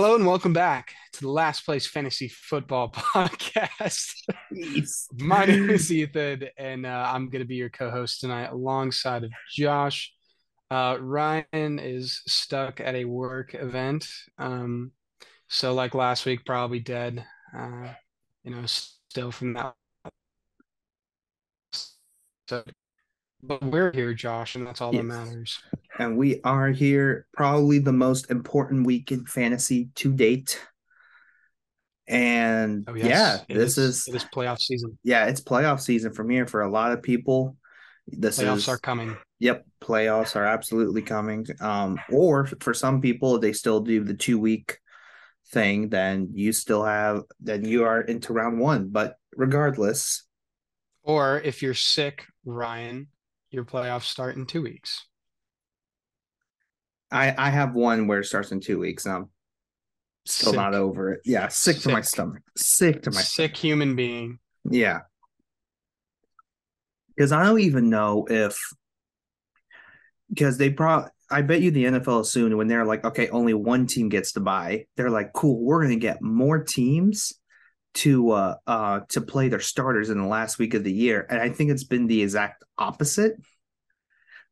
Hello 0.00 0.14
and 0.14 0.24
welcome 0.24 0.52
back 0.52 0.94
to 1.12 1.22
the 1.22 1.28
Last 1.28 1.64
Place 1.64 1.84
Fantasy 1.84 2.28
Football 2.28 2.92
Podcast. 2.92 4.12
My 5.12 5.44
name 5.44 5.70
is 5.70 5.90
Ethan, 5.92 6.44
and 6.56 6.86
uh, 6.86 7.10
I'm 7.12 7.28
going 7.28 7.40
to 7.42 7.48
be 7.48 7.56
your 7.56 7.68
co-host 7.68 8.20
tonight, 8.20 8.52
alongside 8.52 9.24
of 9.24 9.32
Josh. 9.50 10.12
Uh, 10.70 10.98
Ryan 11.00 11.80
is 11.80 12.22
stuck 12.28 12.78
at 12.78 12.94
a 12.94 13.06
work 13.06 13.54
event, 13.54 14.08
um, 14.38 14.92
so 15.48 15.74
like 15.74 15.96
last 15.96 16.26
week, 16.26 16.46
probably 16.46 16.78
dead. 16.78 17.26
Uh, 17.52 17.88
you 18.44 18.52
know, 18.52 18.62
still 18.66 19.32
from 19.32 19.54
that. 19.54 19.74
So, 22.46 22.62
but 23.42 23.62
we're 23.62 23.92
here, 23.92 24.14
Josh, 24.14 24.54
and 24.56 24.66
that's 24.66 24.80
all 24.80 24.92
Yes. 24.92 25.02
that 25.02 25.06
matters. 25.08 25.60
and 25.98 26.16
we 26.16 26.40
are 26.42 26.68
here 26.70 27.26
probably 27.32 27.78
the 27.78 27.92
most 27.92 28.30
important 28.30 28.86
week 28.86 29.10
in 29.12 29.24
fantasy 29.26 29.90
to 29.96 30.12
date. 30.12 30.60
And 32.06 32.84
Oh 32.88 32.94
yes, 32.94 33.06
yeah, 33.06 33.38
it 33.48 33.58
this 33.58 33.76
is, 33.76 34.08
it 34.08 34.14
is 34.14 34.24
playoff 34.24 34.60
season. 34.60 34.98
yeah, 35.02 35.26
it's 35.26 35.40
playoff 35.42 35.80
season 35.80 36.12
from 36.12 36.30
here 36.30 36.46
for 36.46 36.62
a 36.62 36.70
lot 36.70 36.92
of 36.92 37.02
people. 37.02 37.56
This 38.06 38.38
Playoffs 38.38 38.56
is 38.56 38.68
are 38.68 38.78
coming. 38.78 39.14
yep, 39.38 39.66
playoffs 39.82 40.34
are 40.34 40.46
absolutely 40.46 41.02
coming. 41.02 41.46
Um, 41.60 42.00
or 42.10 42.46
for 42.46 42.72
some 42.72 43.02
people, 43.02 43.38
they 43.38 43.52
still 43.52 43.80
do 43.80 44.02
the 44.02 44.14
two 44.14 44.38
week 44.38 44.78
thing. 45.50 45.90
Then 45.90 46.30
you 46.32 46.52
still 46.52 46.82
have 46.84 47.24
then 47.40 47.66
you 47.66 47.84
are 47.84 48.00
into 48.00 48.32
round 48.32 48.58
one. 48.58 48.88
But 48.88 49.16
regardless, 49.36 50.24
Or 51.02 51.38
if 51.40 51.60
you're 51.60 51.74
sick, 51.74 52.24
Ryan, 52.46 53.08
your 53.50 53.64
playoffs 53.64 54.04
start 54.04 54.36
in 54.36 54.46
two 54.46 54.62
weeks. 54.62 55.06
I 57.10 57.34
I 57.36 57.50
have 57.50 57.74
one 57.74 58.06
where 58.06 58.20
it 58.20 58.26
starts 58.26 58.52
in 58.52 58.60
two 58.60 58.78
weeks. 58.78 59.06
I'm 59.06 59.30
still 60.26 60.52
not 60.52 60.74
over 60.74 61.12
it. 61.12 61.20
Yeah, 61.24 61.48
sick, 61.48 61.78
to 61.80 61.88
my 61.88 62.02
stomach. 62.02 62.42
Sick 62.56 63.02
to 63.02 63.10
my 63.10 63.20
sick 63.20 63.56
human 63.56 63.96
being. 63.96 64.38
Yeah. 64.68 65.00
Because 67.16 67.32
I 67.32 67.44
don't 67.44 67.60
even 67.60 67.90
know 67.90 68.26
if 68.28 68.58
because 70.28 70.58
they 70.58 70.70
probably 70.70 71.10
I 71.30 71.42
bet 71.42 71.60
you 71.60 71.70
the 71.70 71.84
NFL 71.84 72.20
assumed 72.20 72.54
when 72.54 72.68
they're 72.68 72.84
like, 72.84 73.04
okay, 73.04 73.28
only 73.28 73.54
one 73.54 73.86
team 73.86 74.08
gets 74.08 74.32
to 74.32 74.40
buy, 74.40 74.86
they're 74.96 75.10
like, 75.10 75.32
cool, 75.32 75.62
we're 75.62 75.82
gonna 75.82 75.96
get 75.96 76.22
more 76.22 76.62
teams 76.62 77.32
to 77.94 78.30
uh 78.30 78.54
uh 78.66 79.00
to 79.08 79.20
play 79.20 79.48
their 79.48 79.60
starters 79.60 80.10
in 80.10 80.18
the 80.18 80.26
last 80.26 80.58
week 80.58 80.74
of 80.74 80.84
the 80.84 80.92
year. 80.92 81.26
And 81.28 81.40
I 81.40 81.48
think 81.50 81.70
it's 81.70 81.84
been 81.84 82.06
the 82.06 82.22
exact 82.22 82.64
opposite. 82.76 83.36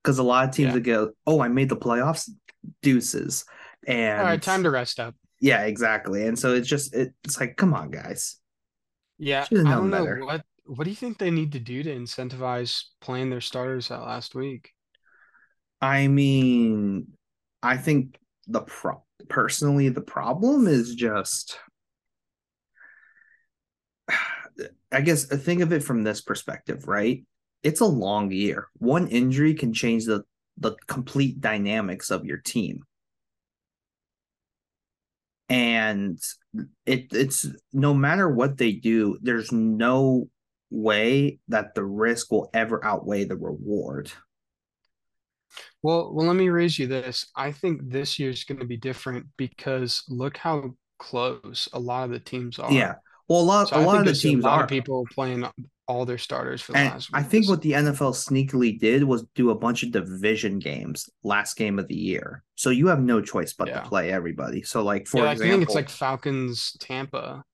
Because 0.02 0.18
a 0.18 0.22
lot 0.22 0.48
of 0.48 0.54
teams 0.54 0.68
Yeah. 0.68 0.74
would 0.74 0.84
go, 0.84 1.12
Oh, 1.26 1.40
I 1.40 1.48
made 1.48 1.68
the 1.68 1.76
playoffs, 1.76 2.30
deuces. 2.82 3.44
And 3.86 4.18
All 4.18 4.24
right, 4.24 4.40
time 4.40 4.62
to 4.62 4.70
rest 4.70 5.00
up. 5.00 5.14
yeah, 5.40 5.62
exactly. 5.62 6.26
And 6.26 6.38
so 6.38 6.54
it's 6.54 6.68
just 6.68 6.94
it, 6.94 7.12
it's 7.24 7.38
like, 7.40 7.56
come 7.56 7.74
on, 7.74 7.90
guys. 7.90 8.36
Yeah, 9.18 9.46
I 9.64 9.74
don't 9.74 9.90
know 9.90 10.06
what 10.06 10.44
what 10.64 10.84
do 10.84 10.90
you 10.90 10.96
think 10.96 11.18
they 11.18 11.30
need 11.30 11.52
to 11.52 11.60
do 11.60 11.82
to 11.82 11.94
incentivize 11.94 12.84
playing 13.00 13.30
their 13.30 13.40
starters 13.40 13.88
that 13.88 14.02
last 14.02 14.34
week? 14.34 14.72
I 15.80 16.08
mean, 16.08 17.12
I 17.62 17.76
think 17.76 18.18
the 18.46 18.60
pro 18.62 19.02
personally 19.28 19.88
the 19.88 20.00
problem 20.00 20.66
is 20.66 20.94
just 20.94 21.58
I 24.92 25.00
guess 25.00 25.30
uh, 25.30 25.36
think 25.36 25.60
of 25.62 25.72
it 25.72 25.82
from 25.82 26.02
this 26.02 26.20
perspective, 26.20 26.88
right? 26.88 27.24
It's 27.62 27.80
a 27.80 27.86
long 27.86 28.30
year. 28.30 28.68
One 28.78 29.08
injury 29.08 29.54
can 29.54 29.72
change 29.72 30.04
the 30.04 30.22
the 30.58 30.76
complete 30.86 31.40
dynamics 31.40 32.10
of 32.10 32.24
your 32.24 32.38
team. 32.38 32.82
And 35.48 36.18
it 36.84 37.06
it's 37.12 37.46
no 37.72 37.94
matter 37.94 38.28
what 38.28 38.56
they 38.56 38.72
do, 38.72 39.18
there's 39.22 39.52
no 39.52 40.28
way 40.70 41.38
that 41.48 41.74
the 41.74 41.84
risk 41.84 42.32
will 42.32 42.50
ever 42.52 42.84
outweigh 42.84 43.24
the 43.24 43.36
reward. 43.36 44.10
Well, 45.82 46.12
well, 46.12 46.26
let 46.26 46.36
me 46.36 46.48
raise 46.48 46.78
you 46.78 46.86
this. 46.86 47.30
I 47.36 47.52
think 47.52 47.80
this 47.84 48.18
year's 48.18 48.44
going 48.44 48.58
to 48.58 48.66
be 48.66 48.76
different 48.76 49.26
because 49.36 50.02
look 50.08 50.36
how 50.36 50.74
close 50.98 51.68
a 51.72 51.78
lot 51.78 52.04
of 52.04 52.10
the 52.10 52.18
teams 52.18 52.58
are. 52.58 52.72
Yeah. 52.72 52.94
Well, 53.28 53.40
a 53.40 53.42
lot, 53.42 53.68
So 53.68 53.76
a 53.76 53.78
I 53.78 53.80
lot 53.80 53.96
think 53.96 54.06
of 54.06 54.14
the 54.14 54.20
teams 54.20 54.44
a 54.44 54.48
lot 54.48 54.60
are. 54.60 54.62
of 54.62 54.68
people 54.68 55.06
playing 55.12 55.48
all 55.88 56.04
their 56.04 56.18
starters 56.18 56.62
for 56.62 56.72
the 56.72 56.78
And 56.78 56.88
last 56.88 57.10
I 57.12 57.22
week. 57.22 57.30
think 57.30 57.48
what 57.48 57.62
the 57.62 57.74
NFL 57.74 58.12
sneakily 58.12 58.78
did 58.78 59.02
was 59.04 59.24
do 59.34 59.50
a 59.50 59.54
bunch 59.54 59.82
of 59.82 59.92
division 59.92 60.58
games 60.58 61.08
last 61.22 61.56
game 61.56 61.78
of 61.78 61.88
the 61.88 61.94
year. 61.96 62.42
So 62.54 62.70
you 62.70 62.88
have 62.88 63.00
no 63.00 63.20
choice 63.20 63.52
but 63.52 63.66
Yeah. 63.66 63.82
to 63.82 63.88
play 63.88 64.10
everybody. 64.12 64.62
So 64.62 64.82
like 64.82 65.06
for 65.06 65.24
yeah, 65.24 65.30
I 65.30 65.34
example, 65.34 65.50
think 65.52 65.62
it's 65.62 65.74
like 65.74 65.88
Falcons 65.88 66.76
Tampa 66.80 67.44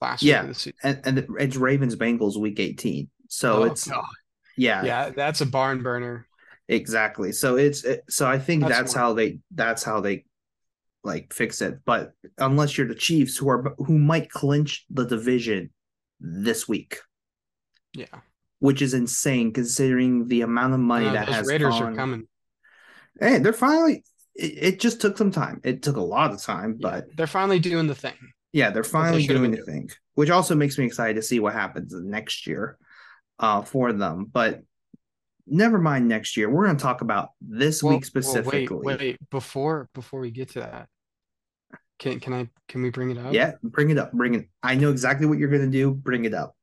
last 0.00 0.22
Yeah. 0.22 0.42
week 0.42 0.42
of 0.42 0.48
the 0.48 0.54
season. 0.54 0.74
and, 0.82 1.00
and 1.04 1.26
it's 1.38 1.56
Ravens 1.56 1.96
Bengals 1.96 2.38
week 2.38 2.60
18. 2.60 3.10
So 3.28 3.62
Oh, 3.62 3.64
it's 3.64 3.86
God. 3.86 4.04
yeah, 4.56 4.84
Yeah, 4.84 5.10
that's 5.10 5.40
a 5.40 5.46
barn 5.46 5.82
burner. 5.82 6.26
exactly. 6.68 7.32
So 7.32 7.56
it's 7.56 7.84
it, 7.84 8.02
so 8.08 8.26
I 8.28 8.38
think 8.38 8.62
That's 8.62 8.78
that's, 8.78 8.94
how 8.94 9.12
they 9.14 9.38
that's 9.54 9.82
how 9.82 10.00
they 10.00 10.24
like 11.04 11.32
fix 11.32 11.60
it. 11.62 11.80
But 11.84 12.12
unless 12.38 12.76
you're 12.76 12.88
the 12.88 12.94
Chiefs 12.94 13.36
who 13.36 13.48
are 13.48 13.74
who 13.78 13.98
might 13.98 14.30
clinch 14.30 14.84
the 14.90 15.04
division 15.06 15.70
this 16.20 16.68
week, 16.68 16.98
Yeah. 17.94 18.06
which 18.58 18.82
is 18.82 18.94
insane 18.94 19.52
considering 19.52 20.28
the 20.28 20.42
amount 20.42 20.74
of 20.74 20.80
money 20.80 21.06
No, 21.06 21.12
that 21.12 21.28
has 21.28 21.46
Raiders 21.46 21.74
gone. 21.78 21.92
are 21.92 21.96
coming. 21.96 22.28
Hey, 23.18 23.38
they're 23.38 23.52
finally. 23.52 24.04
It, 24.34 24.52
it 24.74 24.80
just 24.80 25.00
took 25.00 25.16
some 25.18 25.30
time. 25.30 25.60
It 25.64 25.82
took 25.82 25.96
a 25.96 26.00
lot 26.02 26.32
of 26.32 26.42
time, 26.42 26.76
Yeah, 26.78 26.90
but 26.90 27.16
they're 27.16 27.26
finally 27.26 27.58
doing 27.58 27.86
the 27.86 27.94
thing. 27.94 28.14
yeah, 28.52 28.70
they're 28.70 28.84
finally 28.84 29.22
have 29.26 29.36
doing 29.36 29.50
the 29.50 29.62
thing, 29.64 29.90
which 30.14 30.30
also 30.30 30.54
makes 30.54 30.78
me 30.78 30.84
excited 30.86 31.16
to 31.16 31.22
see 31.22 31.40
what 31.40 31.52
happens 31.54 31.92
next 31.94 32.46
year, 32.46 32.78
uh, 33.38 33.62
for 33.62 33.92
them. 33.92 34.26
But 34.30 34.62
never 35.46 35.78
mind 35.78 36.08
next 36.08 36.36
year. 36.36 36.48
We're 36.50 36.64
going 36.66 36.76
to 36.76 36.82
talk 36.82 37.00
about 37.00 37.30
this 37.40 37.82
Well, 37.82 37.94
week 37.94 38.04
specifically. 38.04 38.66
Well, 38.68 38.80
wait, 38.96 39.00
wait, 39.00 39.30
before 39.30 39.88
before 39.94 40.20
we 40.20 40.30
get 40.30 40.50
to 40.50 40.60
that, 40.60 40.88
can 41.98 42.20
can 42.20 42.32
I 42.32 42.48
can 42.68 42.82
we 42.82 42.90
bring 42.90 43.10
it 43.10 43.18
up? 43.18 43.32
Yeah, 43.32 43.52
bring 43.62 43.90
it 43.90 43.98
up. 43.98 44.12
Bring 44.12 44.34
it. 44.34 44.48
I 44.62 44.74
know 44.74 44.90
exactly 44.90 45.26
what 45.26 45.38
you're 45.38 45.50
going 45.50 45.62
to 45.64 45.70
do. 45.70 45.92
Bring 45.92 46.24
it 46.24 46.34
up. 46.34 46.54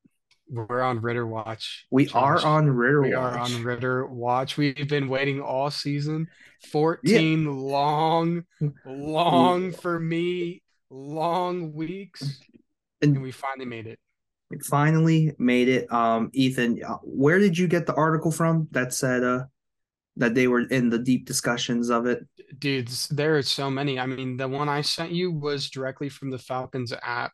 We're 0.50 0.82
on 0.82 1.02
Ridder 1.02 1.28
Watch. 1.28 1.86
We 1.92 2.08
are 2.10 2.40
on 2.44 2.70
Ridder 2.70 3.02
We 3.02 3.16
Watch. 3.16 3.34
are 3.36 3.40
on 3.40 3.64
Ridder 3.64 4.06
Watch. 4.06 4.56
We've 4.58 4.88
been 4.88 5.10
waiting 5.10 5.42
all 5.42 5.70
season. 5.70 6.28
14 6.72 7.46
long, 7.46 8.46
long 8.86 9.74
for 9.74 10.00
me, 10.00 10.64
long 10.90 11.74
weeks. 11.74 12.22
And- 13.02 13.16
And 13.16 13.22
we 13.22 13.32
finally 13.32 13.66
made 13.66 13.86
it. 13.88 14.00
We 14.50 14.60
finally 14.60 15.34
made 15.38 15.68
it. 15.68 15.92
Um, 15.92 16.30
Ethan, 16.34 16.82
uh, 16.84 16.98
where 17.04 17.40
did 17.40 17.58
you 17.58 17.68
get 17.68 17.86
the 17.86 17.94
article 17.96 18.32
from 18.32 18.68
that 18.72 18.94
said 18.94 19.24
uh 19.24 19.44
that 20.16 20.34
they 20.34 20.48
were 20.48 20.62
in 20.62 20.90
the 20.90 20.98
deep 21.00 21.26
discussions 21.26 21.90
of 21.90 22.06
it? 22.06 22.26
Dudes, 22.58 23.08
there 23.10 23.38
are 23.38 23.42
so 23.42 23.70
many. 23.70 24.00
I 24.00 24.06
mean, 24.06 24.38
the 24.38 24.48
one 24.48 24.70
I 24.70 24.82
sent 24.82 25.12
you 25.12 25.32
was 25.32 25.70
directly 25.70 26.10
from 26.10 26.32
the 26.32 26.38
Falcons 26.40 26.94
app. 27.04 27.34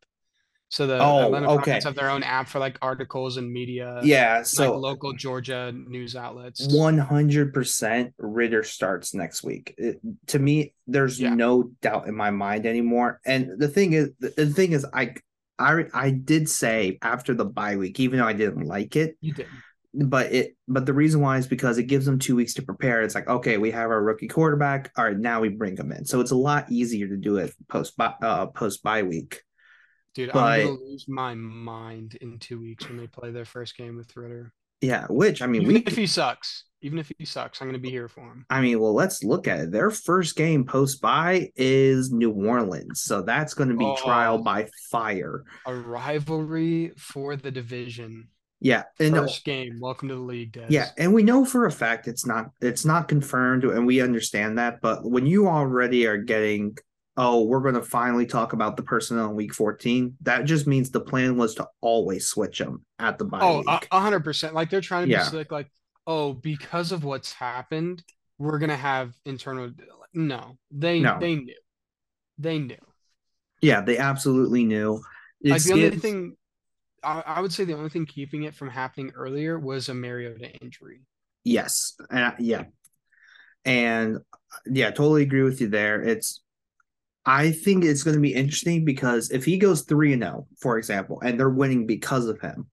So 0.70 0.88
the 0.88 0.98
Oh, 0.98 1.26
Atlanta 1.26 1.52
okay. 1.52 1.66
Falcons 1.66 1.84
have 1.84 1.94
their 1.96 2.10
own 2.10 2.24
app 2.24 2.50
for 2.50 2.58
like 2.58 2.80
articles 2.82 3.38
and 3.38 3.50
media, 3.54 4.02
Yeah, 4.04 4.38
like 4.38 4.46
so 4.48 4.76
local 4.76 5.14
Georgia 5.14 5.72
news 5.72 6.16
outlets. 6.16 6.66
One 6.74 6.98
hundred 6.98 7.54
percent 7.54 8.16
Ridder 8.18 8.64
starts 8.64 9.14
next 9.14 9.44
week. 9.44 9.76
It- 9.78 10.02
to 10.28 10.40
me, 10.40 10.74
there's 10.88 11.20
Yeah. 11.22 11.36
no 11.36 11.70
doubt 11.84 12.08
in 12.08 12.16
my 12.16 12.32
mind 12.32 12.66
anymore. 12.66 13.22
And 13.24 13.52
the 13.60 13.68
thing 13.68 13.94
is, 13.94 14.10
the 14.20 14.48
thing 14.48 14.72
is, 14.72 14.84
I, 14.92 15.14
I, 15.60 15.86
I 15.94 16.10
did 16.10 16.50
say 16.50 16.98
after 17.02 17.34
the 17.34 17.46
bye 17.46 17.76
week, 17.78 18.00
even 18.00 18.20
though 18.20 18.26
I 18.28 18.34
didn't 18.34 18.66
like 18.66 18.96
it, 18.96 19.18
You 19.22 19.34
did. 19.34 19.48
but 19.94 20.32
it, 20.32 20.56
but 20.68 20.86
the 20.86 20.94
reason 20.94 21.22
why 21.22 21.38
is 21.38 21.48
because 21.48 21.78
it 21.78 21.84
gives 21.84 22.06
them 22.06 22.20
two 22.20 22.36
weeks 22.36 22.56
to 22.56 22.62
prepare. 22.64 23.02
It's 23.02 23.16
like, 23.16 23.28
okay, 23.28 23.58
we 23.58 23.72
have 23.72 23.90
our 23.92 24.02
rookie 24.02 24.28
quarterback. 24.28 24.92
All 24.98 25.06
right, 25.06 25.18
now 25.18 25.42
we 25.42 25.50
bring 25.50 25.78
him 25.78 25.92
in. 25.92 26.06
So 26.06 26.20
it's 26.22 26.32
a 26.32 26.36
lot 26.36 26.72
easier 26.72 27.08
to 27.08 27.18
do 27.18 27.38
it 27.38 27.54
post 27.70 27.94
uh, 28.00 28.48
post 28.48 28.82
bye 28.84 29.04
week. 29.04 29.42
Dude, 30.16 30.30
I'm 30.36 30.66
gonna 30.66 30.78
lose 30.80 31.06
my 31.08 31.34
mind 31.34 32.18
in 32.22 32.38
two 32.40 32.60
weeks 32.60 32.88
when 32.88 32.98
they 32.98 33.08
play 33.08 33.32
their 33.32 33.46
first 33.46 33.76
game 33.78 33.96
with 33.96 34.16
Ridder. 34.16 34.52
Yeah, 34.82 35.06
which 35.10 35.42
I 35.42 35.48
mean, 35.48 35.62
Even 35.64 35.76
we. 35.76 35.84
if 35.88 35.96
he 35.96 36.08
sucks, 36.08 36.66
even 36.84 37.00
if 37.00 37.12
he 37.18 37.26
sucks, 37.26 37.62
I'm 37.62 37.68
gonna 37.68 37.80
be 37.80 37.90
here 37.90 38.08
for 38.08 38.22
him. 38.22 38.46
I 38.50 38.62
mean, 38.62 38.80
well, 38.80 38.94
let's 38.94 39.24
look 39.24 39.48
at 39.48 39.60
it. 39.60 39.72
Their 39.72 39.90
first 39.90 40.36
game 40.36 40.66
post 40.66 41.02
bye 41.02 41.50
is 41.56 42.12
New 42.12 42.32
Orleans, 42.32 43.02
so 43.02 43.22
that's 43.22 43.54
going 43.54 43.70
to 43.70 43.76
be 43.76 43.96
trial 43.98 44.36
Oh. 44.40 44.44
by 44.44 44.68
fire. 44.92 45.44
A 45.66 45.74
rivalry 45.74 46.92
for 46.98 47.36
the 47.36 47.50
division. 47.52 48.28
Yeah, 48.60 48.84
and 49.00 49.16
First 49.16 49.44
game. 49.44 49.80
Welcome 49.82 50.08
to 50.10 50.16
the 50.16 50.22
league, 50.22 50.54
Des. 50.54 50.68
yeah, 50.70 50.90
and 50.98 51.14
we 51.14 51.22
know 51.24 51.44
for 51.44 51.66
a 51.66 51.72
fact 51.72 52.08
it's 52.08 52.26
not 52.26 52.50
it's 52.62 52.86
not 52.86 53.08
confirmed, 53.10 53.64
and 53.66 53.86
we 53.86 54.00
understand 54.02 54.58
that. 54.58 54.80
But 54.82 55.04
when 55.04 55.26
you 55.26 55.48
already 55.48 56.06
are 56.08 56.16
getting, 56.18 56.78
oh, 57.18 57.44
we're 57.44 57.60
going 57.60 57.76
to 57.76 57.82
finally 57.82 58.26
talk 58.26 58.54
about 58.54 58.78
the 58.78 58.84
personnel 58.84 59.30
in 59.32 59.36
week 59.36 59.54
fourteen, 59.54 60.16
that 60.22 60.46
just 60.46 60.66
means 60.66 60.92
the 60.92 61.02
plan 61.02 61.36
was 61.38 61.56
to 61.56 61.68
always 61.82 62.28
switch 62.28 62.60
them 62.60 62.86
at 63.00 63.18
the 63.18 63.26
bye 63.26 63.40
Oh, 63.42 63.58
week. 63.58 63.88
a 63.92 63.98
a 63.98 64.00
hundred 64.00 64.24
percent. 64.24 64.54
Like 64.54 64.70
they're 64.70 64.80
trying 64.80 65.08
to 65.08 65.12
Yeah. 65.12 65.24
be 65.26 65.30
slick. 65.30 65.52
Like, 65.52 65.70
oh, 66.08 66.34
because 66.34 66.92
of 66.92 67.04
what's 67.04 67.34
happened, 67.34 68.04
we're 68.38 68.60
gonna 68.60 68.78
have 68.78 69.14
internal. 69.26 69.72
No, 70.14 70.58
they 70.72 71.00
No. 71.00 71.18
they 71.20 71.36
knew, 71.36 71.56
they 72.38 72.60
knew. 72.60 72.78
Yeah, 73.62 73.82
they 73.82 73.98
absolutely 73.98 74.64
knew. 74.66 75.02
Like 75.44 75.64
the 75.64 75.74
only 75.74 75.98
thing 75.98 76.36
I, 77.04 77.24
I, 77.26 77.42
would 77.42 77.54
say 77.54 77.66
the 77.66 77.76
only 77.76 77.90
thing 77.90 78.06
keeping 78.06 78.44
it 78.44 78.56
from 78.56 78.70
happening 78.70 79.12
earlier 79.16 79.60
was 79.60 79.90
a 79.90 79.94
Mariota 79.94 80.52
injury. 80.62 81.02
Yes. 81.44 81.96
Uh, 82.10 82.32
yeah. 82.40 82.64
And 83.66 84.20
yeah, 84.66 84.92
totally 84.92 85.24
agree 85.24 85.44
with 85.44 85.62
you 85.62 85.68
there. 85.68 86.02
It's 86.02 86.42
I 87.26 87.52
think 87.52 87.86
it's 87.86 88.04
going 88.04 88.16
to 88.16 88.22
be 88.22 88.34
interesting 88.34 88.84
because 88.84 89.32
if 89.32 89.46
he 89.46 89.58
goes 89.58 89.84
3 89.84 90.14
and 90.14 90.24
0, 90.24 90.48
for 90.60 90.78
example, 90.78 91.22
and 91.24 91.40
they're 91.40 91.50
winning 91.50 91.86
because 91.88 92.28
of 92.28 92.42
him, 92.42 92.70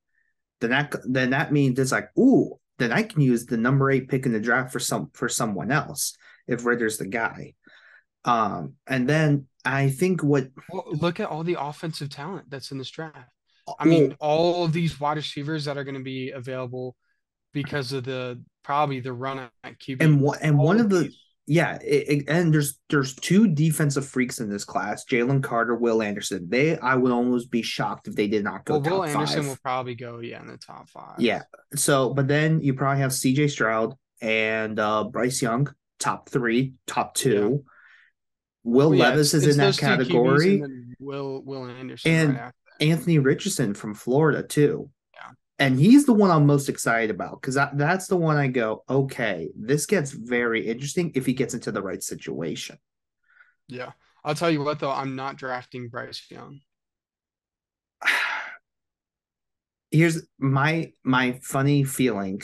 then 0.61 0.71
that 0.71 0.94
then 1.05 1.31
that 1.31 1.53
means 1.53 1.79
it's 1.79 1.93
like, 1.93 2.11
ooh, 2.19 2.59
then 2.81 2.93
I 2.93 3.03
can 3.03 3.21
use 3.21 3.47
the 3.47 3.56
number 3.56 3.91
8 3.91 4.09
pick 4.09 4.27
in 4.27 4.32
the 4.32 4.41
draft 4.41 4.73
for 4.73 4.81
some 4.81 5.11
for 5.12 5.29
someone 5.29 5.71
else 5.71 6.17
if 6.49 6.65
Ridder's 6.65 6.99
the 6.99 7.06
guy. 7.06 7.55
Um, 8.25 8.75
and 8.87 9.09
then 9.09 9.47
I 9.65 9.91
think 9.91 10.23
what 10.23 10.49
well, 10.71 10.87
look 10.88 11.21
at 11.21 11.29
all 11.29 11.44
the 11.44 11.56
offensive 11.61 12.11
talent 12.11 12.50
that's 12.50 12.73
in 12.73 12.79
this 12.79 12.91
draft. 12.91 13.31
I 13.79 13.85
mean, 13.85 14.17
all 14.19 14.65
of 14.65 14.73
these 14.73 14.99
wide 14.99 15.17
receivers 15.17 15.67
that 15.67 15.79
are 15.79 15.85
going 15.85 15.94
to 15.94 16.03
be 16.03 16.31
available 16.31 16.97
because 17.53 17.93
of 17.93 18.05
the 18.05 18.43
probably 18.65 19.00
the 19.00 19.12
run 19.12 19.38
at 19.38 19.79
QB. 19.79 20.03
And 20.03 20.21
one 20.21 20.38
and 20.41 20.59
one 20.59 20.81
of 20.81 20.91
the. 20.91 21.12
Yeah, 21.50 21.81
it, 21.85 22.08
it, 22.08 22.25
and 22.29 22.55
there's 22.55 22.79
there's 22.91 23.12
two 23.17 23.49
defensive 23.49 24.06
freaks 24.06 24.38
in 24.38 24.49
this 24.49 24.64
class: 24.64 25.05
Jalen 25.05 25.43
Carter, 25.43 25.75
Will 25.75 26.00
Anderson. 26.00 26.47
They 26.49 26.79
I 26.79 26.94
would 26.94 27.11
almost 27.11 27.50
be 27.50 27.61
shocked 27.61 28.06
if 28.06 28.14
they 28.14 28.29
did 28.29 28.44
not 28.44 28.64
go. 28.64 28.79
Well, 28.79 28.99
Will 28.99 29.05
Anderson 29.05 29.43
will 29.43 29.49
will 29.49 29.58
probably 29.61 29.97
go 29.97 30.20
yeah 30.20 30.41
in 30.41 30.47
the 30.47 30.58
top 30.58 30.88
five. 30.88 31.19
Yeah. 31.19 31.43
So, 31.75 32.14
but 32.14 32.29
then 32.29 32.61
you 32.61 32.75
probably 32.75 33.00
have 33.02 33.12
C.J. 33.12 33.49
Stroud 33.49 33.94
and 34.23 34.79
uh, 34.79 35.02
Bryce 35.02 35.43
Young, 35.43 35.75
top 35.99 36.29
three, 36.29 36.75
top 36.87 37.14
two. 37.14 37.64
Yeah. 37.64 37.70
Will 38.62 38.91
well, 38.91 38.94
yeah, 38.94 39.08
Levis 39.08 39.35
is 39.35 39.49
in 39.49 39.56
that 39.56 39.76
category. 39.76 40.62
Will 41.00 41.43
Will 41.44 41.69
Anderson 41.69 42.12
and 42.12 42.37
right 42.37 42.52
Anthony 42.81 43.19
Richardson 43.19 43.75
from 43.75 43.94
Florida 43.94 44.44
too. 44.44 44.88
And 45.61 45.79
he's 45.79 46.07
the 46.07 46.15
one 46.15 46.31
I'm 46.31 46.47
most 46.47 46.71
excited 46.71 47.11
about 47.11 47.43
because 47.43 47.55
that's 47.55 48.07
the 48.07 48.17
one 48.17 48.39
I 48.39 48.49
go, 48.49 48.83
okay, 48.89 49.51
this 49.55 49.85
gets 49.85 50.11
very 50.11 50.67
interesting 50.67 51.12
if 51.15 51.27
he 51.27 51.35
gets 51.35 51.53
into 51.53 51.71
the 51.71 51.83
right 51.83 52.03
situation. 52.03 52.79
Yeah, 53.69 53.93
I'll 54.25 54.35
tell 54.35 54.51
you 54.51 54.65
what 54.65 54.79
though, 54.79 54.91
I'm 54.91 55.17
not 55.17 55.37
drafting 55.37 55.91
Bryce 55.91 56.25
Young. 56.31 56.61
Here's 59.91 60.23
my 60.39 60.93
my 61.05 61.39
funny 61.43 61.85
feeling 61.85 62.41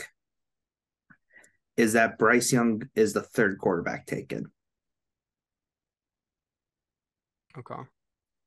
is 1.79 1.95
that 1.95 2.19
Bryce 2.19 2.53
Young 2.53 2.83
is 2.95 3.15
the 3.15 3.23
third 3.23 3.59
quarterback 3.59 4.07
taken. 4.07 4.51
Okay. 7.57 7.83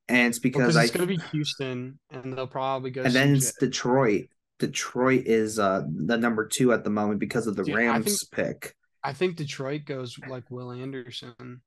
And 0.07 0.27
it's 0.27 0.39
because 0.39 0.75
well, 0.75 0.83
it's 0.83 0.91
going 0.91 1.07
to 1.07 1.17
be 1.17 1.21
Houston, 1.31 1.99
and 2.11 2.33
they'll 2.33 2.47
probably 2.47 2.91
go. 2.91 3.03
And 3.03 3.13
then 3.13 3.35
it's 3.35 3.53
Detroit. 3.53 4.27
Detroit 4.59 5.23
is 5.25 5.57
uh 5.57 5.83
the 5.87 6.17
number 6.17 6.47
two 6.47 6.71
at 6.73 6.83
the 6.83 6.89
moment 6.89 7.19
because 7.19 7.47
of 7.47 7.55
the 7.55 7.63
Dude, 7.63 7.75
Rams 7.75 8.05
I 8.05 8.09
think, 8.09 8.19
pick. 8.31 8.75
I 9.03 9.13
think 9.13 9.37
Detroit 9.37 9.85
goes 9.85 10.17
like 10.27 10.49
Will 10.49 10.71
Anderson. 10.71 11.61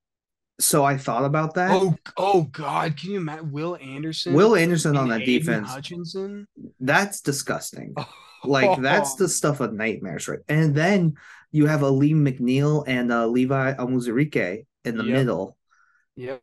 So 0.60 0.84
I 0.84 0.98
thought 0.98 1.24
about 1.24 1.54
that. 1.54 1.70
Oh, 1.72 1.96
oh 2.16 2.42
God! 2.42 2.96
Can 2.96 3.12
you 3.12 3.16
imagine 3.16 3.50
Will 3.50 3.76
Anderson? 3.76 4.34
Will 4.34 4.54
Anderson 4.54 4.96
on 4.96 5.08
that 5.08 5.24
defense. 5.24 5.70
Hutchinson. 5.70 6.46
That's 6.80 7.20
disgusting. 7.20 7.94
Oh. 7.96 8.08
Like 8.44 8.80
that's 8.80 9.14
the 9.14 9.28
stuff 9.28 9.60
of 9.60 9.72
nightmares, 9.72 10.26
right? 10.26 10.40
And 10.48 10.74
then 10.74 11.14
you 11.52 11.66
have 11.66 11.84
Alim 11.84 12.24
McNeill 12.24 12.82
and 12.88 13.12
uh, 13.12 13.28
Levi 13.28 13.74
Onwuzurike 13.74 14.66
in 14.84 14.96
the 14.96 15.04
yep. 15.04 15.12
middle. 15.14 15.56
Yeah 16.16 16.38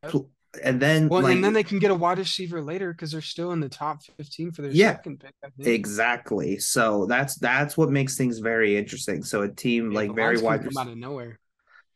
and 0.64 0.82
then 0.82 1.10
well, 1.10 1.22
like, 1.22 1.36
and 1.36 1.44
then 1.44 1.54
they 1.54 1.64
can 1.64 1.80
get 1.80 1.92
a 1.92 1.96
wide 1.96 2.18
receiver 2.18 2.62
later 2.62 2.92
because 2.92 3.12
they're 3.12 3.22
still 3.22 3.52
in 3.52 3.60
the 3.60 3.70
top 3.70 4.02
fifteen 4.18 4.52
for 4.52 4.64
their 4.64 4.72
yeah, 4.72 4.96
second 4.96 5.20
pick. 5.20 5.34
Exactly. 5.60 6.58
So 6.58 7.06
that's 7.06 7.36
that's 7.36 7.78
what 7.78 7.90
makes 7.90 8.18
things 8.18 8.40
very 8.40 8.76
interesting. 8.76 9.24
So 9.24 9.44
a 9.44 9.50
team 9.50 9.92
yeah, 9.92 9.98
like 10.00 10.16
very 10.16 10.42
wide 10.42 10.64
come 10.64 10.78
out 10.78 10.88
of 10.88 10.98
nowhere. 10.98 11.40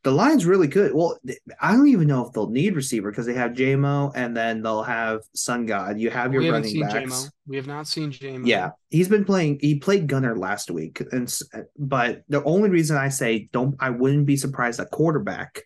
The 0.04 0.12
line's 0.12 0.46
really 0.46 0.68
good. 0.68 0.94
Well, 0.94 1.18
I 1.62 1.72
don't 1.72 1.88
even 1.88 2.08
know 2.10 2.28
if 2.28 2.34
they'll 2.34 2.50
need 2.50 2.76
receiver 2.76 3.10
because 3.10 3.26
they 3.26 3.36
have 3.36 3.52
JMO 3.52 4.12
and 4.14 4.36
then 4.36 4.62
they'll 4.62 4.84
have 4.84 5.22
Sun 5.34 5.66
God. 5.66 5.98
You 5.98 6.10
have 6.10 6.34
your 6.34 6.52
running 6.52 6.82
backs. 6.82 6.94
J-Mo. 6.94 7.24
We 7.48 7.56
have 7.56 7.68
not 7.68 7.88
seen 7.88 8.12
JMO. 8.12 8.46
Yeah, 8.46 8.72
he's 8.90 9.08
been 9.08 9.24
playing. 9.24 9.60
He 9.62 9.80
played 9.80 10.08
Gunner 10.08 10.38
last 10.38 10.70
week, 10.70 11.02
and 11.14 11.34
but 11.80 12.24
the 12.28 12.44
only 12.44 12.70
reason 12.70 12.98
I 12.98 13.10
say 13.10 13.50
don't, 13.54 13.76
I 13.80 13.92
wouldn't 13.92 14.26
be 14.26 14.36
surprised 14.36 14.82
at 14.82 14.92
quarterback, 14.92 15.62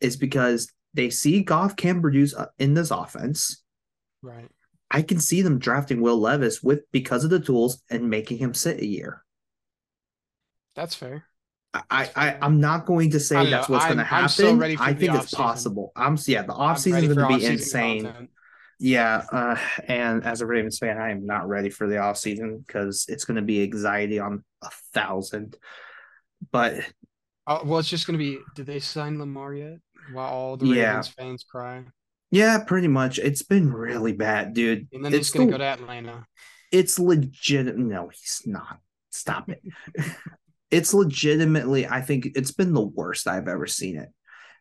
is 0.00 0.16
because 0.16 0.72
they 0.94 1.10
see 1.10 1.42
Goff 1.42 1.76
can 1.76 2.00
produce 2.00 2.34
uh, 2.34 2.46
in 2.58 2.74
this 2.74 2.90
offense. 2.90 3.62
Right. 4.22 4.48
I 4.90 5.02
can 5.02 5.20
see 5.20 5.42
them 5.42 5.58
drafting 5.58 6.00
Will 6.00 6.18
Levis 6.18 6.62
with 6.62 6.90
because 6.92 7.24
of 7.24 7.30
the 7.30 7.40
tools 7.40 7.82
and 7.90 8.08
making 8.08 8.38
him 8.38 8.54
sit 8.54 8.80
a 8.80 8.86
year. 8.86 9.22
That's 10.74 10.94
fair. 10.94 11.24
I, 11.74 12.10
I 12.16 12.36
I'm 12.40 12.60
not 12.60 12.86
going 12.86 13.10
to 13.10 13.20
say 13.20 13.50
that's 13.50 13.68
what's 13.68 13.84
going 13.84 13.98
to 13.98 14.04
happen. 14.04 14.28
So 14.28 14.62
I 14.62 14.94
think 14.94 15.14
it's 15.14 15.34
possible. 15.34 15.92
I'm 15.94 16.16
yeah, 16.26 16.42
the 16.42 16.54
offseason 16.54 17.02
is 17.02 17.14
going 17.14 17.32
to 17.32 17.38
be 17.38 17.44
insane. 17.44 18.04
Content. 18.04 18.30
Yeah, 18.80 19.24
uh, 19.32 19.56
and 19.86 20.24
as 20.24 20.40
a 20.40 20.46
Ravens 20.46 20.78
fan, 20.78 20.98
I 20.98 21.10
am 21.10 21.26
not 21.26 21.48
ready 21.48 21.68
for 21.68 21.88
the 21.88 21.96
offseason 21.96 22.64
because 22.64 23.06
it's 23.08 23.24
going 23.24 23.36
to 23.36 23.42
be 23.42 23.62
anxiety 23.62 24.18
on 24.18 24.44
a 24.62 24.70
thousand. 24.94 25.56
But 26.52 26.76
uh, 27.46 27.60
well, 27.64 27.80
it's 27.80 27.88
just 27.88 28.06
going 28.06 28.18
to 28.18 28.24
be. 28.24 28.38
Did 28.54 28.66
they 28.66 28.78
sign 28.78 29.18
Lamar 29.18 29.52
yet? 29.52 29.78
While 30.12 30.32
all 30.32 30.56
the 30.56 30.66
yeah. 30.66 30.88
Ravens 30.88 31.08
fans 31.08 31.44
cry. 31.44 31.84
Yeah, 32.30 32.62
pretty 32.64 32.88
much. 32.88 33.18
It's 33.18 33.42
been 33.42 33.72
really 33.72 34.12
bad, 34.12 34.54
dude. 34.54 34.88
And 34.92 35.04
then 35.04 35.14
it's 35.14 35.28
he's 35.28 35.30
gonna 35.30 35.46
the, 35.46 35.52
go 35.52 35.58
to 35.58 35.64
Atlanta. 35.64 36.26
It's 36.70 36.98
legit. 36.98 37.76
No, 37.76 38.08
he's 38.08 38.42
not. 38.44 38.80
Stop 39.10 39.48
it. 39.48 39.62
it's 40.70 40.92
legitimately. 40.92 41.86
I 41.86 42.02
think 42.02 42.28
it's 42.34 42.50
been 42.50 42.74
the 42.74 42.82
worst 42.84 43.26
I've 43.26 43.48
ever 43.48 43.66
seen 43.66 43.96
it. 43.96 44.10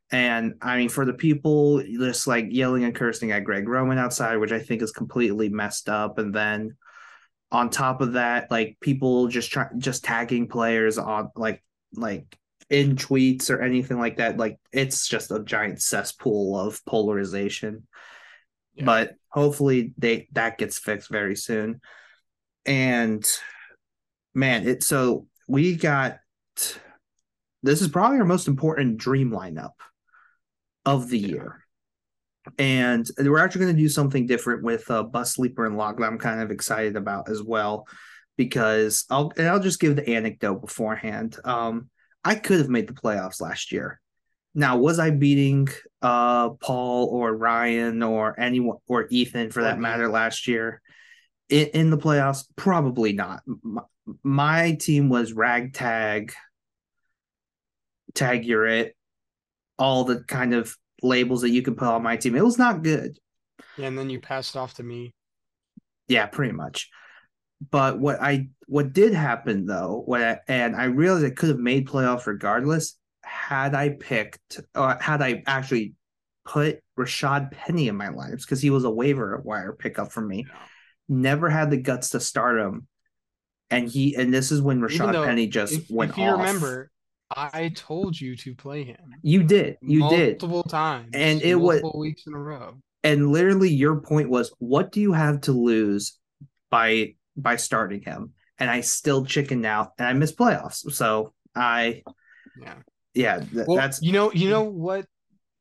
And 0.09 0.53
I 0.61 0.77
mean, 0.77 0.87
for 0.87 1.03
the 1.03 1.13
people 1.13 1.83
just 1.83 2.27
like 2.27 2.47
yelling 2.49 2.85
and 2.85 2.95
cursing 2.95 3.31
at 3.31 3.43
Greg 3.43 3.67
Roman 3.67 3.97
outside, 3.97 4.37
which 4.37 4.53
I 4.53 4.59
think 4.59 4.81
is 4.81 4.91
completely 4.91 5.49
messed 5.49 5.89
up. 5.89 6.17
And 6.17 6.33
then 6.33 6.77
on 7.51 7.69
top 7.69 7.99
of 7.99 8.13
that, 8.13 8.49
like 8.49 8.77
people 8.79 9.27
just 9.27 9.51
try 9.51 9.67
just 9.77 10.05
tagging 10.05 10.47
players 10.47 10.97
on 10.97 11.31
like 11.35 11.61
like 11.93 12.37
in 12.69 12.95
tweets 12.95 13.49
or 13.49 13.61
anything 13.61 13.99
like 13.99 14.17
that. 14.17 14.37
Like 14.37 14.59
it's 14.71 15.07
just 15.07 15.31
a 15.31 15.43
giant 15.43 15.81
cesspool 15.81 16.59
of 16.59 16.83
polarization. 16.85 17.87
Yeah. 18.75 18.85
But 18.85 19.15
hopefully 19.29 19.93
they 19.97 20.27
that 20.33 20.57
gets 20.57 20.77
fixed 20.77 21.09
very 21.09 21.35
soon. 21.35 21.81
And 22.65 23.25
man, 24.33 24.67
it 24.67 24.83
so 24.83 25.27
we 25.47 25.75
got 25.75 26.19
this 27.63 27.81
is 27.81 27.87
probably 27.87 28.19
our 28.19 28.25
most 28.25 28.47
important 28.47 28.97
dream 28.97 29.31
lineup 29.31 29.73
of 30.85 31.09
the 31.09 31.19
yeah. 31.19 31.27
year. 31.27 31.63
And 32.57 33.09
we're 33.17 33.39
actually 33.39 33.65
going 33.65 33.75
to 33.75 33.81
do 33.81 33.89
something 33.89 34.25
different 34.25 34.63
with 34.63 34.89
uh, 34.89 35.03
Bus 35.03 35.33
Sleeper 35.33 35.65
and 35.65 35.77
Log 35.77 35.99
that 35.99 36.05
I'm 36.05 36.17
kind 36.17 36.41
of 36.41 36.49
excited 36.49 36.95
about 36.95 37.29
as 37.29 37.43
well, 37.43 37.87
because 38.37 39.05
I'll 39.09 39.33
and 39.37 39.47
I'll 39.47 39.59
just 39.59 39.81
give 39.81 39.97
the 39.97 40.09
anecdote 40.09 40.61
beforehand. 40.61 41.37
Um, 41.43 41.89
I 42.27 42.35
could 42.35 42.59
have 42.59 42.67
made 42.67 42.87
the 42.87 42.93
playoffs 42.93 43.39
last 43.39 43.71
year. 43.71 44.01
Now, 44.53 44.75
was 44.75 44.99
I 44.99 45.11
beating 45.11 45.69
uh, 46.01 46.49
Paul 46.49 47.07
or 47.07 47.33
Ryan 47.33 48.03
or 48.03 48.37
anyone 48.37 48.79
or 48.85 49.07
Ethan 49.09 49.49
for 49.49 49.63
that 49.63 49.79
matter 49.79 50.09
last 50.09 50.45
year 50.45 50.81
in, 51.47 51.67
in 51.67 51.89
the 51.89 51.97
playoffs? 51.97 52.43
Probably 52.57 53.13
not. 53.13 53.43
My, 53.63 53.83
my 54.23 54.71
team 54.73 55.07
was 55.07 55.31
ragtag, 55.31 56.33
tag 58.13 58.43
you're 58.43 58.67
it, 58.67 58.93
all 59.79 60.03
the 60.03 60.21
kind 60.25 60.53
of 60.53 60.75
labels 61.01 61.43
that 61.43 61.51
you 61.51 61.61
can 61.61 61.75
put 61.75 61.87
on 61.87 62.03
my 62.03 62.17
team. 62.17 62.35
It 62.35 62.43
was 62.43 62.57
not 62.57 62.83
good. 62.83 63.17
Yeah, 63.77 63.87
and 63.87 63.97
then 63.97 64.09
you 64.09 64.19
passed 64.19 64.53
it 64.53 64.59
off 64.59 64.73
to 64.73 64.83
me. 64.83 65.13
Yeah, 66.09 66.25
pretty 66.25 66.51
much. 66.51 66.89
But 67.71 67.99
what 67.99 68.21
I 68.21 68.49
what 68.67 68.93
did 68.93 69.13
happen 69.13 69.65
though, 69.65 70.03
what 70.05 70.21
I, 70.21 70.39
and 70.47 70.75
I 70.75 70.85
realized 70.85 71.25
I 71.25 71.31
could 71.31 71.49
have 71.49 71.59
made 71.59 71.87
playoffs 71.87 72.27
regardless 72.27 72.97
had 73.23 73.73
I 73.75 73.89
picked 73.89 74.61
or 74.75 74.97
had 74.99 75.21
I 75.21 75.43
actually 75.47 75.93
put 76.45 76.79
Rashad 76.97 77.51
Penny 77.51 77.87
in 77.87 77.95
my 77.95 78.07
lineups 78.07 78.41
because 78.41 78.61
he 78.61 78.69
was 78.69 78.83
a 78.83 78.89
waiver 78.89 79.41
wire 79.43 79.73
pickup 79.73 80.11
for 80.11 80.21
me. 80.21 80.45
Yeah. 80.47 80.55
Never 81.09 81.49
had 81.49 81.71
the 81.71 81.77
guts 81.77 82.09
to 82.09 82.19
start 82.19 82.59
him, 82.59 82.87
and 83.69 83.87
he 83.87 84.15
and 84.15 84.33
this 84.33 84.51
is 84.51 84.61
when 84.61 84.81
Rashad 84.81 85.13
though, 85.13 85.25
Penny 85.25 85.47
just 85.47 85.73
if, 85.73 85.89
went 85.89 86.11
if 86.11 86.17
you 86.17 86.25
off. 86.25 86.39
remember, 86.39 86.91
I 87.31 87.71
told 87.75 88.19
you 88.19 88.35
to 88.37 88.55
play 88.55 88.83
him. 88.83 89.15
You 89.21 89.43
did. 89.43 89.77
You 89.81 89.99
multiple 89.99 90.17
did 90.19 90.41
multiple 90.41 90.63
times, 90.63 91.09
and 91.13 91.41
it 91.41 91.55
was 91.55 91.81
weeks 91.95 92.27
in 92.27 92.33
a 92.33 92.39
row. 92.39 92.75
And 93.03 93.31
literally, 93.31 93.69
your 93.69 94.01
point 94.01 94.29
was, 94.29 94.53
what 94.59 94.91
do 94.91 94.99
you 94.99 95.13
have 95.13 95.41
to 95.41 95.53
lose 95.53 96.17
by 96.69 97.15
by 97.37 97.55
starting 97.55 98.01
him, 98.01 98.33
and 98.59 98.69
I 98.69 98.81
still 98.81 99.25
chickened 99.25 99.65
out 99.65 99.91
and 99.97 100.07
I 100.07 100.13
missed 100.13 100.37
playoffs. 100.37 100.91
So 100.91 101.33
I, 101.55 102.03
yeah, 102.59 102.75
yeah, 103.13 103.39
th- 103.39 103.67
well, 103.67 103.77
that's 103.77 104.01
you 104.01 104.11
know, 104.11 104.31
you 104.33 104.49
know 104.49 104.63
what 104.63 105.05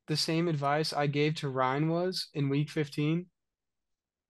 the 0.08 0.16
same 0.16 0.48
advice 0.48 0.92
I 0.92 1.06
gave 1.06 1.36
to 1.36 1.48
Ryan 1.48 1.88
was 1.88 2.28
in 2.34 2.48
week 2.48 2.70
15 2.70 3.26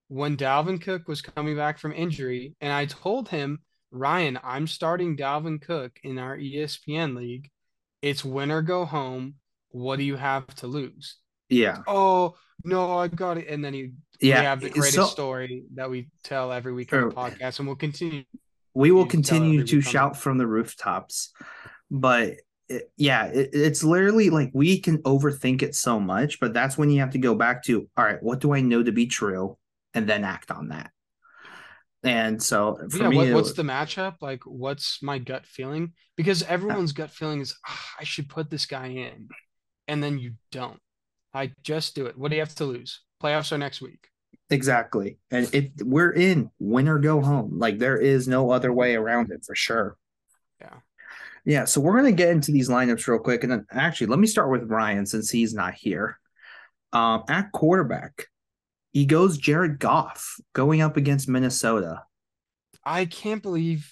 when 0.08 0.36
Dalvin 0.36 0.80
Cook 0.80 1.08
was 1.08 1.20
coming 1.20 1.56
back 1.56 1.78
from 1.78 1.92
injury. 1.92 2.54
And 2.60 2.72
I 2.72 2.86
told 2.86 3.28
him, 3.28 3.60
Ryan, 3.90 4.38
I'm 4.42 4.66
starting 4.66 5.16
Dalvin 5.16 5.60
Cook 5.60 5.98
in 6.02 6.18
our 6.18 6.36
ESPN 6.36 7.16
league. 7.16 7.50
It's 8.02 8.24
win 8.24 8.50
or 8.50 8.62
go 8.62 8.84
home. 8.84 9.34
What 9.70 9.96
do 9.96 10.04
you 10.04 10.16
have 10.16 10.46
to 10.56 10.66
lose? 10.66 11.16
Yeah. 11.48 11.82
Oh, 11.86 12.34
no, 12.64 12.98
I 12.98 13.08
got 13.08 13.38
it. 13.38 13.48
And 13.48 13.64
then 13.64 13.74
you 13.74 13.92
yeah, 14.20 14.42
have 14.42 14.60
the 14.60 14.70
greatest 14.70 14.94
so, 14.94 15.04
story 15.04 15.64
that 15.74 15.90
we 15.90 16.08
tell 16.24 16.52
every 16.52 16.72
week 16.72 16.92
on 16.92 17.08
the 17.08 17.14
podcast, 17.14 17.58
and 17.58 17.68
we'll 17.68 17.76
continue. 17.76 18.24
We 18.74 18.90
will 18.90 19.06
continue 19.06 19.64
to 19.64 19.80
shout 19.80 20.16
from 20.16 20.38
the 20.38 20.46
rooftops. 20.46 21.32
But 21.90 22.34
it, 22.68 22.90
yeah, 22.96 23.26
it, 23.26 23.50
it's 23.52 23.84
literally 23.84 24.30
like 24.30 24.50
we 24.52 24.80
can 24.80 24.98
overthink 25.02 25.62
it 25.62 25.74
so 25.74 26.00
much, 26.00 26.40
but 26.40 26.52
that's 26.52 26.76
when 26.76 26.90
you 26.90 27.00
have 27.00 27.10
to 27.10 27.18
go 27.18 27.34
back 27.34 27.62
to, 27.64 27.88
all 27.96 28.04
right, 28.04 28.22
what 28.22 28.40
do 28.40 28.52
I 28.52 28.60
know 28.60 28.82
to 28.82 28.92
be 28.92 29.06
true? 29.06 29.56
And 29.94 30.08
then 30.08 30.24
act 30.24 30.50
on 30.50 30.68
that. 30.68 30.90
And 32.02 32.42
so 32.42 32.78
for 32.90 33.04
yeah, 33.04 33.08
me, 33.08 33.16
what, 33.16 33.32
what's 33.32 33.52
the 33.54 33.62
matchup? 33.62 34.16
Like, 34.20 34.42
what's 34.44 35.02
my 35.02 35.18
gut 35.18 35.46
feeling? 35.46 35.92
Because 36.16 36.42
everyone's 36.42 36.92
gut 36.92 37.10
feeling 37.10 37.40
is, 37.40 37.56
oh, 37.68 37.84
I 37.98 38.04
should 38.04 38.28
put 38.28 38.50
this 38.50 38.66
guy 38.66 38.88
in. 38.88 39.28
And 39.88 40.02
then 40.02 40.18
you 40.18 40.34
don't. 40.52 40.78
I 41.34 41.52
just 41.62 41.94
do 41.94 42.06
it. 42.06 42.16
What 42.16 42.30
do 42.30 42.36
you 42.36 42.42
have 42.42 42.54
to 42.56 42.64
lose? 42.64 43.00
Playoffs 43.22 43.52
are 43.52 43.58
next 43.58 43.80
week. 43.80 44.08
Exactly. 44.50 45.18
And 45.30 45.52
it 45.52 45.72
we're 45.82 46.12
in 46.12 46.50
win 46.58 46.88
or 46.88 46.98
go 46.98 47.20
home. 47.20 47.58
Like 47.58 47.78
there 47.78 47.98
is 47.98 48.28
no 48.28 48.50
other 48.50 48.72
way 48.72 48.94
around 48.94 49.30
it 49.30 49.44
for 49.44 49.54
sure. 49.54 49.96
Yeah. 50.60 50.74
Yeah, 51.44 51.64
so 51.64 51.80
we're 51.80 52.00
going 52.00 52.12
to 52.12 52.22
get 52.22 52.30
into 52.30 52.50
these 52.50 52.68
lineups 52.68 53.06
real 53.06 53.20
quick. 53.20 53.44
And 53.44 53.52
then 53.52 53.66
actually, 53.70 54.08
let 54.08 54.18
me 54.18 54.26
start 54.26 54.50
with 54.50 54.68
Ryan 54.68 55.06
since 55.06 55.30
he's 55.30 55.54
not 55.54 55.74
here. 55.74 56.18
Um, 56.92 57.22
at 57.28 57.52
quarterback, 57.52 58.26
he 58.92 59.06
goes 59.06 59.38
Jared 59.38 59.78
Goff 59.78 60.40
going 60.54 60.80
up 60.80 60.96
against 60.96 61.28
Minnesota. 61.28 62.02
I 62.84 63.04
can't 63.04 63.42
believe. 63.42 63.90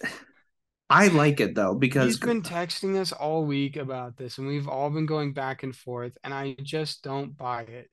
I 0.91 1.09
like 1.09 1.41
it 1.41 1.55
though 1.55 1.75
because 1.75 2.07
he's 2.07 2.19
been 2.19 2.43
texting 2.43 2.97
us 2.99 3.13
all 3.13 3.45
week 3.45 3.77
about 3.77 4.17
this, 4.17 4.39
and 4.39 4.47
we've 4.47 4.69
all 4.69 4.91
been 4.91 5.07
going 5.07 5.33
back 5.33 5.63
and 5.63 5.75
forth, 5.75 6.17
and 6.23 6.35
I 6.35 6.57
just 6.63 7.03
don't 7.03 7.37
buy 7.37 7.63
it. 7.63 7.91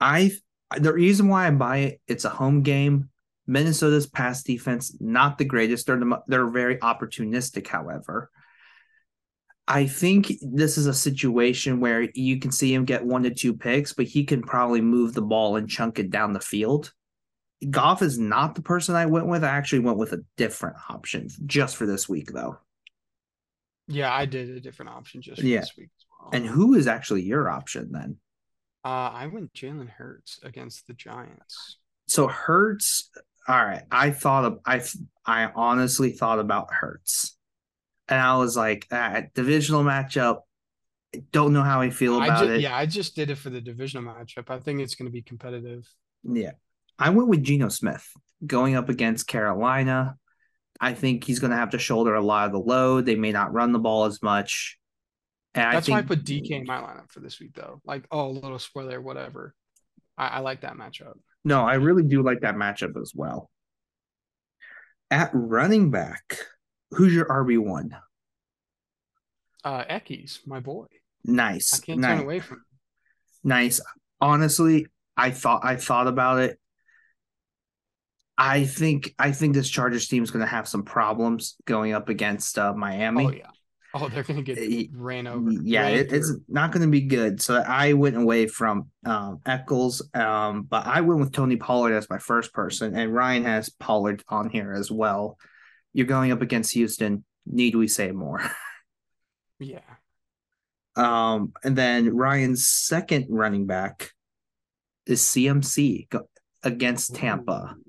I 0.00 0.32
the 0.76 0.92
reason 0.92 1.28
why 1.28 1.46
I 1.46 1.50
buy 1.50 1.78
it, 1.78 2.00
it's 2.08 2.24
a 2.24 2.30
home 2.30 2.62
game. 2.62 3.10
Minnesota's 3.46 4.06
pass 4.06 4.42
defense 4.42 4.96
not 5.00 5.38
the 5.38 5.44
greatest. 5.44 5.86
They're 5.86 5.98
the, 5.98 6.20
they're 6.26 6.48
very 6.48 6.78
opportunistic, 6.78 7.66
however. 7.66 8.30
I 9.68 9.86
think 9.86 10.32
this 10.42 10.78
is 10.78 10.86
a 10.86 10.94
situation 10.94 11.80
where 11.80 12.08
you 12.14 12.38
can 12.38 12.52
see 12.52 12.72
him 12.72 12.84
get 12.84 13.04
one 13.04 13.24
to 13.24 13.30
two 13.30 13.54
picks, 13.54 13.92
but 13.92 14.06
he 14.06 14.24
can 14.24 14.42
probably 14.42 14.80
move 14.80 15.12
the 15.12 15.22
ball 15.22 15.56
and 15.56 15.68
chunk 15.68 15.98
it 15.98 16.10
down 16.10 16.32
the 16.32 16.40
field. 16.40 16.92
Goff 17.70 18.02
is 18.02 18.18
not 18.18 18.54
the 18.54 18.62
person 18.62 18.94
I 18.94 19.06
went 19.06 19.26
with. 19.26 19.44
I 19.44 19.48
actually 19.48 19.78
went 19.80 19.98
with 19.98 20.12
a 20.12 20.22
different 20.36 20.76
option 20.90 21.28
just 21.46 21.76
for 21.76 21.86
this 21.86 22.08
week, 22.08 22.32
though. 22.32 22.58
Yeah, 23.88 24.12
I 24.12 24.26
did 24.26 24.50
a 24.50 24.60
different 24.60 24.90
option 24.90 25.22
just 25.22 25.40
for 25.40 25.46
yeah. 25.46 25.60
this 25.60 25.72
week 25.76 25.90
as 25.96 26.04
well. 26.20 26.30
And 26.32 26.46
who 26.46 26.74
is 26.74 26.86
actually 26.86 27.22
your 27.22 27.48
option 27.48 27.90
then? 27.92 28.16
Uh, 28.84 29.10
I 29.12 29.26
went 29.26 29.52
Jalen 29.52 29.88
Hurts 29.88 30.38
against 30.42 30.86
the 30.86 30.94
Giants. 30.94 31.78
So 32.08 32.28
Hurts, 32.28 33.10
all 33.48 33.64
right. 33.64 33.82
I 33.90 34.10
thought 34.10 34.44
of 34.44 34.58
I 34.64 34.82
I 35.24 35.50
honestly 35.54 36.12
thought 36.12 36.38
about 36.38 36.72
Hurts 36.72 37.36
and 38.08 38.20
I 38.20 38.36
was 38.36 38.56
like, 38.56 38.86
ah, 38.90 39.22
divisional 39.34 39.82
matchup. 39.82 40.40
I 41.14 41.22
don't 41.32 41.52
know 41.52 41.62
how 41.62 41.80
I 41.80 41.90
feel 41.90 42.16
about 42.16 42.40
just, 42.40 42.50
it. 42.50 42.60
Yeah, 42.60 42.76
I 42.76 42.86
just 42.86 43.16
did 43.16 43.30
it 43.30 43.38
for 43.38 43.50
the 43.50 43.60
divisional 43.60 44.12
matchup. 44.12 44.50
I 44.50 44.58
think 44.58 44.80
it's 44.80 44.94
going 44.94 45.06
to 45.06 45.12
be 45.12 45.22
competitive. 45.22 45.88
Yeah, 46.22 46.52
I 46.98 47.10
went 47.10 47.28
with 47.28 47.42
Geno 47.42 47.68
Smith 47.68 48.06
going 48.44 48.74
up 48.74 48.88
against 48.88 49.26
Carolina. 49.26 50.16
I 50.80 50.94
think 50.94 51.24
he's 51.24 51.38
going 51.38 51.50
to 51.50 51.56
have 51.56 51.70
to 51.70 51.78
shoulder 51.78 52.14
a 52.14 52.22
lot 52.22 52.46
of 52.46 52.52
the 52.52 52.58
load. 52.58 53.06
They 53.06 53.14
may 53.14 53.32
not 53.32 53.52
run 53.52 53.72
the 53.72 53.78
ball 53.78 54.04
as 54.04 54.22
much. 54.22 54.78
And 55.54 55.74
That's 55.74 55.76
I 55.76 55.80
think, 55.80 55.94
why 55.94 55.98
I 55.98 56.16
put 56.16 56.24
DK 56.24 56.50
in 56.50 56.64
my 56.66 56.78
lineup 56.78 57.10
for 57.10 57.20
this 57.20 57.40
week, 57.40 57.54
though. 57.54 57.80
Like, 57.84 58.06
oh, 58.10 58.26
a 58.26 58.28
little 58.28 58.58
spoiler, 58.58 59.00
whatever. 59.00 59.54
I, 60.18 60.28
I 60.28 60.38
like 60.40 60.62
that 60.62 60.74
matchup. 60.74 61.14
No, 61.44 61.62
I 61.62 61.74
really 61.74 62.02
do 62.02 62.22
like 62.22 62.40
that 62.40 62.56
matchup 62.56 63.00
as 63.00 63.12
well. 63.14 63.50
At 65.10 65.30
running 65.32 65.90
back, 65.90 66.38
who's 66.90 67.14
your 67.14 67.26
RB 67.26 67.58
one? 67.58 67.96
Uh, 69.64 69.84
Ekeys, 69.84 70.40
my 70.46 70.60
boy. 70.60 70.86
Nice. 71.24 71.74
I 71.74 71.84
can't 71.84 72.00
nice. 72.00 72.18
turn 72.18 72.24
away 72.24 72.40
from. 72.40 72.58
Him. 72.58 72.64
Nice. 73.44 73.80
Honestly, 74.20 74.86
I 75.16 75.30
thought 75.30 75.64
I 75.64 75.76
thought 75.76 76.06
about 76.06 76.40
it. 76.40 76.58
I 78.38 78.64
think 78.64 79.14
I 79.18 79.32
think 79.32 79.54
this 79.54 79.68
Chargers 79.68 80.08
team 80.08 80.22
is 80.22 80.30
going 80.30 80.44
to 80.44 80.50
have 80.50 80.68
some 80.68 80.82
problems 80.82 81.56
going 81.64 81.92
up 81.92 82.08
against 82.08 82.58
uh, 82.58 82.74
Miami. 82.74 83.26
Oh 83.26 83.30
yeah. 83.30 83.50
Oh, 83.94 84.08
they're 84.10 84.24
going 84.24 84.44
to 84.44 84.54
get 84.54 84.58
uh, 84.58 84.88
ran 84.92 85.26
over. 85.26 85.50
Yeah, 85.50 85.88
it, 85.88 86.12
it's 86.12 86.30
not 86.48 86.70
going 86.70 86.82
to 86.82 86.90
be 86.90 87.02
good. 87.02 87.40
So 87.40 87.56
I 87.66 87.94
went 87.94 88.16
away 88.16 88.46
from 88.46 88.90
um, 89.06 89.40
Eccles, 89.46 90.06
um, 90.12 90.64
but 90.64 90.86
I 90.86 91.00
went 91.00 91.20
with 91.20 91.32
Tony 91.32 91.56
Pollard 91.56 91.94
as 91.94 92.10
my 92.10 92.18
first 92.18 92.52
person, 92.52 92.94
and 92.94 93.14
Ryan 93.14 93.44
has 93.44 93.70
Pollard 93.70 94.22
on 94.28 94.50
here 94.50 94.74
as 94.74 94.90
well. 94.90 95.38
You're 95.94 96.06
going 96.06 96.30
up 96.30 96.42
against 96.42 96.74
Houston. 96.74 97.24
Need 97.46 97.74
we 97.74 97.88
say 97.88 98.10
more? 98.10 98.42
Yeah. 99.58 99.80
Um, 100.96 101.52
and 101.64 101.76
then 101.76 102.14
Ryan's 102.14 102.68
second 102.68 103.26
running 103.30 103.66
back 103.66 104.10
is 105.06 105.22
CMC 105.22 106.08
against 106.62 107.14
Tampa. 107.14 107.74
Ooh. 107.78 107.85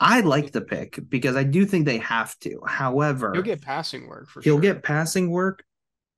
I 0.00 0.20
like 0.20 0.50
the 0.50 0.62
pick 0.62 0.98
because 1.10 1.36
I 1.36 1.44
do 1.44 1.66
think 1.66 1.84
they 1.84 1.98
have 1.98 2.36
to. 2.40 2.60
However, 2.66 3.32
he'll 3.34 3.42
get 3.42 3.60
passing 3.60 4.08
work 4.08 4.30
for 4.30 4.40
he'll 4.40 4.54
sure. 4.54 4.60
get 4.62 4.82
passing 4.82 5.30
work. 5.30 5.62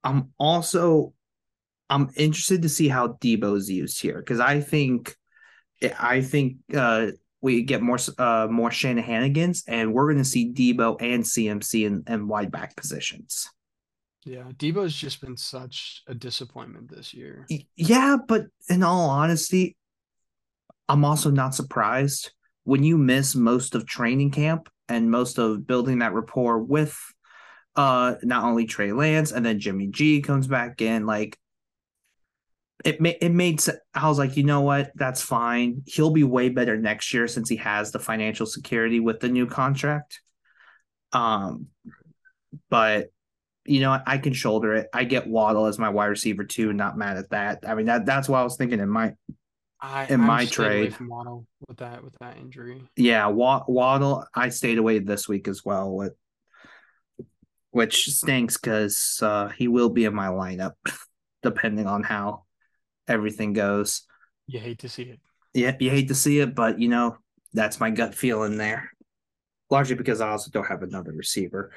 I'm 0.04 0.30
also 0.38 1.14
I'm 1.90 2.10
interested 2.16 2.62
to 2.62 2.68
see 2.68 2.88
how 2.88 3.08
Deebo's 3.08 3.68
used 3.68 4.00
here 4.00 4.18
because 4.18 4.40
I 4.40 4.60
think 4.60 5.16
I 5.98 6.22
think 6.22 6.58
uh, 6.74 7.08
we 7.40 7.62
get 7.62 7.82
more 7.82 7.98
uh, 8.18 8.46
more 8.48 8.70
Shanahanigans, 8.70 9.64
and 9.66 9.92
we're 9.92 10.06
going 10.06 10.22
to 10.22 10.28
see 10.28 10.52
Deebo 10.52 10.96
and 11.00 11.24
CMC 11.24 11.86
in, 11.86 12.04
in 12.06 12.28
wide 12.28 12.52
back 12.52 12.76
positions. 12.76 13.50
Yeah, 14.24 14.44
Deebo's 14.56 14.94
just 14.94 15.20
been 15.20 15.36
such 15.36 16.02
a 16.06 16.14
disappointment 16.14 16.88
this 16.88 17.12
year. 17.12 17.46
Yeah, 17.74 18.16
but 18.28 18.46
in 18.68 18.84
all 18.84 19.10
honesty, 19.10 19.76
I'm 20.88 21.04
also 21.04 21.30
not 21.30 21.56
surprised 21.56 22.30
when 22.64 22.83
you 22.83 22.97
miss 22.99 23.35
most 23.35 23.75
of 23.75 23.87
training 23.87 24.31
camp 24.31 24.69
and 24.88 25.11
most 25.11 25.38
of 25.38 25.66
building 25.66 25.99
that 25.99 26.14
rapport 26.14 26.59
with 26.59 26.99
uh 27.76 28.14
not 28.23 28.45
only 28.45 28.66
Trey 28.66 28.92
Lance 28.92 29.33
and 29.33 29.45
then 29.45 29.59
Jimmy 29.59 29.87
G 29.88 30.21
comes 30.21 30.47
back 30.47 30.81
in 30.83 31.07
like 31.07 31.38
it 32.85 33.00
made 33.00 33.16
it 33.21 33.31
made 33.33 33.62
I 33.95 34.09
was 34.09 34.19
like, 34.19 34.37
you 34.37 34.45
know 34.45 34.62
what? 34.62 34.92
That's 34.95 35.23
fine. 35.23 35.83
He'll 35.87 36.11
be 36.11 36.25
way 36.25 36.49
better 36.49 36.76
next 36.76 37.14
year 37.14 37.28
since 37.28 37.49
he 37.49 37.57
has 37.57 37.92
the 37.92 37.99
financial 37.99 38.47
security 38.47 39.00
with 39.00 39.21
the 39.21 39.28
new 39.28 39.47
contract. 39.47 40.21
Um, 41.12 41.69
but 42.69 43.11
you 43.64 43.81
know, 43.81 43.97
I 44.04 44.19
can 44.19 44.33
shoulder 44.33 44.75
it. 44.75 44.88
I 44.92 45.04
get 45.04 45.28
Waddle 45.28 45.66
as 45.66 45.78
my 45.78 45.88
wide 45.88 46.07
receiver 46.07 46.45
too. 46.45 46.73
Not 46.73 46.99
mad 46.99 47.16
at 47.16 47.31
that. 47.31 47.61
I 47.66 47.75
mean, 47.75 47.87
that 47.87 48.07
that's 48.07 48.28
what 48.28 48.38
I 48.38 48.45
was 48.45 48.57
thinking 48.57 48.81
in 48.81 48.88
my 48.88 49.14
I, 49.82 50.06
in 50.06 50.20
I'm 50.20 50.26
my 50.26 50.46
trade 50.46 50.94
from 50.94 51.08
Waddle 51.08 51.44
with 51.66 51.78
that 51.78 52.04
with 52.04 52.14
that 52.20 52.36
injury. 52.36 52.88
Yeah, 52.96 53.26
Waddle. 53.26 54.24
I 54.32 54.50
stayed 54.50 54.78
away 54.78 55.00
this 55.00 55.28
week 55.28 55.48
as 55.48 55.64
well 55.64 55.92
with, 55.92 56.14
which 57.72 58.04
stinks 58.04 58.56
because 58.56 59.18
uh, 59.20 59.48
he 59.48 59.66
will 59.66 59.88
be 59.88 60.04
in 60.04 60.14
my 60.14 60.28
lineup, 60.28 60.74
depending 61.42 61.88
on 61.88 62.04
how 62.04 62.44
everything 63.08 63.54
goes. 63.54 64.02
You 64.46 64.60
hate 64.60 64.78
to 64.80 64.88
see 64.88 65.04
it. 65.04 65.20
Yeah, 65.52 65.76
you 65.80 65.90
hate 65.90 66.08
to 66.08 66.14
see 66.14 66.38
it, 66.38 66.54
but 66.54 66.78
you 66.78 66.88
know 66.88 67.18
that's 67.52 67.80
my 67.80 67.90
gut 67.90 68.14
feeling 68.14 68.56
there. 68.56 68.88
Largely 69.68 69.96
because 69.96 70.20
I 70.20 70.28
also 70.28 70.50
don't 70.52 70.66
have 70.66 70.82
another 70.82 71.12
receiver. 71.12 71.72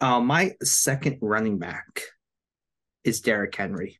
Uh, 0.00 0.20
my 0.20 0.52
second 0.62 1.18
running 1.20 1.58
back 1.58 2.02
is 3.04 3.20
Derrick 3.20 3.54
Henry. 3.54 3.98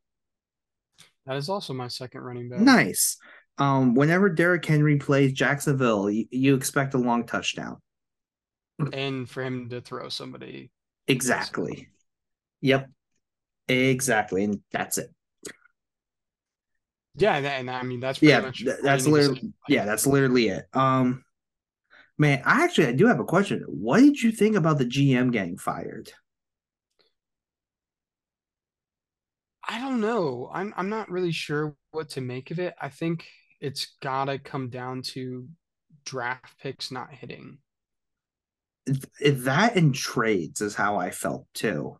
That 1.29 1.37
is 1.37 1.51
also 1.51 1.75
my 1.75 1.89
second 1.89 2.23
running 2.23 2.49
back. 2.49 2.61
Nice. 2.61 3.19
Um, 3.59 3.95
whenever 3.95 4.31
Derrick 4.31 4.65
Henry 4.65 4.97
plays 4.97 5.33
Jacksonville, 5.35 6.09
you, 6.09 6.25
you 6.31 6.55
expect 6.55 6.95
a 6.95 6.99
long 6.99 7.27
touchdown. 7.27 7.77
And 8.95 9.29
for 9.29 9.43
him 9.43 9.69
to 9.69 9.83
throw 9.83 10.09
somebody. 10.09 10.71
Exactly. 11.07 11.91
Yep. 12.63 12.89
Exactly. 13.69 14.45
And 14.45 14.61
that's 14.73 14.97
it. 14.97 15.11
Yeah, 17.17 17.37
and 17.37 17.69
I 17.69 17.83
mean 17.83 17.99
that's 17.99 18.23
yeah, 18.23 18.49
that's 18.83 19.07
literally 19.07 19.53
yeah, 19.69 19.85
that's 19.85 20.07
literally 20.07 20.49
it. 20.49 20.67
Um, 20.73 21.25
man, 22.17 22.43
I 22.47 22.63
actually 22.63 22.87
I 22.87 22.93
do 22.93 23.07
have 23.09 23.19
a 23.19 23.25
question. 23.25 23.65
What 23.67 23.99
did 23.99 24.23
you 24.23 24.31
think 24.31 24.55
about 24.55 24.79
the 24.79 24.87
GM 24.87 25.33
getting 25.33 25.59
fired? 25.59 26.13
I 29.69 29.79
don't 29.79 30.01
know. 30.01 30.51
I'm 30.53 30.73
I'm 30.77 30.89
not 30.89 31.11
really 31.11 31.33
sure 31.33 31.77
what 31.91 32.09
to 32.11 32.23
make 32.23 32.51
of 32.51 32.59
it. 32.59 32.75
I 32.81 32.89
think 32.89 33.27
it's 33.61 33.97
gotta 34.03 34.39
come 34.39 34.71
down 34.71 35.03
to 35.03 35.47
draft 36.05 36.59
picks 36.61 36.91
not 36.91 37.13
hitting. 37.13 37.59
That 39.21 39.77
in 39.77 39.93
trades 39.93 40.63
is 40.63 40.75
how 40.75 40.97
I 40.97 41.11
felt 41.11 41.47
too. 41.53 41.99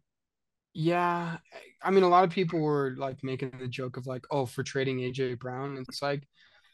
Yeah, 0.73 1.37
I 1.83 1.91
mean, 1.91 2.05
a 2.05 2.09
lot 2.09 2.25
of 2.25 2.31
people 2.31 2.61
were 2.61 2.95
like 2.97 3.23
making 3.23 3.53
the 3.59 3.69
joke 3.69 3.97
of 3.97 4.07
like, 4.07 4.25
oh, 4.31 4.47
for 4.47 4.63
trading 4.63 4.99
AJ 4.99 5.39
Brown. 5.39 5.77
It's 5.77 6.01
like, 6.01 6.27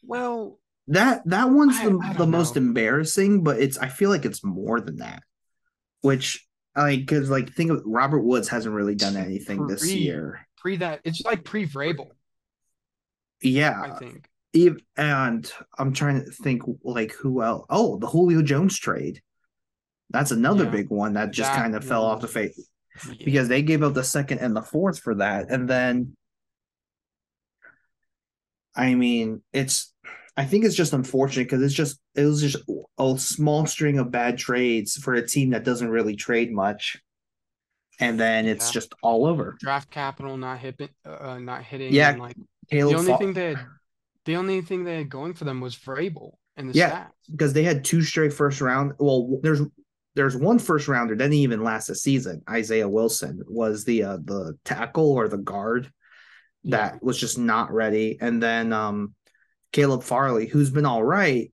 well, 0.04 0.60
that 0.88 1.22
that 1.26 1.50
one's 1.50 1.76
I, 1.78 1.88
the, 1.88 2.00
I 2.04 2.12
the 2.12 2.26
most 2.26 2.56
embarrassing, 2.56 3.42
but 3.42 3.58
it's 3.58 3.78
I 3.78 3.88
feel 3.88 4.10
like 4.10 4.24
it's 4.24 4.44
more 4.44 4.80
than 4.80 4.98
that. 4.98 5.22
Which 6.02 6.46
like 6.76 7.00
because 7.00 7.30
like 7.30 7.52
think 7.52 7.70
of 7.70 7.82
Robert 7.84 8.20
Woods 8.20 8.48
hasn't 8.48 8.74
really 8.74 8.94
done 8.94 9.16
anything 9.16 9.58
pre, 9.58 9.74
this 9.74 9.90
year. 9.90 10.46
Pre 10.64 10.76
that 10.76 11.02
it's 11.04 11.20
like 11.20 11.44
pre 11.44 11.66
Vrabel. 11.66 12.08
Yeah, 13.42 13.78
I 13.82 13.98
think. 13.98 14.30
And 14.96 15.52
I'm 15.76 15.92
trying 15.92 16.24
to 16.24 16.30
think 16.30 16.62
like 16.82 17.12
who 17.12 17.42
else. 17.42 17.66
Oh, 17.68 17.98
the 17.98 18.06
Julio 18.06 18.40
Jones 18.40 18.78
trade. 18.78 19.20
That's 20.08 20.30
another 20.30 20.64
yeah. 20.64 20.70
big 20.70 20.88
one 20.88 21.12
that 21.14 21.32
just 21.32 21.52
kind 21.52 21.76
of 21.76 21.84
fell 21.84 22.02
off 22.02 22.22
the 22.22 22.28
face 22.28 22.66
yeah. 23.06 23.24
because 23.26 23.48
they 23.48 23.60
gave 23.60 23.82
up 23.82 23.92
the 23.92 24.02
second 24.02 24.38
and 24.38 24.56
the 24.56 24.62
fourth 24.62 25.00
for 25.00 25.16
that, 25.16 25.50
and 25.50 25.68
then. 25.68 26.16
I 28.74 28.94
mean, 28.94 29.42
it's 29.52 29.92
I 30.34 30.46
think 30.46 30.64
it's 30.64 30.74
just 30.74 30.94
unfortunate 30.94 31.44
because 31.44 31.62
it's 31.62 31.74
just 31.74 32.00
it 32.14 32.24
was 32.24 32.40
just 32.40 32.56
a 32.98 33.18
small 33.18 33.66
string 33.66 33.98
of 33.98 34.10
bad 34.10 34.38
trades 34.38 34.96
for 34.96 35.12
a 35.12 35.26
team 35.26 35.50
that 35.50 35.64
doesn't 35.64 35.90
really 35.90 36.16
trade 36.16 36.50
much, 36.52 36.96
and 38.00 38.18
then 38.18 38.46
it's 38.46 38.68
yeah. 38.68 38.72
just 38.72 38.94
all 39.02 39.26
over. 39.26 39.56
Draft 39.60 39.90
capital 39.90 40.36
not 40.36 40.58
hitting, 40.58 40.88
uh, 41.04 41.38
not 41.38 41.62
hitting. 41.62 41.92
Yeah, 41.92 42.16
like 42.18 42.36
Caleb 42.70 42.92
the 42.92 42.98
only 42.98 43.16
thing 43.16 43.32
they 43.34 43.48
had, 43.54 43.66
the 44.24 44.36
only 44.36 44.62
thing 44.62 44.84
they 44.84 44.98
had 44.98 45.08
going 45.08 45.34
for 45.34 45.44
them 45.44 45.60
was 45.60 45.76
Vrabel 45.76 46.32
and 46.56 46.70
the 46.70 46.74
yeah, 46.74 47.06
because 47.30 47.52
they 47.52 47.62
had 47.62 47.84
two 47.84 48.02
straight 48.02 48.32
first 48.32 48.60
round. 48.60 48.92
Well, 48.98 49.38
there's 49.42 49.60
there's 50.14 50.36
one 50.36 50.58
first 50.58 50.88
rounder 50.88 51.14
didn't 51.14 51.34
even 51.34 51.62
last 51.62 51.88
a 51.88 51.94
season. 51.94 52.42
Isaiah 52.48 52.88
Wilson 52.88 53.42
was 53.46 53.84
the 53.84 54.04
uh, 54.04 54.18
the 54.22 54.56
tackle 54.64 55.12
or 55.12 55.28
the 55.28 55.38
guard 55.38 55.90
that 56.64 56.94
yeah. 56.94 56.98
was 57.02 57.18
just 57.18 57.38
not 57.38 57.72
ready, 57.72 58.18
and 58.20 58.42
then 58.42 58.72
um 58.72 59.14
Caleb 59.72 60.04
Farley, 60.04 60.46
who's 60.46 60.70
been 60.70 60.86
all 60.86 61.02
right, 61.02 61.52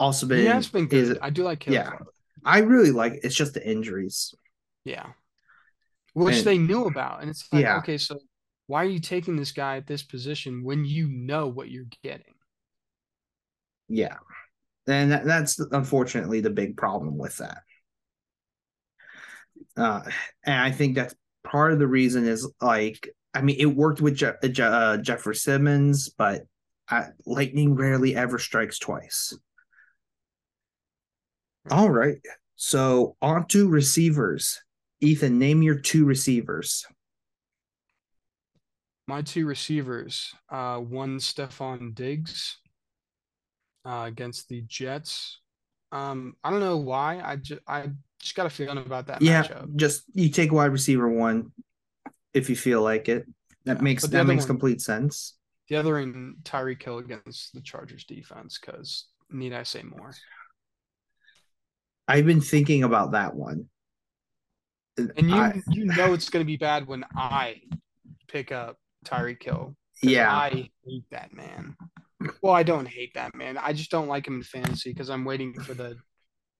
also 0.00 0.26
been. 0.26 0.40
He 0.40 0.46
has 0.46 0.68
been 0.68 0.86
good. 0.86 1.10
Is, 1.12 1.18
I 1.22 1.30
do 1.30 1.44
like 1.44 1.60
Caleb. 1.60 1.74
Yeah, 1.74 1.90
Farley. 1.90 2.06
I 2.44 2.58
really 2.58 2.90
like. 2.90 3.20
It's 3.22 3.36
just 3.36 3.54
the 3.54 3.66
injuries. 3.66 4.34
Yeah, 4.84 5.06
which 6.14 6.38
and, 6.38 6.44
they 6.44 6.58
knew 6.58 6.84
about, 6.86 7.20
and 7.20 7.30
it's 7.30 7.46
like, 7.52 7.62
yeah. 7.62 7.78
okay, 7.78 7.98
so 7.98 8.18
why 8.66 8.82
are 8.82 8.88
you 8.88 9.00
taking 9.00 9.36
this 9.36 9.52
guy 9.52 9.76
at 9.76 9.86
this 9.86 10.02
position 10.02 10.62
when 10.64 10.84
you 10.84 11.08
know 11.08 11.48
what 11.48 11.70
you're 11.70 11.86
getting? 12.02 12.34
Yeah, 13.88 14.16
and 14.86 15.12
that, 15.12 15.24
that's 15.24 15.58
unfortunately 15.58 16.40
the 16.40 16.50
big 16.50 16.76
problem 16.76 17.18
with 17.18 17.36
that. 17.38 17.58
Uh, 19.76 20.02
and 20.44 20.60
I 20.60 20.70
think 20.70 20.94
that's 20.94 21.14
part 21.44 21.72
of 21.72 21.78
the 21.78 21.86
reason 21.86 22.26
is 22.26 22.50
like 22.60 23.08
I 23.34 23.42
mean 23.42 23.56
it 23.58 23.66
worked 23.66 24.00
with 24.00 24.14
Je- 24.14 24.32
Je- 24.50 24.62
uh, 24.62 24.98
Jeffrey 24.98 25.34
Simmons, 25.34 26.08
but 26.10 26.42
lightning 27.26 27.74
rarely 27.74 28.14
ever 28.14 28.38
strikes 28.38 28.78
twice. 28.78 29.34
All 31.70 31.90
right. 31.90 32.18
So 32.56 33.16
on 33.22 33.46
to 33.48 33.68
receivers. 33.68 34.60
Ethan, 35.02 35.38
name 35.38 35.62
your 35.62 35.74
two 35.74 36.04
receivers. 36.04 36.86
My 39.08 39.22
two 39.22 39.46
receivers. 39.46 40.32
Uh, 40.48 40.78
one 40.78 41.18
Stefon 41.18 41.94
Diggs 41.94 42.58
uh, 43.84 44.04
against 44.06 44.48
the 44.48 44.62
Jets. 44.62 45.40
Um, 45.90 46.34
I 46.42 46.50
don't 46.50 46.60
know 46.60 46.78
why. 46.78 47.20
I 47.20 47.36
just 47.36 47.60
I 47.66 47.90
just 48.20 48.36
got 48.36 48.46
a 48.46 48.50
feeling 48.50 48.78
about 48.78 49.08
that 49.08 49.20
yeah, 49.20 49.42
matchup. 49.42 49.74
Just 49.76 50.04
you 50.14 50.30
take 50.30 50.52
wide 50.52 50.66
receiver 50.66 51.08
one 51.08 51.52
if 52.32 52.48
you 52.48 52.56
feel 52.56 52.80
like 52.80 53.08
it. 53.08 53.26
That 53.64 53.78
yeah, 53.78 53.82
makes 53.82 54.06
that 54.06 54.26
makes 54.26 54.42
one, 54.42 54.48
complete 54.48 54.80
sense. 54.80 55.36
The 55.68 55.76
other 55.76 55.98
in 55.98 56.36
Tyreek 56.44 56.82
Hill 56.82 56.98
against 56.98 57.54
the 57.54 57.60
Chargers 57.60 58.04
defense, 58.04 58.58
because 58.58 59.06
need 59.30 59.52
I 59.52 59.64
say 59.64 59.82
more? 59.82 60.12
I've 62.06 62.26
been 62.26 62.40
thinking 62.40 62.84
about 62.84 63.12
that 63.12 63.34
one. 63.34 63.68
And 64.96 65.30
you 65.30 65.36
I, 65.36 65.62
you 65.70 65.84
know 65.86 66.12
it's 66.12 66.28
gonna 66.28 66.44
be 66.44 66.56
bad 66.56 66.86
when 66.86 67.04
I 67.16 67.60
pick 68.28 68.52
up 68.52 68.76
Tyreek 69.06 69.42
Hill. 69.42 69.74
Yeah. 70.02 70.34
I 70.34 70.70
hate 70.84 71.04
that 71.10 71.32
man. 71.32 71.76
Well, 72.40 72.52
I 72.52 72.62
don't 72.62 72.86
hate 72.86 73.14
that 73.14 73.34
man. 73.34 73.58
I 73.58 73.72
just 73.72 73.90
don't 73.90 74.08
like 74.08 74.26
him 74.26 74.36
in 74.36 74.42
fantasy 74.42 74.90
because 74.90 75.10
I'm 75.10 75.24
waiting 75.24 75.54
for 75.54 75.74
the 75.74 75.96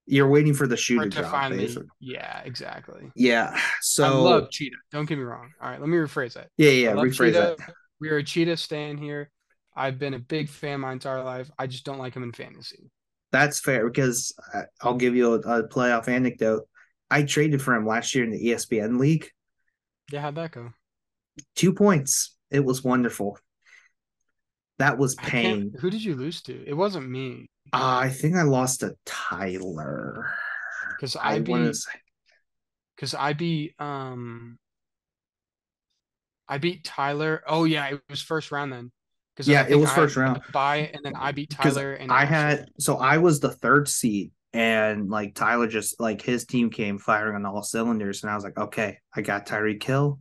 you're 0.06 0.28
waiting 0.28 0.52
for 0.52 0.66
the 0.66 0.76
shooter 0.76 1.08
to 1.08 1.22
finally. 1.22 1.66
Basically. 1.66 1.88
Yeah, 2.00 2.40
exactly. 2.44 3.10
Yeah. 3.14 3.56
So 3.80 4.04
I 4.04 4.08
love 4.08 4.50
Cheetah. 4.50 4.76
Don't 4.90 5.06
get 5.06 5.16
me 5.16 5.24
wrong. 5.24 5.50
All 5.60 5.68
right, 5.68 5.80
let 5.80 5.88
me 5.88 5.96
rephrase 5.96 6.34
that. 6.34 6.48
Yeah, 6.56 6.70
yeah. 6.70 6.92
Rephrase 6.92 7.16
Cheetah. 7.16 7.56
that. 7.58 7.74
We 8.00 8.08
are 8.10 8.16
a 8.16 8.24
cheetah 8.24 8.56
stand 8.56 8.98
here. 8.98 9.30
I've 9.76 9.98
been 9.98 10.14
a 10.14 10.18
big 10.18 10.48
fan 10.48 10.80
my 10.80 10.92
entire 10.92 11.22
life. 11.22 11.50
I 11.58 11.66
just 11.68 11.84
don't 11.84 11.98
like 11.98 12.14
him 12.14 12.24
in 12.24 12.32
fantasy. 12.32 12.90
That's 13.30 13.60
fair 13.60 13.88
because 13.88 14.34
uh, 14.52 14.62
I'll 14.82 14.96
give 14.96 15.14
you 15.14 15.34
a, 15.34 15.38
a 15.38 15.68
playoff 15.68 16.08
anecdote. 16.08 16.68
I 17.12 17.24
traded 17.24 17.60
for 17.60 17.74
him 17.74 17.86
last 17.86 18.14
year 18.14 18.24
in 18.24 18.30
the 18.30 18.42
ESPN 18.42 18.98
league. 18.98 19.28
Yeah, 20.10 20.22
how'd 20.22 20.34
that 20.36 20.52
go? 20.52 20.72
Two 21.54 21.74
points. 21.74 22.34
It 22.50 22.64
was 22.64 22.82
wonderful. 22.82 23.38
That 24.78 24.96
was 24.96 25.14
pain. 25.14 25.74
Who 25.78 25.90
did 25.90 26.02
you 26.02 26.14
lose 26.14 26.40
to? 26.42 26.64
It 26.66 26.72
wasn't 26.72 27.08
me. 27.08 27.50
Uh, 27.72 28.00
I 28.04 28.08
think 28.08 28.36
I 28.36 28.42
lost 28.42 28.80
to 28.80 28.96
Tyler. 29.04 30.34
Because 30.96 31.14
I, 31.14 31.34
I 31.34 31.40
beat. 31.40 31.76
Because 32.96 33.14
I 33.14 33.34
beat 33.34 33.74
um 33.78 34.58
I 36.48 36.58
beat 36.58 36.84
Tyler. 36.84 37.42
Oh 37.46 37.64
yeah, 37.64 37.88
it 37.88 38.00
was 38.08 38.22
first 38.22 38.50
round 38.50 38.72
then. 38.72 38.90
Because 39.36 39.48
yeah, 39.48 39.66
it 39.68 39.76
was 39.76 39.92
first 39.92 40.16
round. 40.16 40.40
By 40.52 40.90
and 40.92 41.04
then 41.04 41.14
I 41.16 41.32
beat 41.32 41.50
Tyler. 41.50 41.92
And 41.92 42.10
I 42.10 42.24
had 42.24 42.70
so 42.78 42.96
I 42.96 43.18
was 43.18 43.40
the 43.40 43.50
third 43.50 43.88
seed, 43.88 44.32
and 44.52 45.08
like 45.08 45.34
Tyler 45.34 45.66
just 45.66 45.98
like 46.00 46.20
his 46.20 46.44
team 46.44 46.70
came 46.70 46.98
firing 46.98 47.36
on 47.36 47.46
all 47.46 47.62
cylinders, 47.62 48.22
and 48.22 48.30
I 48.30 48.34
was 48.34 48.44
like, 48.44 48.58
okay, 48.58 48.98
I 49.14 49.22
got 49.22 49.46
Tyreek 49.46 49.82
Hill. 49.82 50.18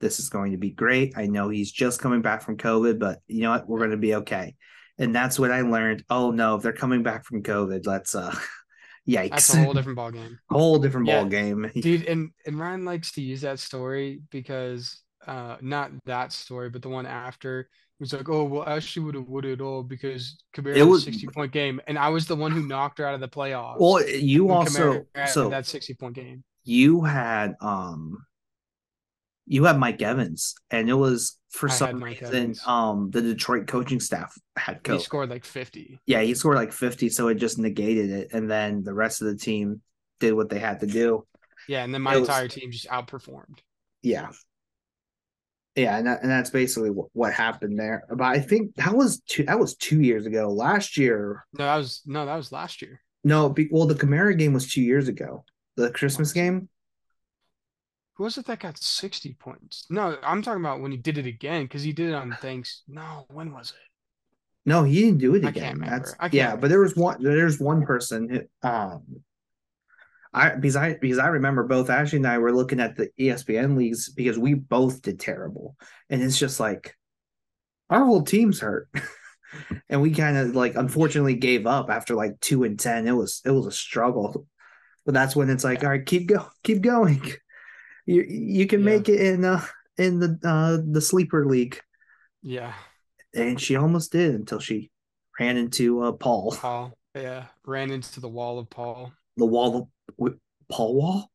This 0.00 0.18
is 0.18 0.28
going 0.28 0.52
to 0.52 0.58
be 0.58 0.70
great. 0.70 1.14
I 1.16 1.26
know 1.26 1.48
he's 1.48 1.72
just 1.72 2.00
coming 2.00 2.20
back 2.20 2.42
from 2.42 2.58
COVID, 2.58 2.98
but 2.98 3.20
you 3.26 3.42
know 3.42 3.52
what? 3.52 3.68
We're 3.68 3.78
going 3.78 3.90
to 3.92 3.96
be 3.96 4.16
okay. 4.16 4.54
And 4.98 5.14
that's 5.14 5.38
what 5.38 5.50
I 5.50 5.62
learned. 5.62 6.04
Oh 6.10 6.30
no, 6.30 6.56
if 6.56 6.62
they're 6.62 6.72
coming 6.72 7.02
back 7.02 7.24
from 7.24 7.42
COVID, 7.42 7.86
let's 7.86 8.14
uh 8.14 8.34
yikes. 9.08 9.30
That's 9.30 9.54
a 9.54 9.64
whole 9.64 9.72
different 9.72 9.96
ball 9.96 10.10
game. 10.10 10.38
whole 10.50 10.78
different 10.78 11.06
yeah, 11.06 11.20
ball 11.20 11.30
game. 11.30 11.70
Dude, 11.74 12.04
and, 12.04 12.30
and 12.46 12.58
Ryan 12.58 12.84
likes 12.84 13.12
to 13.12 13.22
use 13.22 13.40
that 13.40 13.58
story 13.58 14.20
because 14.30 15.00
uh 15.26 15.56
not 15.60 15.90
that 16.04 16.32
story, 16.32 16.70
but 16.70 16.82
the 16.82 16.88
one 16.90 17.06
after 17.06 17.68
was 18.04 18.12
like, 18.12 18.28
oh 18.28 18.44
well, 18.44 18.68
Ashley 18.68 19.02
would 19.02 19.14
have 19.14 19.28
would 19.28 19.44
it 19.46 19.60
all 19.60 19.82
because 19.82 20.36
Kamara 20.54 20.76
it 20.76 20.82
was 20.82 21.02
a 21.02 21.04
sixty 21.06 21.26
point 21.26 21.52
game, 21.52 21.80
and 21.86 21.98
I 21.98 22.10
was 22.10 22.26
the 22.26 22.36
one 22.36 22.52
who 22.52 22.66
knocked 22.66 22.98
her 22.98 23.06
out 23.06 23.14
of 23.14 23.20
the 23.20 23.28
playoffs. 23.28 23.76
Well, 23.80 24.06
you 24.06 24.50
also 24.50 25.06
so 25.26 25.48
that 25.48 25.66
sixty 25.66 25.94
point 25.94 26.14
game. 26.14 26.44
You 26.64 27.02
had 27.02 27.54
um, 27.60 28.24
you 29.46 29.64
had 29.64 29.78
Mike 29.78 30.02
Evans, 30.02 30.54
and 30.70 30.88
it 30.90 30.94
was 30.94 31.38
for 31.50 31.68
I 31.68 31.72
some 31.72 32.02
reason 32.02 32.54
um 32.66 33.10
the 33.10 33.22
Detroit 33.22 33.66
coaching 33.66 34.00
staff 34.00 34.34
had 34.56 34.82
coach. 34.84 34.98
He 34.98 35.04
scored 35.04 35.30
like 35.30 35.44
fifty. 35.44 35.98
Yeah, 36.06 36.20
he 36.20 36.34
scored 36.34 36.56
like 36.56 36.72
fifty, 36.72 37.08
so 37.08 37.28
it 37.28 37.36
just 37.36 37.58
negated 37.58 38.10
it, 38.10 38.32
and 38.32 38.50
then 38.50 38.84
the 38.84 38.94
rest 38.94 39.22
of 39.22 39.28
the 39.28 39.36
team 39.36 39.80
did 40.20 40.34
what 40.34 40.50
they 40.50 40.58
had 40.58 40.80
to 40.80 40.86
do. 40.86 41.26
Yeah, 41.68 41.84
and 41.84 41.94
then 41.94 42.02
my 42.02 42.16
it 42.16 42.18
entire 42.18 42.44
was, 42.44 42.54
team 42.54 42.70
just 42.70 42.88
outperformed. 42.88 43.60
Yeah, 44.02 44.28
yeah, 45.76 45.98
and, 45.98 46.06
that, 46.06 46.22
and 46.22 46.30
that's 46.30 46.50
basically 46.50 46.90
what, 46.90 47.08
what 47.12 47.32
happened 47.32 47.78
there. 47.78 48.04
But 48.08 48.24
I 48.24 48.38
think 48.38 48.74
that 48.76 48.94
was 48.94 49.20
two 49.20 49.44
that 49.44 49.58
was 49.58 49.74
two 49.74 50.00
years 50.00 50.26
ago. 50.26 50.48
Last 50.48 50.96
year, 50.96 51.44
no, 51.58 51.64
that 51.64 51.76
was 51.76 52.02
no, 52.06 52.26
that 52.26 52.36
was 52.36 52.52
last 52.52 52.80
year. 52.80 53.00
No, 53.24 53.48
be, 53.48 53.68
well, 53.70 53.86
the 53.86 53.94
Kamara 53.94 54.38
game 54.38 54.52
was 54.52 54.70
two 54.70 54.82
years 54.82 55.08
ago. 55.08 55.44
The 55.76 55.90
Christmas 55.90 56.32
game. 56.32 56.68
Who 58.14 58.24
was 58.24 58.38
it 58.38 58.46
that 58.46 58.60
got 58.60 58.78
sixty 58.78 59.34
points? 59.34 59.86
No, 59.90 60.16
I'm 60.22 60.42
talking 60.42 60.60
about 60.60 60.80
when 60.80 60.92
he 60.92 60.98
did 60.98 61.18
it 61.18 61.26
again 61.26 61.64
because 61.64 61.82
he 61.82 61.92
did 61.92 62.10
it 62.10 62.14
on 62.14 62.36
thanks. 62.40 62.82
No, 62.86 63.26
when 63.28 63.52
was 63.52 63.70
it? 63.70 63.90
No, 64.66 64.84
he 64.84 65.02
didn't 65.02 65.18
do 65.18 65.34
it 65.34 65.44
again. 65.44 65.80
That's 65.80 66.14
yeah, 66.32 66.44
remember. 66.44 66.60
but 66.60 66.68
there 66.68 66.80
was 66.80 66.94
one. 66.94 67.22
There's 67.22 67.58
one 67.58 67.84
person 67.84 68.28
who, 68.28 68.68
um, 68.68 69.02
I 70.34 70.50
because 70.50 70.74
I 70.74 70.94
because 70.94 71.18
I 71.18 71.28
remember 71.28 71.62
both 71.62 71.88
Ashley 71.88 72.16
and 72.16 72.26
I 72.26 72.38
were 72.38 72.52
looking 72.52 72.80
at 72.80 72.96
the 72.96 73.08
ESPN 73.18 73.76
leagues 73.76 74.10
because 74.10 74.36
we 74.36 74.54
both 74.54 75.00
did 75.00 75.20
terrible, 75.20 75.76
and 76.10 76.20
it's 76.20 76.38
just 76.38 76.58
like 76.58 76.96
our 77.88 78.04
whole 78.04 78.22
team's 78.22 78.58
hurt, 78.58 78.88
and 79.88 80.02
we 80.02 80.10
kind 80.10 80.36
of 80.36 80.56
like 80.56 80.74
unfortunately 80.74 81.36
gave 81.36 81.66
up 81.68 81.88
after 81.88 82.16
like 82.16 82.40
two 82.40 82.64
and 82.64 82.78
ten. 82.78 83.06
It 83.06 83.12
was 83.12 83.42
it 83.44 83.52
was 83.52 83.66
a 83.66 83.72
struggle, 83.72 84.46
but 85.06 85.14
that's 85.14 85.36
when 85.36 85.50
it's 85.50 85.62
like, 85.62 85.84
all 85.84 85.90
right, 85.90 86.04
keep 86.04 86.26
go, 86.26 86.46
keep 86.62 86.82
going. 86.82 87.22
You 88.06 88.20
you 88.28 88.66
can 88.66 88.80
yeah. 88.80 88.84
make 88.84 89.08
it 89.08 89.18
in 89.18 89.46
uh 89.46 89.64
in 89.96 90.20
the 90.20 90.38
uh 90.44 90.76
the 90.86 91.00
sleeper 91.00 91.46
league. 91.46 91.80
Yeah. 92.42 92.74
And 93.34 93.58
she 93.58 93.76
almost 93.76 94.12
did 94.12 94.34
until 94.34 94.60
she 94.60 94.90
ran 95.40 95.56
into 95.56 96.02
uh 96.02 96.12
Paul. 96.12 96.52
Paul. 96.52 96.92
Yeah. 97.14 97.44
Ran 97.64 97.90
into 97.90 98.20
the 98.20 98.28
wall 98.28 98.58
of 98.58 98.68
Paul. 98.68 99.10
The 99.38 99.46
wall 99.46 99.88
of 100.18 100.34
Paul 100.70 100.94
wall? 100.94 101.30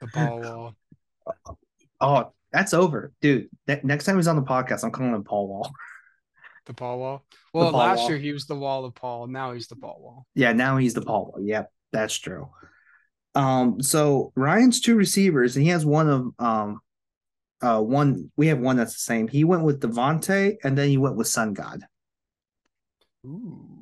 The 0.00 0.06
Paul 0.08 0.40
wall. 0.40 0.74
Oh, 1.98 2.30
that's 2.52 2.74
over, 2.74 3.14
dude. 3.22 3.48
Ne- 3.66 3.80
next 3.82 4.04
time 4.04 4.16
he's 4.16 4.28
on 4.28 4.36
the 4.36 4.42
podcast, 4.42 4.84
I'm 4.84 4.90
calling 4.90 5.14
him 5.14 5.24
Paul 5.24 5.48
Wall. 5.48 5.72
The 6.66 6.74
Paul 6.74 6.98
Wall. 6.98 7.24
Well, 7.54 7.70
Paul 7.70 7.78
last 7.80 7.98
Wall. 8.00 8.10
year 8.10 8.18
he 8.18 8.32
was 8.32 8.44
the 8.44 8.54
wall 8.54 8.84
of 8.84 8.94
Paul. 8.94 9.28
Now 9.28 9.52
he's 9.52 9.68
the 9.68 9.76
Paul 9.76 9.98
wall. 10.00 10.26
Yeah, 10.34 10.52
now 10.52 10.76
he's 10.76 10.92
the 10.92 11.00
Paul 11.00 11.32
Wall. 11.32 11.42
Yep, 11.42 11.72
that's 11.92 12.14
true. 12.14 12.50
Um, 13.34 13.80
so 13.80 14.32
Ryan's 14.36 14.80
two 14.80 14.94
receivers, 14.94 15.56
and 15.56 15.64
he 15.64 15.70
has 15.70 15.86
one 15.86 16.08
of 16.08 16.30
um, 16.38 16.80
uh, 17.62 17.80
one. 17.80 18.30
We 18.36 18.48
have 18.48 18.58
one 18.58 18.76
that's 18.76 18.92
the 18.94 19.00
same. 19.00 19.26
He 19.28 19.44
went 19.44 19.62
with 19.62 19.80
Devontae, 19.80 20.56
and 20.62 20.76
then 20.76 20.88
he 20.90 20.98
went 20.98 21.16
with 21.16 21.28
Sun 21.28 21.54
God. 21.54 21.80
Ooh. 23.24 23.75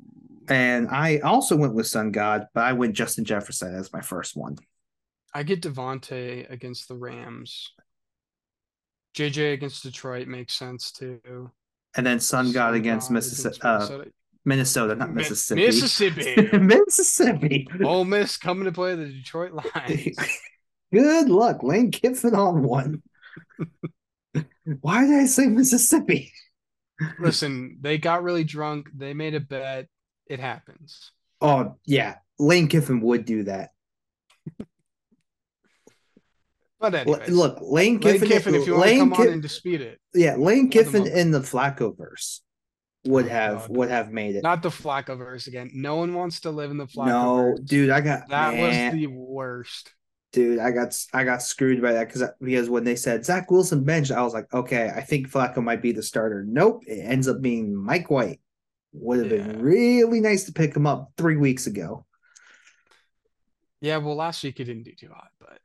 And 0.47 0.89
I 0.89 1.19
also 1.19 1.55
went 1.55 1.73
with 1.73 1.87
Sun 1.87 2.11
God, 2.11 2.47
but 2.53 2.63
I 2.63 2.73
went 2.73 2.95
Justin 2.95 3.25
Jefferson 3.25 3.75
as 3.75 3.91
my 3.91 4.01
first 4.01 4.35
one. 4.35 4.57
I 5.33 5.43
get 5.43 5.61
Devontae 5.61 6.49
against 6.49 6.87
the 6.87 6.95
Rams. 6.95 7.73
JJ 9.15 9.53
against 9.53 9.83
Detroit 9.83 10.27
makes 10.27 10.53
sense 10.53 10.91
too. 10.91 11.51
And 11.95 12.05
then 12.05 12.19
Sun 12.19 12.51
God 12.51 12.73
against 12.73 13.09
Mississippi, 13.09 13.59
uh, 13.61 13.79
Minnesota. 13.79 14.11
Minnesota, 14.43 14.95
not 14.95 15.09
Mi- 15.09 15.15
Mississippi. 15.15 15.65
Mississippi. 15.65 16.57
Mississippi. 16.57 17.67
Ole 17.83 18.05
Miss 18.05 18.37
coming 18.37 18.65
to 18.65 18.71
play 18.71 18.95
the 18.95 19.07
Detroit 19.07 19.53
Lions. 19.53 20.17
Good 20.93 21.29
luck, 21.29 21.63
Lane 21.63 21.91
Kiffin 21.91 22.35
on 22.35 22.61
one. 22.61 23.01
Why 24.81 25.05
did 25.05 25.19
I 25.19 25.25
say 25.25 25.47
Mississippi? 25.47 26.31
Listen, 27.19 27.77
they 27.81 27.97
got 27.97 28.23
really 28.23 28.43
drunk. 28.43 28.89
They 28.95 29.13
made 29.13 29.35
a 29.35 29.39
bet. 29.39 29.87
It 30.27 30.39
happens. 30.39 31.11
Oh 31.41 31.75
yeah, 31.85 32.15
Lane 32.39 32.67
Kiffin 32.67 33.01
would 33.01 33.25
do 33.25 33.43
that. 33.43 33.71
But 36.79 36.93
L- 37.07 37.19
Look, 37.29 37.57
Lane 37.61 37.99
Lane 37.99 37.99
Kiffin. 37.99 38.27
Kiffin, 38.27 38.55
if 38.55 38.67
you 38.67 38.73
want 38.73 38.83
to 38.85 38.89
Lane 38.89 38.99
come 38.99 39.13
on 39.13 39.27
and 39.27 39.41
dispute 39.41 39.81
it, 39.81 39.99
yeah, 40.13 40.35
Lane 40.35 40.69
Kiffin 40.69 41.07
in 41.07 41.31
the 41.31 41.39
Flacco 41.39 41.95
verse 41.97 42.41
would 43.05 43.25
Oh, 43.25 43.29
have 43.29 43.57
God. 43.67 43.77
would 43.77 43.89
have 43.89 44.11
made 44.11 44.35
it. 44.35 44.43
not 44.43 44.61
the 44.61 44.69
Flacco 44.69 45.17
verse 45.17 45.47
again. 45.47 45.71
No 45.73 45.95
one 45.95 46.13
wants 46.13 46.41
to 46.41 46.51
live 46.51 46.71
in 46.71 46.77
the 46.77 46.85
Flacco. 46.85 47.05
no, 47.07 47.57
dude, 47.63 47.89
I 47.89 48.01
got 48.01 48.27
that 48.29 48.53
man, 48.55 48.91
was 48.91 48.99
the 48.99 49.07
worst. 49.07 49.93
dude. 50.33 50.59
I 50.59 50.71
got 50.71 50.95
I 51.13 51.23
got 51.23 51.41
screwed 51.41 51.81
by 51.81 51.93
that 51.93 52.07
because 52.07 52.29
because 52.41 52.69
when 52.69 52.83
they 52.83 52.95
said 52.95 53.25
Zach 53.25 53.49
Wilson 53.49 53.83
bench, 53.83 54.11
I 54.11 54.21
was 54.21 54.33
like, 54.33 54.53
okay, 54.53 54.91
I 54.93 55.01
think 55.01 55.29
Flacco 55.31 55.63
might 55.63 55.81
be 55.81 55.91
the 55.91 56.03
starter. 56.03 56.43
Nope, 56.47 56.83
it 56.87 56.99
ends 56.99 57.27
up 57.27 57.41
being 57.41 57.73
Mike 57.75 58.09
White. 58.11 58.41
Would 59.01 59.19
have 59.19 59.31
Yeah. 59.31 59.47
been 59.47 59.61
really 59.61 60.21
nice 60.21 60.45
to 60.45 60.53
pick 60.53 60.75
him 60.75 60.87
up 60.87 61.11
three 61.17 61.35
weeks 61.35 61.67
ago. 61.67 62.05
Yeah, 63.81 63.97
well, 63.97 64.15
last 64.15 64.43
week 64.43 64.57
he 64.57 64.63
didn't 64.63 64.83
do 64.83 64.93
too 64.95 65.09
hot, 65.13 65.29
but 65.39 65.59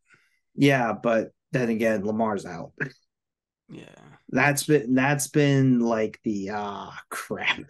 Yeah, 0.54 0.92
but 0.92 1.32
then 1.52 1.70
again, 1.70 2.04
Lamar's 2.04 2.44
out. 2.44 2.72
yeah. 3.68 3.84
That's 4.28 4.64
been 4.64 4.94
that's 4.94 5.28
been 5.28 5.80
like 5.80 6.20
the 6.24 6.50
ah 6.52 6.96
crap. 7.08 7.60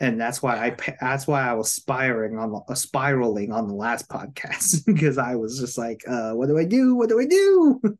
And 0.00 0.20
that's 0.20 0.40
why 0.40 0.56
I 0.56 0.94
that's 1.00 1.26
why 1.26 1.42
I 1.42 1.54
was 1.54 1.72
spiraling 1.72 2.38
on 2.38 2.52
the 2.52 2.60
uh, 2.68 2.74
spiraling 2.74 3.52
on 3.52 3.66
the 3.66 3.74
last 3.74 4.08
podcast 4.08 4.84
because 4.86 5.18
I 5.18 5.34
was 5.34 5.58
just 5.58 5.76
like, 5.76 6.04
uh, 6.06 6.32
what 6.32 6.46
do 6.48 6.56
I 6.56 6.64
do? 6.64 6.94
What 6.94 7.08
do 7.08 7.18
I 7.18 7.26
do? 7.26 7.80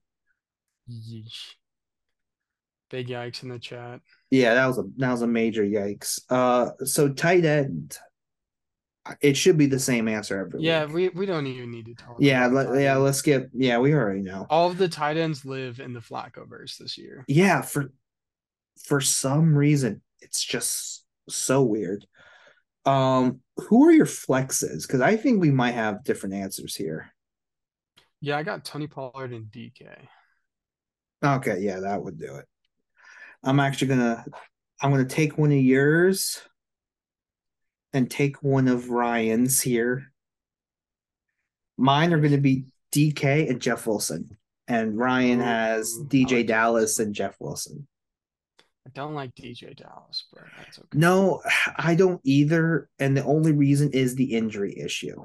Yeesh. 0.90 1.54
Big 2.90 3.08
yikes 3.08 3.42
in 3.42 3.48
the 3.50 3.58
chat. 3.58 4.00
Yeah, 4.30 4.54
that 4.54 4.66
was 4.66 4.78
a 4.78 4.84
that 4.96 5.10
was 5.10 5.22
a 5.22 5.26
major 5.26 5.64
yikes. 5.64 6.20
Uh, 6.30 6.70
so 6.84 7.08
tight 7.08 7.44
end, 7.44 7.98
it 9.20 9.36
should 9.36 9.56
be 9.58 9.66
the 9.66 9.78
same 9.78 10.08
answer 10.08 10.38
every 10.38 10.62
Yeah, 10.62 10.84
week. 10.84 10.94
we, 10.94 11.08
we 11.20 11.26
don't 11.26 11.46
even 11.46 11.70
need 11.70 11.86
to 11.86 11.94
talk. 11.94 12.16
yeah, 12.20 12.46
let, 12.46 12.80
yeah. 12.80 12.96
Let's 12.96 13.22
get 13.22 13.48
yeah. 13.54 13.78
We 13.78 13.94
already 13.94 14.20
know. 14.22 14.46
All 14.50 14.70
of 14.70 14.78
the 14.78 14.88
tight 14.88 15.16
ends 15.16 15.44
live 15.44 15.80
in 15.80 15.92
the 15.92 16.00
Flaccoverse 16.00 16.76
this 16.78 16.98
year. 16.98 17.24
Yeah, 17.28 17.62
for 17.62 17.92
for 18.84 19.00
some 19.00 19.54
reason, 19.54 20.02
it's 20.20 20.42
just 20.44 21.04
so 21.28 21.62
weird. 21.62 22.06
Um, 22.84 23.40
who 23.56 23.86
are 23.86 23.92
your 23.92 24.06
flexes? 24.06 24.86
Because 24.86 25.00
I 25.02 25.16
think 25.16 25.40
we 25.40 25.50
might 25.50 25.72
have 25.74 26.04
different 26.04 26.34
answers 26.36 26.74
here. 26.74 27.12
Yeah, 28.20 28.36
I 28.36 28.42
got 28.42 28.64
Tony 28.64 28.86
Pollard 28.86 29.32
and 29.32 29.46
DK. 29.46 29.86
Okay, 31.24 31.60
yeah, 31.60 31.80
that 31.80 32.02
would 32.02 32.18
do 32.18 32.36
it. 32.36 32.46
I'm 33.44 33.60
actually 33.60 33.88
gonna 33.88 34.24
I'm 34.80 34.90
gonna 34.90 35.04
take 35.04 35.38
one 35.38 35.52
of 35.52 35.58
yours 35.58 36.40
and 37.92 38.10
take 38.10 38.42
one 38.42 38.68
of 38.68 38.90
Ryan's 38.90 39.60
here. 39.60 40.12
Mine 41.76 42.12
are 42.12 42.20
gonna 42.20 42.38
be 42.38 42.66
DK 42.92 43.48
and 43.48 43.60
Jeff 43.60 43.86
Wilson. 43.86 44.36
And 44.66 44.98
Ryan 44.98 45.40
has 45.40 45.98
DJ 46.08 46.38
like 46.38 46.46
Dallas 46.46 46.98
and 46.98 47.14
Jeff 47.14 47.36
Wilson. 47.40 47.86
I 48.86 48.90
don't 48.94 49.14
like 49.14 49.34
DJ 49.34 49.74
Dallas, 49.74 50.26
but 50.32 50.44
that's 50.58 50.78
okay. 50.78 50.88
No, 50.92 51.42
I 51.76 51.94
don't 51.94 52.20
either. 52.24 52.88
And 52.98 53.16
the 53.16 53.24
only 53.24 53.52
reason 53.52 53.90
is 53.92 54.14
the 54.14 54.34
injury 54.34 54.78
issue. 54.78 55.24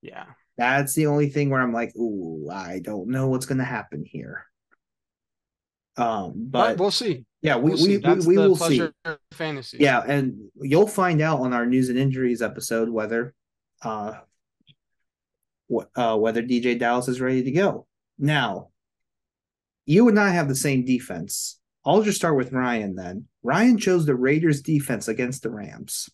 Yeah. 0.00 0.26
That's 0.56 0.94
the 0.94 1.06
only 1.06 1.28
thing 1.30 1.50
where 1.50 1.60
I'm 1.60 1.72
like, 1.72 1.94
ooh, 1.96 2.48
I 2.52 2.80
don't 2.80 3.08
know 3.08 3.28
what's 3.28 3.46
gonna 3.46 3.64
happen 3.64 4.04
here. 4.04 4.46
Um, 6.00 6.32
But, 6.36 6.76
but 6.76 6.78
we'll 6.80 6.90
see. 6.90 7.24
yeah, 7.42 7.56
we 7.56 7.72
We'll 7.72 7.82
we, 7.82 7.98
we, 7.98 8.26
we 8.26 8.36
will 8.38 8.56
see. 8.56 8.88
fantasy. 9.32 9.78
Yeah, 9.80 10.02
and 10.06 10.50
you'll 10.60 10.86
find 10.86 11.20
out 11.20 11.40
on 11.40 11.52
our 11.52 11.66
news 11.66 11.88
and 11.88 11.98
injuries 11.98 12.40
episode 12.42 12.88
whether 12.88 13.34
uh 13.82 14.18
what 15.66 15.88
uh 15.94 16.16
whether 16.16 16.42
DJ 16.42 16.78
Dallas 16.78 17.08
is 17.08 17.20
ready 17.20 17.42
to 17.44 17.50
go. 17.50 17.86
Now, 18.18 18.68
you 19.86 20.08
and 20.08 20.18
I 20.18 20.30
have 20.30 20.48
the 20.48 20.54
same 20.54 20.84
defense. 20.84 21.58
I'll 21.84 22.02
just 22.02 22.18
start 22.18 22.36
with 22.36 22.52
Ryan 22.52 22.94
then. 22.94 23.26
Ryan 23.42 23.78
chose 23.78 24.04
the 24.06 24.14
Raiders 24.14 24.60
defense 24.62 25.08
against 25.08 25.42
the 25.42 25.50
Rams. 25.50 26.10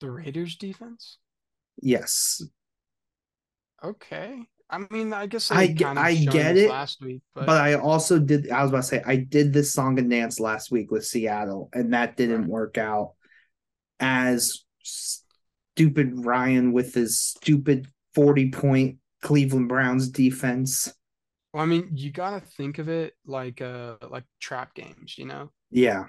The 0.00 0.10
Raiders 0.10 0.56
defense? 0.56 1.18
Yes. 1.82 2.42
Okay. 3.84 4.46
I 4.70 4.78
mean, 4.90 5.12
I 5.12 5.26
guess 5.26 5.50
I 5.50 5.66
they 5.66 5.74
ge- 5.74 5.82
I 5.82 6.14
get 6.14 6.56
it, 6.56 6.70
last 6.70 7.00
week, 7.00 7.22
but, 7.34 7.46
But 7.46 7.60
I 7.60 7.74
also 7.74 8.18
did 8.18 8.50
I 8.50 8.62
was 8.62 8.70
about 8.70 8.82
to 8.82 8.86
say 8.88 9.02
I 9.04 9.16
did 9.16 9.52
this 9.52 9.72
song 9.72 9.98
and 9.98 10.10
dance 10.10 10.40
last 10.40 10.70
week 10.70 10.90
with 10.90 11.04
Seattle 11.06 11.68
and 11.72 11.92
that 11.92 12.16
didn't 12.16 12.42
Right. 12.42 12.48
work 12.48 12.78
out 12.78 13.14
as 13.98 14.64
stupid 14.82 16.24
Ryan 16.24 16.72
with 16.72 16.94
his 16.94 17.20
stupid 17.20 17.88
40 18.14 18.50
point 18.50 18.98
Cleveland 19.22 19.68
Browns 19.68 20.08
defense. 20.08 20.92
well, 21.52 21.62
I 21.62 21.66
mean, 21.66 21.90
you 21.94 22.10
gotta 22.12 22.40
think 22.40 22.78
of 22.78 22.88
it 22.88 23.14
like 23.26 23.60
uh 23.60 23.96
like 24.08 24.24
trap 24.40 24.74
games, 24.74 25.16
you 25.18 25.26
know? 25.26 25.50
Yeah. 25.70 26.04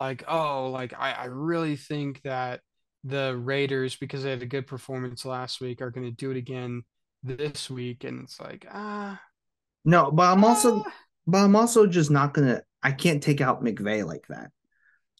Like, 0.00 0.24
oh, 0.28 0.70
like 0.70 0.92
I, 0.98 1.12
I 1.12 1.24
really 1.26 1.76
think 1.76 2.22
that 2.22 2.60
the 3.04 3.36
Raiders, 3.36 3.96
because 3.96 4.22
they 4.22 4.30
had 4.30 4.42
a 4.42 4.46
good 4.46 4.66
performance 4.66 5.24
last 5.24 5.60
week, 5.60 5.80
are 5.80 5.90
gonna 5.90 6.10
do 6.10 6.30
it 6.30 6.36
again 6.36 6.82
this 7.26 7.68
week, 7.70 8.04
and 8.04 8.24
it's 8.24 8.40
like, 8.40 8.66
ah, 8.70 9.20
No, 9.84 10.10
but 10.10 10.32
I'm 10.32 10.44
also 10.44 10.82
ah. 10.86 10.92
but 11.26 11.38
I'm 11.38 11.56
also 11.56 11.86
just 11.86 12.10
not 12.10 12.34
gonna 12.34 12.62
I 12.82 12.92
can't 12.92 13.22
take 13.22 13.40
out 13.40 13.64
McVay 13.64 14.04
like 14.06 14.26
that. 14.28 14.50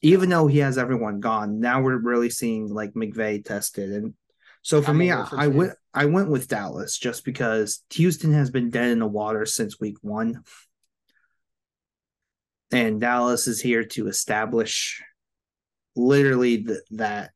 Even 0.03 0.29
though 0.29 0.47
he 0.47 0.59
has 0.59 0.79
everyone 0.79 1.21
gone, 1.21 1.61
now 1.61 1.83
we're 1.83 1.97
really 1.99 2.31
seeing 2.31 2.73
like 2.73 2.95
McVay 2.95 3.45
tested. 3.45 3.91
And 3.91 4.15
so 4.63 4.83
for 4.83 4.91
I'm 4.91 4.99
me, 4.99 5.11
I, 5.11 5.27
I 5.33 5.47
went 5.49 5.73
I 5.95 6.07
went 6.07 6.29
with 6.29 6.49
Dallas 6.49 6.99
just 6.99 7.25
because 7.25 7.83
Houston 7.91 8.33
has 8.33 8.51
been 8.51 8.71
dead 8.71 8.91
in 8.91 8.99
the 8.99 9.07
water 9.07 9.47
since 9.47 9.81
week 9.81 9.97
one. 10.03 10.43
And 12.73 13.01
Dallas 13.01 13.47
is 13.47 13.61
here 13.61 13.85
to 13.85 14.09
establish 14.09 15.03
literally 15.95 16.65
th- 16.65 16.81
that 16.91 17.31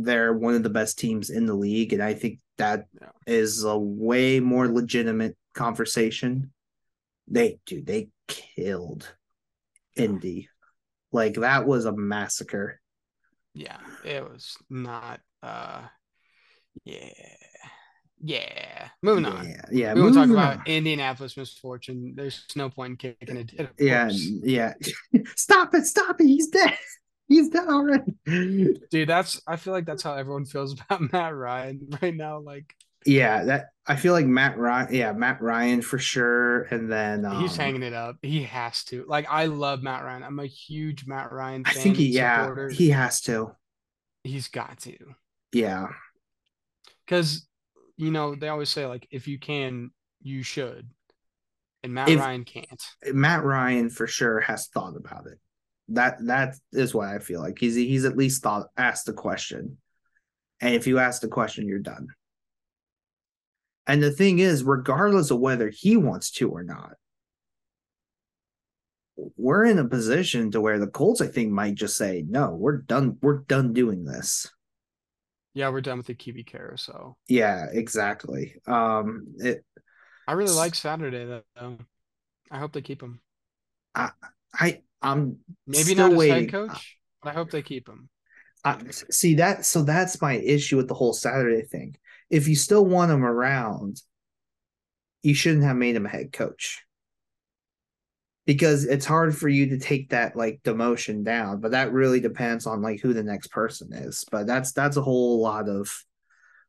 they're 0.00 0.32
one 0.32 0.54
of 0.54 0.62
the 0.62 0.70
best 0.70 0.98
teams 0.98 1.28
in 1.30 1.46
the 1.46 1.54
league. 1.54 1.92
And 1.92 2.02
I 2.02 2.14
think 2.14 2.38
that 2.56 2.86
Yeah. 3.00 3.08
is 3.26 3.64
a 3.64 3.76
way 3.78 4.40
more 4.40 4.68
legitimate 4.68 5.36
conversation. 5.54 6.52
They 7.26 7.58
dude, 7.66 7.86
they 7.86 8.08
killed 8.28 9.12
Indy. 9.96 10.48
Like 11.12 11.34
that 11.34 11.66
was 11.66 11.84
a 11.84 11.92
massacre. 11.96 12.80
yeah, 13.54 13.78
it 14.04 14.22
was 14.22 14.56
not, 14.70 15.20
uh, 15.42 15.82
yeah, 16.84 17.12
yeah. 18.22 18.88
Moving 19.02 19.24
on. 19.24 19.48
Yeah, 19.48 19.62
yeah. 19.72 19.94
We 19.94 20.02
won't 20.02 20.14
talk 20.14 20.28
moving 20.28 20.42
about 20.42 20.58
on. 20.58 20.66
Indianapolis 20.66 21.36
misfortune. 21.36 22.12
There's 22.16 22.44
no 22.54 22.70
point 22.70 23.02
in 23.02 23.14
kicking 23.18 23.36
a 23.58 23.68
Yeah, 23.78 24.10
yeah. 24.12 24.74
stop 25.36 25.74
it, 25.74 25.86
stop 25.86 26.20
it. 26.20 26.26
He's 26.26 26.48
dead. 26.48 26.76
He's 27.28 27.50
dead 27.50 27.68
already. 27.68 28.14
Dude, 28.90 29.08
that's 29.08 29.40
I 29.46 29.56
feel 29.56 29.74
like 29.74 29.84
that's 29.84 30.02
how 30.02 30.14
everyone 30.14 30.46
feels 30.46 30.72
about 30.80 31.12
Matt 31.12 31.34
Ryan 31.34 31.88
right 32.02 32.14
now. 32.14 32.40
Like 32.40 32.74
Yeah, 33.04 33.44
that 33.44 33.66
I 33.86 33.96
feel 33.96 34.14
like 34.14 34.26
Matt 34.26 34.56
Ryan. 34.56 34.94
Yeah, 34.94 35.12
Matt 35.12 35.42
Ryan 35.42 35.82
for 35.82 35.98
sure, 35.98 36.62
and 36.62 36.90
then 36.90 37.26
um, 37.26 37.42
he's 37.42 37.56
hanging 37.56 37.82
it 37.82 37.92
up. 37.92 38.16
He 38.22 38.42
has 38.44 38.82
to. 38.84 39.04
Like 39.06 39.26
I 39.28 39.46
love 39.46 39.82
Matt 39.82 40.04
Ryan. 40.04 40.22
I'm 40.22 40.38
a 40.38 40.46
huge 40.46 41.06
Matt 41.06 41.30
Ryan. 41.30 41.64
I 41.66 41.74
think 41.74 41.96
he 41.96 42.08
yeah 42.08 42.68
he 42.70 42.88
has 42.90 43.20
to. 43.22 43.52
He's 44.24 44.48
got 44.48 44.78
to. 44.80 44.96
Yeah, 45.52 45.88
because 47.06 47.46
you 47.96 48.10
know 48.10 48.34
they 48.34 48.48
always 48.48 48.70
say 48.70 48.86
like 48.86 49.06
if 49.10 49.28
you 49.28 49.38
can, 49.38 49.90
you 50.22 50.42
should, 50.42 50.88
and 51.82 51.92
Matt 51.92 52.08
if, 52.08 52.18
Ryan 52.18 52.44
can't. 52.44 52.82
Matt 53.12 53.44
Ryan 53.44 53.90
for 53.90 54.06
sure 54.06 54.40
has 54.40 54.68
thought 54.68 54.96
about 54.96 55.26
it. 55.26 55.38
That 55.88 56.18
that 56.26 56.56
is 56.72 56.94
what 56.94 57.08
I 57.08 57.18
feel 57.18 57.40
like. 57.40 57.58
He's 57.58 57.74
he's 57.74 58.04
at 58.04 58.16
least 58.16 58.42
thought 58.42 58.68
asked 58.76 59.06
the 59.06 59.12
question, 59.12 59.78
and 60.60 60.74
if 60.74 60.86
you 60.86 60.98
ask 60.98 61.22
the 61.22 61.28
question, 61.28 61.66
you're 61.66 61.78
done. 61.78 62.08
And 63.86 64.02
the 64.02 64.10
thing 64.10 64.38
is, 64.38 64.64
regardless 64.64 65.30
of 65.30 65.40
whether 65.40 65.70
he 65.70 65.96
wants 65.96 66.30
to 66.32 66.50
or 66.50 66.62
not, 66.62 66.92
we're 69.36 69.64
in 69.64 69.78
a 69.78 69.88
position 69.88 70.50
to 70.50 70.60
where 70.60 70.78
the 70.78 70.86
Colts, 70.86 71.22
I 71.22 71.26
think, 71.26 71.50
might 71.50 71.74
just 71.74 71.96
say, 71.96 72.24
no, 72.28 72.50
we're 72.50 72.78
done. 72.78 73.16
We're 73.22 73.38
done 73.38 73.72
doing 73.72 74.04
this. 74.04 74.50
Yeah, 75.54 75.70
we're 75.70 75.80
done 75.80 75.98
with 75.98 76.06
the 76.06 76.14
QB 76.14 76.46
carousel. 76.46 77.18
Yeah, 77.26 77.66
exactly. 77.72 78.56
Um, 78.66 79.28
it. 79.38 79.64
I 80.26 80.32
really 80.32 80.52
like 80.52 80.74
Saturday 80.74 81.24
though. 81.24 81.78
I 82.50 82.58
hope 82.58 82.72
they 82.72 82.82
keep 82.82 83.02
him. 83.02 83.20
I 83.94 84.10
I 84.54 84.82
I'm 85.00 85.38
maybe 85.66 85.94
not 85.94 86.12
waiting. 86.12 86.48
head 86.48 86.50
coach, 86.50 86.98
but 87.22 87.30
I 87.30 87.32
hope 87.34 87.50
they 87.50 87.62
keep 87.62 87.88
him. 87.88 88.08
I, 88.64 88.78
see 88.90 89.36
that. 89.36 89.64
So 89.64 89.82
that's 89.82 90.20
my 90.20 90.34
issue 90.34 90.76
with 90.76 90.88
the 90.88 90.94
whole 90.94 91.12
Saturday 91.12 91.62
thing 91.62 91.96
if 92.30 92.48
you 92.48 92.56
still 92.56 92.84
want 92.84 93.10
him 93.10 93.24
around, 93.24 94.02
you 95.22 95.34
shouldn't 95.34 95.64
have 95.64 95.76
made 95.76 95.96
him 95.96 96.06
a 96.06 96.10
head 96.10 96.32
coach 96.32 96.84
because 98.46 98.84
it's 98.84 99.04
hard 99.04 99.36
for 99.36 99.48
you 99.48 99.70
to 99.70 99.78
take 99.78 100.10
that 100.10 100.36
like 100.36 100.60
demotion 100.62 101.24
down 101.24 101.60
but 101.60 101.72
that 101.72 101.92
really 101.92 102.20
depends 102.20 102.66
on 102.66 102.80
like 102.80 103.00
who 103.00 103.12
the 103.12 103.22
next 103.22 103.48
person 103.48 103.92
is 103.92 104.24
but 104.30 104.46
that's 104.46 104.72
that's 104.72 104.96
a 104.96 105.02
whole 105.02 105.40
lot 105.42 105.68
of 105.68 106.04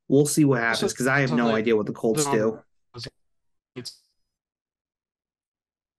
we'll 0.10 0.26
see 0.26 0.44
what 0.44 0.60
happens 0.60 0.92
because 0.92 1.08
i 1.08 1.22
have 1.22 1.32
no 1.32 1.46
like, 1.46 1.58
idea 1.58 1.76
what 1.76 1.86
the 1.86 1.94
colts 1.94 2.26
do 2.26 2.60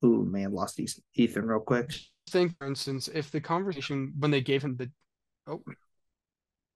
Ooh, 0.05 0.27
man 0.27 0.53
lost 0.53 0.81
ethan 1.15 1.47
real 1.47 1.61
quick 1.61 1.93
think 2.31 2.57
for 2.59 2.67
instance 2.67 3.09
if 3.09 3.31
the 3.31 3.41
conversation 3.41 4.13
when 4.19 4.31
they 4.31 4.41
gave 4.41 4.63
him 4.63 4.77
the 4.77 4.91
oh 5.47 5.63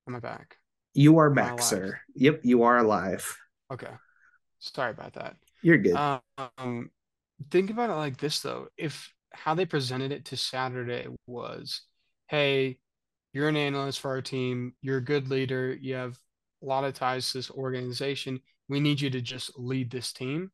am 0.08 0.16
i 0.16 0.20
back 0.20 0.56
you 0.94 1.18
are 1.18 1.30
back, 1.30 1.60
sir. 1.60 2.00
Yep, 2.14 2.42
you 2.44 2.62
are 2.62 2.78
alive. 2.78 3.36
Okay. 3.72 3.90
Sorry 4.60 4.92
about 4.92 5.14
that. 5.14 5.36
You're 5.60 5.78
good. 5.78 5.96
Um, 5.96 6.90
think 7.50 7.70
about 7.70 7.90
it 7.90 7.94
like 7.94 8.16
this 8.16 8.40
though. 8.40 8.68
If 8.78 9.12
how 9.32 9.54
they 9.54 9.66
presented 9.66 10.12
it 10.12 10.26
to 10.26 10.36
Saturday 10.36 11.08
was, 11.26 11.82
hey, 12.28 12.78
you're 13.32 13.48
an 13.48 13.56
analyst 13.56 14.00
for 14.00 14.12
our 14.12 14.22
team, 14.22 14.74
you're 14.80 14.98
a 14.98 15.04
good 15.04 15.28
leader, 15.28 15.74
you 15.74 15.94
have 15.94 16.16
a 16.62 16.66
lot 16.66 16.84
of 16.84 16.94
ties 16.94 17.32
to 17.32 17.38
this 17.38 17.50
organization. 17.50 18.40
We 18.68 18.78
need 18.78 19.00
you 19.00 19.10
to 19.10 19.20
just 19.20 19.58
lead 19.58 19.90
this 19.90 20.12
team. 20.12 20.52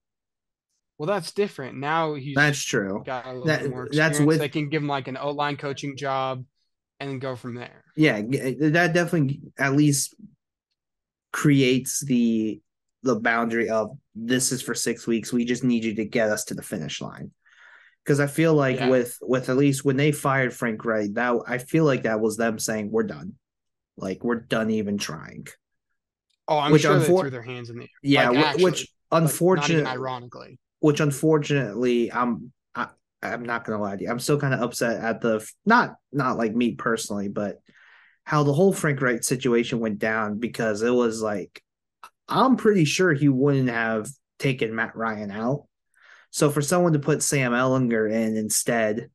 Well, 1.00 1.06
that's 1.06 1.32
different. 1.32 1.78
Now 1.78 2.12
he's 2.12 2.34
that's 2.34 2.62
true. 2.62 3.02
Got 3.06 3.24
a 3.24 3.30
little 3.30 3.46
that, 3.46 3.70
more 3.70 3.86
experience. 3.86 4.18
That's 4.18 4.20
with 4.20 4.38
they 4.38 4.50
can 4.50 4.68
give 4.68 4.82
him 4.82 4.88
like 4.88 5.08
an 5.08 5.16
outline 5.16 5.56
coaching 5.56 5.96
job 5.96 6.44
and 7.00 7.18
go 7.18 7.36
from 7.36 7.54
there. 7.54 7.84
Yeah, 7.96 8.18
eh, 8.18 8.52
that 8.58 8.92
definitely 8.92 9.40
at 9.58 9.72
least 9.72 10.14
creates 11.32 12.04
the 12.04 12.60
the 13.02 13.14
boundary 13.14 13.70
of 13.70 13.96
this 14.14 14.52
is 14.52 14.60
for 14.60 14.74
six 14.74 15.06
weeks. 15.06 15.32
We 15.32 15.46
just 15.46 15.64
need 15.64 15.84
you 15.84 15.94
to 15.94 16.04
get 16.04 16.28
us 16.28 16.44
to 16.44 16.54
the 16.54 16.60
finish 16.60 17.00
line. 17.00 17.30
Because 18.04 18.20
I 18.20 18.26
feel 18.26 18.52
like 18.52 18.76
yeah. 18.76 18.90
with 18.90 19.16
with 19.22 19.48
at 19.48 19.56
least 19.56 19.86
when 19.86 19.96
they 19.96 20.12
fired 20.12 20.52
Frank 20.52 20.84
Reich, 20.84 21.14
that 21.14 21.34
I 21.46 21.56
feel 21.56 21.86
like 21.86 22.02
that 22.02 22.20
was 22.20 22.36
them 22.36 22.58
saying 22.58 22.90
we're 22.90 23.04
done, 23.04 23.36
like 23.96 24.22
we're 24.22 24.40
done 24.40 24.68
even 24.68 24.98
trying. 24.98 25.46
Oh, 26.46 26.58
I'm 26.58 26.72
which 26.72 26.82
sure 26.82 26.98
unfor- 26.98 27.06
they 27.06 27.20
threw 27.20 27.30
their 27.30 27.42
hands 27.42 27.70
in 27.70 27.78
the 27.78 27.84
air. 27.84 27.88
Yeah, 28.02 28.28
like, 28.28 28.44
actually, 28.44 28.64
which 28.64 28.88
unfortunately, 29.10 29.86
ironically, 29.86 30.58
which 30.80 31.00
unfortunately, 31.00 32.12
I'm 32.12 32.52
I, 32.74 32.88
I'm 33.22 33.44
not 33.44 33.64
gonna 33.64 33.80
lie 33.80 33.96
to 33.96 34.02
you, 34.02 34.10
I'm 34.10 34.18
still 34.18 34.40
kind 34.40 34.54
of 34.54 34.60
upset 34.60 35.02
at 35.02 35.20
the 35.20 35.46
not 35.64 35.96
not 36.12 36.36
like 36.36 36.54
me 36.54 36.74
personally, 36.74 37.28
but 37.28 37.60
how 38.24 38.42
the 38.42 38.52
whole 38.52 38.72
Frank 38.72 39.00
Reich 39.00 39.24
situation 39.24 39.80
went 39.80 39.98
down 39.98 40.38
because 40.38 40.82
it 40.82 40.90
was 40.90 41.22
like 41.22 41.62
I'm 42.28 42.56
pretty 42.56 42.84
sure 42.84 43.12
he 43.12 43.28
wouldn't 43.28 43.70
have 43.70 44.08
taken 44.38 44.74
Matt 44.74 44.96
Ryan 44.96 45.30
out. 45.30 45.66
So 46.30 46.48
for 46.50 46.62
someone 46.62 46.92
to 46.92 47.00
put 47.00 47.22
Sam 47.22 47.52
Ehlinger 47.52 48.10
in 48.10 48.36
instead, 48.36 49.10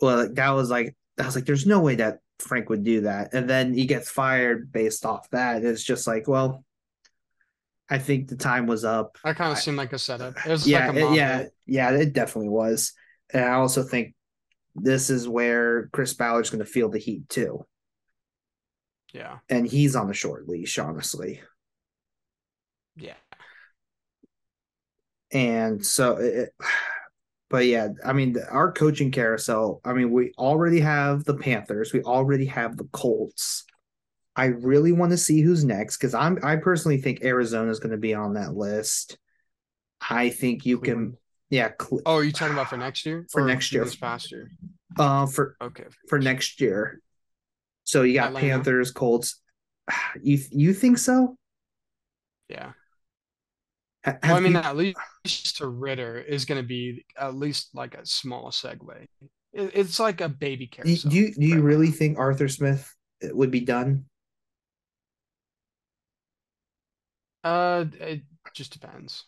well, 0.00 0.28
that 0.32 0.50
was 0.50 0.70
like 0.70 0.96
I 1.18 1.26
was 1.26 1.34
like, 1.34 1.46
there's 1.46 1.66
no 1.66 1.80
way 1.80 1.96
that 1.96 2.20
Frank 2.38 2.68
would 2.68 2.84
do 2.84 3.02
that. 3.02 3.34
And 3.34 3.48
then 3.48 3.74
he 3.74 3.86
gets 3.86 4.10
fired 4.10 4.72
based 4.72 5.04
off 5.04 5.28
that. 5.30 5.64
It's 5.64 5.82
just 5.82 6.06
like, 6.06 6.26
well, 6.26 6.64
I 7.90 7.98
think 7.98 8.28
the 8.28 8.36
time 8.36 8.66
was 8.66 8.84
up. 8.84 9.18
That 9.24 9.36
kind 9.36 9.52
of 9.52 9.58
seemed 9.58 9.76
like 9.76 9.92
a 9.92 9.98
setup. 9.98 10.34
yeah, 10.64 10.88
like 10.88 10.96
it, 10.96 11.14
yeah, 11.14 11.44
yeah. 11.66 11.90
It 11.90 12.12
definitely 12.12 12.50
was. 12.50 12.92
And 13.32 13.44
I 13.44 13.54
also 13.54 13.82
think 13.82 14.14
this 14.74 15.10
is 15.10 15.28
where 15.28 15.88
Chris 15.88 16.14
Ballard's 16.14 16.50
going 16.50 16.64
to 16.64 16.70
feel 16.70 16.88
the 16.88 16.98
heat 16.98 17.28
too. 17.28 17.66
Yeah. 19.12 19.38
And 19.48 19.66
he's 19.66 19.96
on 19.96 20.06
the 20.06 20.14
short 20.14 20.48
leash, 20.48 20.78
honestly. 20.78 21.40
Yeah. 22.96 23.14
And 25.32 25.84
so, 25.84 26.16
it, 26.16 26.50
but 27.48 27.66
yeah, 27.66 27.88
I 28.04 28.12
mean, 28.12 28.36
our 28.50 28.72
coaching 28.72 29.10
carousel, 29.10 29.80
I 29.84 29.92
mean, 29.92 30.12
we 30.12 30.32
already 30.38 30.80
have 30.80 31.24
the 31.24 31.34
Panthers, 31.34 31.92
we 31.92 32.02
already 32.02 32.46
have 32.46 32.76
the 32.76 32.88
Colts. 32.92 33.64
I 34.40 34.46
really 34.46 34.92
want 34.92 35.10
to 35.10 35.18
see 35.18 35.42
who's 35.42 35.66
next 35.66 35.98
because 35.98 36.14
I'm 36.14 36.38
I 36.42 36.56
personally 36.56 36.96
think 36.96 37.22
Arizona 37.22 37.70
is 37.70 37.78
going 37.78 37.90
to 37.90 37.98
be 37.98 38.14
on 38.14 38.32
that 38.34 38.54
list. 38.54 39.18
I 40.00 40.30
think 40.30 40.64
you 40.64 40.78
Cleveland. 40.78 41.12
can, 41.12 41.18
yeah. 41.50 41.72
Cl- 41.78 42.00
oh, 42.06 42.14
are 42.14 42.24
you 42.24 42.32
talking 42.32 42.54
about 42.54 42.70
for 42.70 42.78
next 42.78 43.04
year? 43.04 43.26
For 43.30 43.42
next 43.42 43.70
year, 43.70 43.84
this 43.84 43.96
past 43.96 44.32
year. 44.32 44.50
Uh, 44.98 45.26
for 45.26 45.56
okay, 45.60 45.84
for, 46.08 46.18
next 46.18 46.58
year. 46.58 47.02
So 47.84 48.02
you 48.02 48.14
got 48.14 48.28
Atlanta. 48.28 48.46
Panthers, 48.46 48.90
Colts. 48.92 49.42
You 50.22 50.38
you 50.50 50.72
think 50.72 50.96
so? 50.96 51.36
Yeah. 52.48 52.72
Well, 54.06 54.16
I 54.22 54.40
mean, 54.40 54.52
you... 54.52 54.58
at 54.58 54.74
least 54.74 55.58
to 55.58 55.66
Ridder 55.66 56.18
is 56.18 56.46
going 56.46 56.62
to 56.62 56.66
be 56.66 57.04
at 57.14 57.34
least 57.34 57.74
like 57.74 57.94
a 57.94 58.06
small 58.06 58.50
segue. 58.50 59.04
It, 59.52 59.70
it's 59.74 60.00
like 60.00 60.22
a 60.22 60.30
baby 60.30 60.66
carousel. 60.66 61.10
Do 61.10 61.16
you 61.18 61.34
do 61.34 61.46
you 61.46 61.54
right 61.56 61.62
really 61.62 61.88
now. 61.88 61.92
think 61.92 62.18
Arthur 62.18 62.48
Smith 62.48 62.90
would 63.22 63.50
be 63.50 63.60
done? 63.60 64.06
Uh, 67.42 67.86
it 68.00 68.22
just 68.54 68.72
depends. 68.72 69.24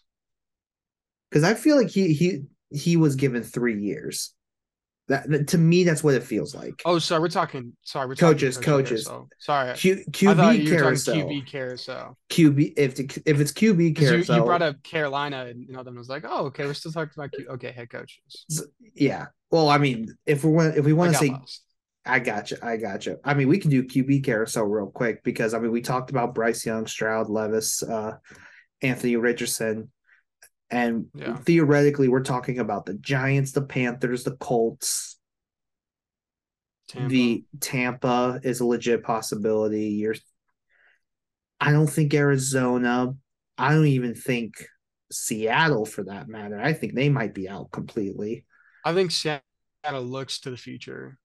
Because 1.31 1.45
I 1.45 1.55
feel 1.55 1.77
like 1.77 1.89
he 1.89 2.13
he 2.13 2.43
he 2.71 2.97
was 2.97 3.17
given 3.17 3.43
three 3.43 3.81
years. 3.81 4.35
That, 5.09 5.29
that, 5.31 5.49
to 5.49 5.59
me, 5.59 5.83
that's 5.83 6.05
what 6.05 6.15
it 6.15 6.23
feels 6.23 6.55
like. 6.55 6.81
Oh, 6.85 6.99
sorry, 6.99 7.21
we're 7.21 7.29
talking. 7.29 7.73
Sorry, 7.83 8.07
we're 8.07 8.15
coaches, 8.15 8.55
talking 8.55 8.67
coaches. 8.67 9.07
Carousel. 9.07 9.29
Sorry, 9.39 9.75
Q, 9.75 10.05
QB 10.11 10.69
carousel. 10.69 11.17
QB 11.17 11.47
carousel. 11.47 12.19
QB 12.31 12.75
if 12.77 13.01
if 13.01 13.41
it's 13.41 13.53
QB 13.53 13.97
carousel. 13.99 14.37
You, 14.37 14.43
you, 14.43 14.47
brought 14.47 14.63
up 14.63 14.83
Carolina, 14.83 15.47
and 15.47 15.67
you 15.67 15.75
know, 15.75 15.83
them 15.83 15.97
was 15.97 16.09
like, 16.09 16.25
oh, 16.27 16.47
okay, 16.47 16.67
we're 16.67 16.75
still 16.75 16.93
talking 16.93 17.13
about 17.17 17.33
Q. 17.33 17.47
Okay, 17.51 17.73
head 17.73 17.91
coaches. 17.91 18.47
Yeah. 18.95 19.27
Well, 19.51 19.69
I 19.69 19.79
mean, 19.79 20.15
if 20.25 20.45
we 20.45 20.53
want, 20.53 20.77
if 20.77 20.85
we 20.85 20.93
want 20.93 21.13
to 21.13 21.19
say, 21.19 21.31
lost. 21.31 21.63
I 22.05 22.19
got 22.19 22.51
you, 22.51 22.57
I 22.63 22.77
got 22.77 23.07
you. 23.07 23.19
I 23.25 23.35
mean, 23.35 23.49
we 23.49 23.59
can 23.59 23.71
do 23.71 23.85
QB 23.85 24.25
carousel 24.25 24.65
real 24.65 24.91
quick 24.91 25.23
because 25.23 25.55
I 25.55 25.59
mean, 25.59 25.71
we 25.71 25.81
talked 25.81 26.11
about 26.11 26.35
Bryce 26.35 26.67
Young, 26.67 26.87
Stroud, 26.87 27.31
Levis, 27.31 27.83
uh, 27.83 28.17
Anthony 28.81 29.17
Richardson. 29.17 29.91
And 30.71 31.07
yeah. 31.15 31.37
theoretically, 31.37 32.09
we're 32.09 32.23
talking 32.23 32.59
about 32.59 32.87
the 32.87 32.95
Giants, 32.95 33.53
the 33.53 33.63
Panthers, 33.63 34.25
the 34.25 34.37
Colts. 34.37 35.19
Tampa. 36.89 37.09
The 37.09 37.45
Tampa 37.61 38.41
is 38.43 38.61
a 38.61 38.67
legit 38.67 39.03
possibility. 39.03 39.91
You're 39.91 40.17
I 41.61 41.71
don't 41.71 41.87
think 41.87 42.13
Arizona, 42.13 43.15
I 43.57 43.73
don't 43.73 43.87
even 43.87 44.15
think 44.15 44.67
Seattle 45.13 45.87
for 45.87 46.03
that 46.05 46.27
matter. 46.27 46.61
I 46.61 46.73
think 46.73 46.95
they 46.95 47.09
might 47.09 47.35
be 47.35 47.49
out 47.49 47.71
completely. 47.71 48.45
I 48.85 48.93
think 48.95 49.13
Seattle 49.13 49.43
looks 49.85 50.41
to 50.41 50.51
the 50.51 50.57
future. 50.57 51.19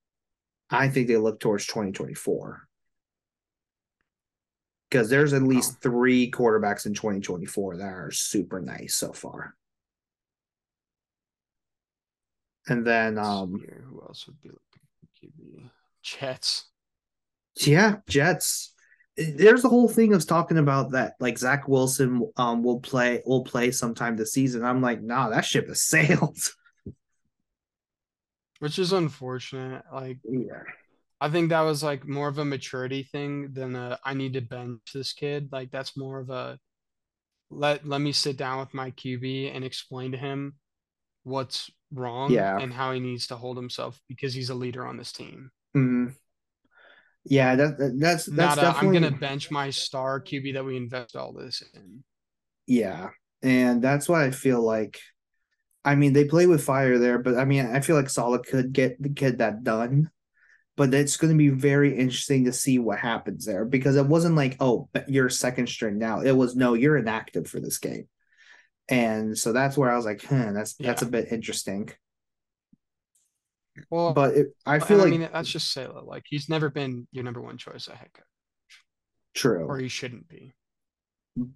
I 0.69 0.89
think 0.89 1.07
they 1.07 1.17
look 1.17 1.39
towards 1.39 1.65
2024 1.65 2.67
because 4.89 5.09
there's 5.09 5.33
at 5.33 5.43
least 5.43 5.75
oh. 5.75 5.79
three 5.81 6.31
quarterbacks 6.31 6.85
in 6.85 6.93
2024 6.93 7.77
that 7.77 7.83
are 7.85 8.11
super 8.11 8.59
nice 8.59 8.95
so 8.95 9.11
far. 9.11 9.55
And 12.67 12.85
then 12.85 13.17
um 13.17 13.63
who 13.89 14.01
else 14.01 14.27
would 14.27 14.41
be 14.41 14.49
looking? 14.49 15.69
Jets. 16.03 16.65
Yeah, 17.57 17.97
Jets. 18.07 18.73
there's 19.17 19.61
the 19.61 19.69
whole 19.69 19.89
thing 19.89 20.13
of 20.13 20.25
talking 20.25 20.57
about 20.57 20.91
that 20.91 21.13
like 21.19 21.37
Zach 21.37 21.67
Wilson 21.67 22.29
um 22.37 22.63
will 22.63 22.79
play 22.79 23.21
will 23.25 23.43
play 23.43 23.71
sometime 23.71 24.15
this 24.15 24.33
season. 24.33 24.63
I'm 24.63 24.81
like, 24.81 25.01
nah, 25.01 25.29
that 25.29 25.45
ship 25.45 25.67
has 25.67 25.81
sailed. 25.87 26.37
Which 28.59 28.79
is 28.79 28.93
unfortunate. 28.93 29.83
Like 29.93 30.17
yeah. 30.23 30.63
I 31.19 31.29
think 31.29 31.49
that 31.49 31.61
was 31.61 31.83
like 31.83 32.07
more 32.07 32.27
of 32.27 32.37
a 32.37 32.45
maturity 32.45 33.03
thing 33.03 33.53
than 33.53 33.75
a 33.75 33.99
I 34.03 34.13
need 34.13 34.33
to 34.33 34.41
bench 34.41 34.81
this 34.93 35.13
kid. 35.13 35.49
Like 35.51 35.71
that's 35.71 35.97
more 35.97 36.19
of 36.19 36.29
a 36.29 36.59
let 37.49 37.87
let 37.87 38.01
me 38.01 38.11
sit 38.11 38.37
down 38.37 38.59
with 38.59 38.73
my 38.73 38.91
QB 38.91 39.55
and 39.55 39.63
explain 39.63 40.11
to 40.11 40.17
him 40.17 40.55
what's 41.23 41.69
wrong 41.91 42.31
yeah. 42.31 42.57
and 42.57 42.73
how 42.73 42.91
he 42.91 42.99
needs 42.99 43.27
to 43.27 43.35
hold 43.35 43.57
himself 43.57 43.99
because 44.07 44.33
he's 44.33 44.49
a 44.49 44.55
leader 44.55 44.85
on 44.85 44.97
this 44.97 45.11
team. 45.11 45.51
Mm-hmm. 45.75 46.07
Yeah, 47.25 47.55
that, 47.55 47.77
that's 47.99 48.25
that's 48.25 48.27
Not 48.27 48.55
definitely. 48.55 48.97
A, 48.97 48.99
I'm 48.99 49.09
gonna 49.09 49.17
bench 49.17 49.51
my 49.51 49.69
star 49.69 50.21
QB 50.21 50.53
that 50.53 50.65
we 50.65 50.77
invest 50.77 51.15
all 51.15 51.33
this 51.33 51.61
in. 51.73 52.03
Yeah, 52.67 53.09
and 53.41 53.81
that's 53.81 54.07
why 54.07 54.25
I 54.25 54.31
feel 54.31 54.61
like. 54.61 54.99
I 55.87 55.95
mean, 55.95 56.11
they 56.11 56.25
play 56.25 56.47
with 56.47 56.65
fire 56.65 56.97
there, 56.97 57.17
but 57.17 57.37
I 57.37 57.45
mean, 57.45 57.65
I 57.65 57.79
feel 57.79 57.95
like 57.95 58.09
Saleh 58.09 58.45
could 58.45 58.73
get 58.73 59.15
get 59.15 59.37
that 59.37 59.63
done. 59.63 60.11
But 60.75 60.93
it's 60.93 61.15
going 61.15 61.31
to 61.31 61.37
be 61.37 61.49
very 61.49 61.97
interesting 61.97 62.43
to 62.45 62.53
see 62.53 62.77
what 62.77 62.99
happens 62.99 63.45
there 63.45 63.63
because 63.63 63.95
it 63.95 64.05
wasn't 64.05 64.35
like, 64.35 64.57
oh, 64.59 64.89
you're 65.07 65.29
second 65.29 65.69
string 65.69 65.97
now. 65.97 66.19
It 66.19 66.33
was 66.33 66.57
no, 66.57 66.73
you're 66.73 66.97
inactive 66.97 67.47
for 67.47 67.61
this 67.61 67.77
game, 67.77 68.09
and 68.89 69.37
so 69.37 69.53
that's 69.53 69.77
where 69.77 69.89
I 69.89 69.95
was 69.95 70.03
like, 70.05 70.23
huh, 70.25 70.51
that's 70.51 70.75
yeah. 70.77 70.87
that's 70.87 71.03
a 71.03 71.07
bit 71.07 71.31
interesting. 71.31 71.89
Well, 73.89 74.13
but 74.13 74.35
it, 74.35 74.47
I 74.65 74.79
feel 74.79 74.97
like 74.97 75.07
I 75.07 75.11
mean 75.11 75.29
that's 75.31 75.49
just 75.49 75.71
Saleh. 75.71 76.05
Like 76.05 76.25
he's 76.27 76.49
never 76.49 76.69
been 76.69 77.07
your 77.13 77.23
number 77.23 77.41
one 77.41 77.57
choice 77.57 77.87
at 77.87 77.95
head 77.95 78.11
coach. 78.13 78.25
True, 79.33 79.65
or 79.65 79.77
he 79.77 79.87
shouldn't 79.87 80.27
be. 80.27 80.53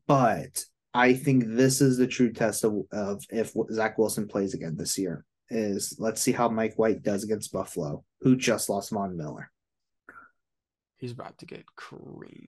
But 0.07 0.63
I 0.93 1.13
think 1.13 1.45
this 1.47 1.81
is 1.81 1.97
the 1.97 2.07
true 2.07 2.33
test 2.33 2.63
of, 2.63 2.83
of 2.91 3.23
if 3.29 3.53
Zach 3.71 3.97
Wilson 3.97 4.27
plays 4.27 4.53
again 4.53 4.75
this 4.77 4.97
year. 4.97 5.25
Is 5.49 5.97
let's 5.99 6.21
see 6.21 6.31
how 6.31 6.47
Mike 6.47 6.75
White 6.75 7.03
does 7.03 7.23
against 7.23 7.51
Buffalo, 7.51 8.05
who 8.21 8.37
just 8.37 8.69
lost 8.69 8.91
Von 8.91 9.17
Miller. 9.17 9.51
He's 10.97 11.11
about 11.11 11.37
to 11.39 11.45
get 11.45 11.65
creamed. 11.75 12.47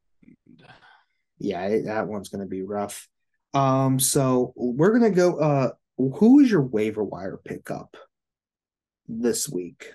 Yeah, 1.38 1.82
that 1.86 2.08
one's 2.08 2.29
going 2.29 2.43
to 2.43 2.49
be 2.49 2.62
rough. 2.62 3.10
Um, 3.53 3.99
so 3.99 4.53
we're 4.56 4.93
gonna 4.93 5.12
go. 5.12 5.38
Uh, 5.38 5.71
who 5.97 6.39
is 6.39 6.49
your 6.49 6.62
waiver 6.62 7.03
wire 7.03 7.39
pickup? 7.43 7.97
this 9.08 9.49
week. 9.49 9.93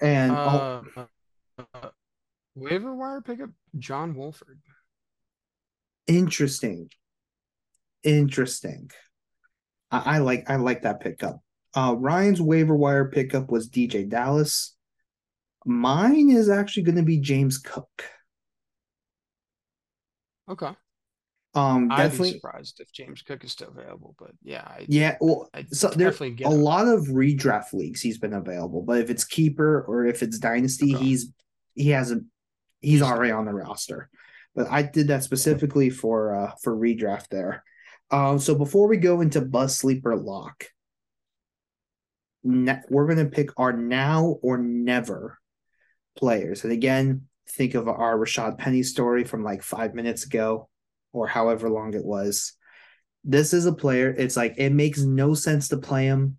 And 0.00 0.32
uh, 0.32 0.82
uh, 1.58 1.88
waiver 2.54 2.94
wire 2.94 3.20
pickup 3.20 3.50
John 3.78 4.14
Wolford. 4.14 4.60
Interesting. 6.06 6.90
Interesting. 8.02 8.90
I, 9.90 10.16
I 10.16 10.18
like 10.18 10.48
I 10.48 10.56
like 10.56 10.82
that 10.82 11.00
pickup. 11.00 11.40
Uh, 11.74 11.94
Ryan's 11.96 12.40
waiver 12.40 12.74
wire 12.74 13.06
pickup 13.06 13.50
was 13.50 13.68
DJ 13.68 14.08
Dallas. 14.08 14.76
Mine 15.64 16.30
is 16.30 16.48
actually 16.48 16.84
going 16.84 16.96
to 16.96 17.02
be 17.02 17.18
James 17.18 17.58
Cook. 17.58 18.04
Okay. 20.48 20.74
Um, 21.52 21.90
I'd 21.90 22.04
definitely 22.04 22.32
be 22.32 22.38
surprised 22.38 22.80
if 22.80 22.92
James 22.92 23.22
Cook 23.22 23.42
is 23.44 23.50
still 23.50 23.68
available, 23.76 24.14
but 24.18 24.30
yeah, 24.42 24.62
I, 24.62 24.86
yeah. 24.88 25.16
Well, 25.20 25.48
I'd 25.52 25.74
so 25.74 25.88
there's 25.88 26.20
a 26.20 26.24
him. 26.26 26.50
lot 26.52 26.86
of 26.86 27.06
redraft 27.06 27.72
leagues 27.72 28.00
he's 28.00 28.18
been 28.18 28.34
available, 28.34 28.82
but 28.82 28.98
if 28.98 29.10
it's 29.10 29.24
keeper 29.24 29.82
or 29.82 30.06
if 30.06 30.22
it's 30.22 30.38
dynasty, 30.38 30.94
okay. 30.94 31.04
he's 31.04 31.32
he 31.74 31.90
hasn't 31.90 32.26
he's 32.80 33.02
already 33.02 33.32
on 33.32 33.46
the 33.46 33.52
roster. 33.52 34.08
But 34.54 34.68
I 34.70 34.82
did 34.82 35.08
that 35.08 35.24
specifically 35.24 35.90
for 35.90 36.36
uh 36.36 36.52
for 36.62 36.76
redraft 36.76 37.28
there. 37.30 37.64
Um, 38.10 38.38
so 38.38 38.54
before 38.54 38.88
we 38.88 38.96
go 38.96 39.20
into 39.20 39.40
bus 39.40 39.76
sleeper 39.76 40.16
lock, 40.16 40.66
ne- 42.42 42.82
we're 42.88 43.06
gonna 43.06 43.26
pick 43.26 43.50
our 43.56 43.72
now 43.72 44.38
or 44.42 44.58
never 44.58 45.38
players, 46.16 46.64
and 46.64 46.72
again, 46.72 47.26
think 47.48 47.74
of 47.74 47.88
our 47.88 48.16
Rashaad 48.16 48.58
Penny 48.58 48.82
story 48.82 49.24
from 49.24 49.44
like 49.44 49.62
five 49.62 49.94
minutes 49.94 50.24
ago 50.24 50.68
or 51.12 51.26
however 51.26 51.68
long 51.68 51.94
it 51.94 52.04
was. 52.04 52.54
This 53.24 53.52
is 53.52 53.66
a 53.66 53.72
player, 53.72 54.14
it's 54.16 54.36
like 54.36 54.54
it 54.56 54.70
makes 54.70 55.00
no 55.00 55.34
sense 55.34 55.68
to 55.68 55.76
play 55.76 56.06
him 56.06 56.38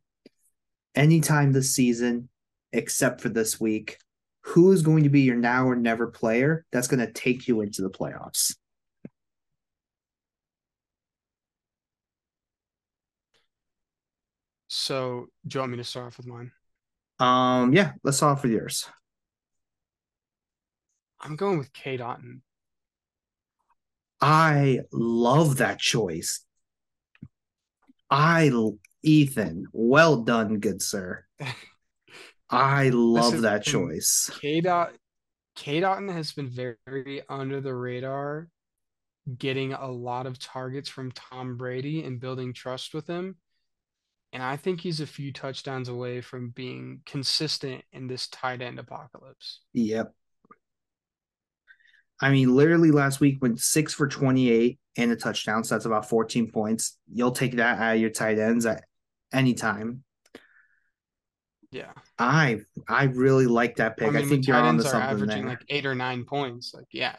anytime 0.95 1.51
this 1.51 1.75
season 1.75 2.29
except 2.73 3.21
for 3.21 3.29
this 3.29 3.59
week. 3.59 3.97
Who 4.45 4.71
is 4.71 4.81
going 4.81 5.03
to 5.03 5.09
be 5.09 5.21
your 5.21 5.35
now 5.35 5.67
or 5.67 5.75
never 5.75 6.07
player 6.07 6.65
that's 6.71 6.87
going 6.87 7.05
to 7.05 7.11
take 7.11 7.47
you 7.47 7.61
into 7.61 7.83
the 7.83 7.91
playoffs? 7.91 8.55
So, 14.73 15.27
do 15.45 15.57
you 15.57 15.59
want 15.59 15.73
me 15.73 15.77
to 15.79 15.83
start 15.83 16.07
off 16.07 16.17
with 16.17 16.27
mine? 16.27 16.49
Um, 17.19 17.73
yeah, 17.73 17.91
let's 18.05 18.15
start 18.15 18.37
off 18.37 18.43
with 18.43 18.53
yours. 18.53 18.87
I'm 21.19 21.35
going 21.35 21.57
with 21.57 21.73
Cade 21.73 21.99
Otton. 21.99 22.39
I 24.21 24.79
love 24.93 25.57
that 25.57 25.77
choice. 25.77 26.45
I 28.09 28.49
Ethan, 29.03 29.65
well 29.73 30.23
done, 30.23 30.59
good 30.59 30.81
sir. 30.81 31.25
I 32.49 32.91
love 32.93 33.25
Listen, 33.25 33.41
that 33.41 33.65
choice. 33.65 34.29
K 34.39 34.61
dot 34.61 34.93
K 35.57 35.81
Dotton 35.81 36.07
has 36.07 36.31
been 36.31 36.47
very 36.47 37.21
under 37.27 37.59
the 37.59 37.75
radar, 37.75 38.47
getting 39.37 39.73
a 39.73 39.91
lot 39.91 40.27
of 40.27 40.39
targets 40.39 40.87
from 40.87 41.11
Tom 41.11 41.57
Brady 41.57 42.05
and 42.05 42.21
building 42.21 42.53
trust 42.53 42.93
with 42.93 43.05
him. 43.05 43.35
And 44.33 44.41
I 44.41 44.55
think 44.55 44.79
he's 44.79 45.01
a 45.01 45.07
few 45.07 45.33
touchdowns 45.33 45.89
away 45.89 46.21
from 46.21 46.49
being 46.49 47.01
consistent 47.05 47.83
in 47.91 48.07
this 48.07 48.27
tight 48.27 48.61
end 48.61 48.79
apocalypse. 48.79 49.61
Yep. 49.73 50.13
I 52.21 52.29
mean, 52.29 52.55
literally 52.55 52.91
last 52.91 53.19
week 53.19 53.41
went 53.41 53.59
six 53.59 53.93
for 53.93 54.07
28 54.07 54.79
and 54.97 55.11
a 55.11 55.15
touchdown. 55.15 55.63
So 55.63 55.75
that's 55.75 55.85
about 55.85 56.07
14 56.07 56.51
points. 56.51 56.97
You'll 57.11 57.31
take 57.31 57.57
that 57.57 57.79
out 57.79 57.95
of 57.95 58.01
your 58.01 58.11
tight 58.11 58.39
ends 58.39 58.65
at 58.65 58.83
any 59.33 59.53
time. 59.53 60.03
Yeah. 61.71 61.91
I 62.19 62.59
I 62.87 63.05
really 63.05 63.47
like 63.47 63.77
that 63.77 63.97
pick. 63.97 64.09
I, 64.09 64.11
mean, 64.11 64.25
I 64.25 64.27
think 64.27 64.45
you're 64.47 64.57
on 64.57 64.77
to 64.77 64.83
something 64.83 65.01
averaging 65.01 65.41
there. 65.41 65.49
like 65.49 65.65
eight 65.69 65.85
or 65.85 65.95
nine 65.95 66.25
points. 66.25 66.73
Like, 66.73 66.87
yeah. 66.91 67.15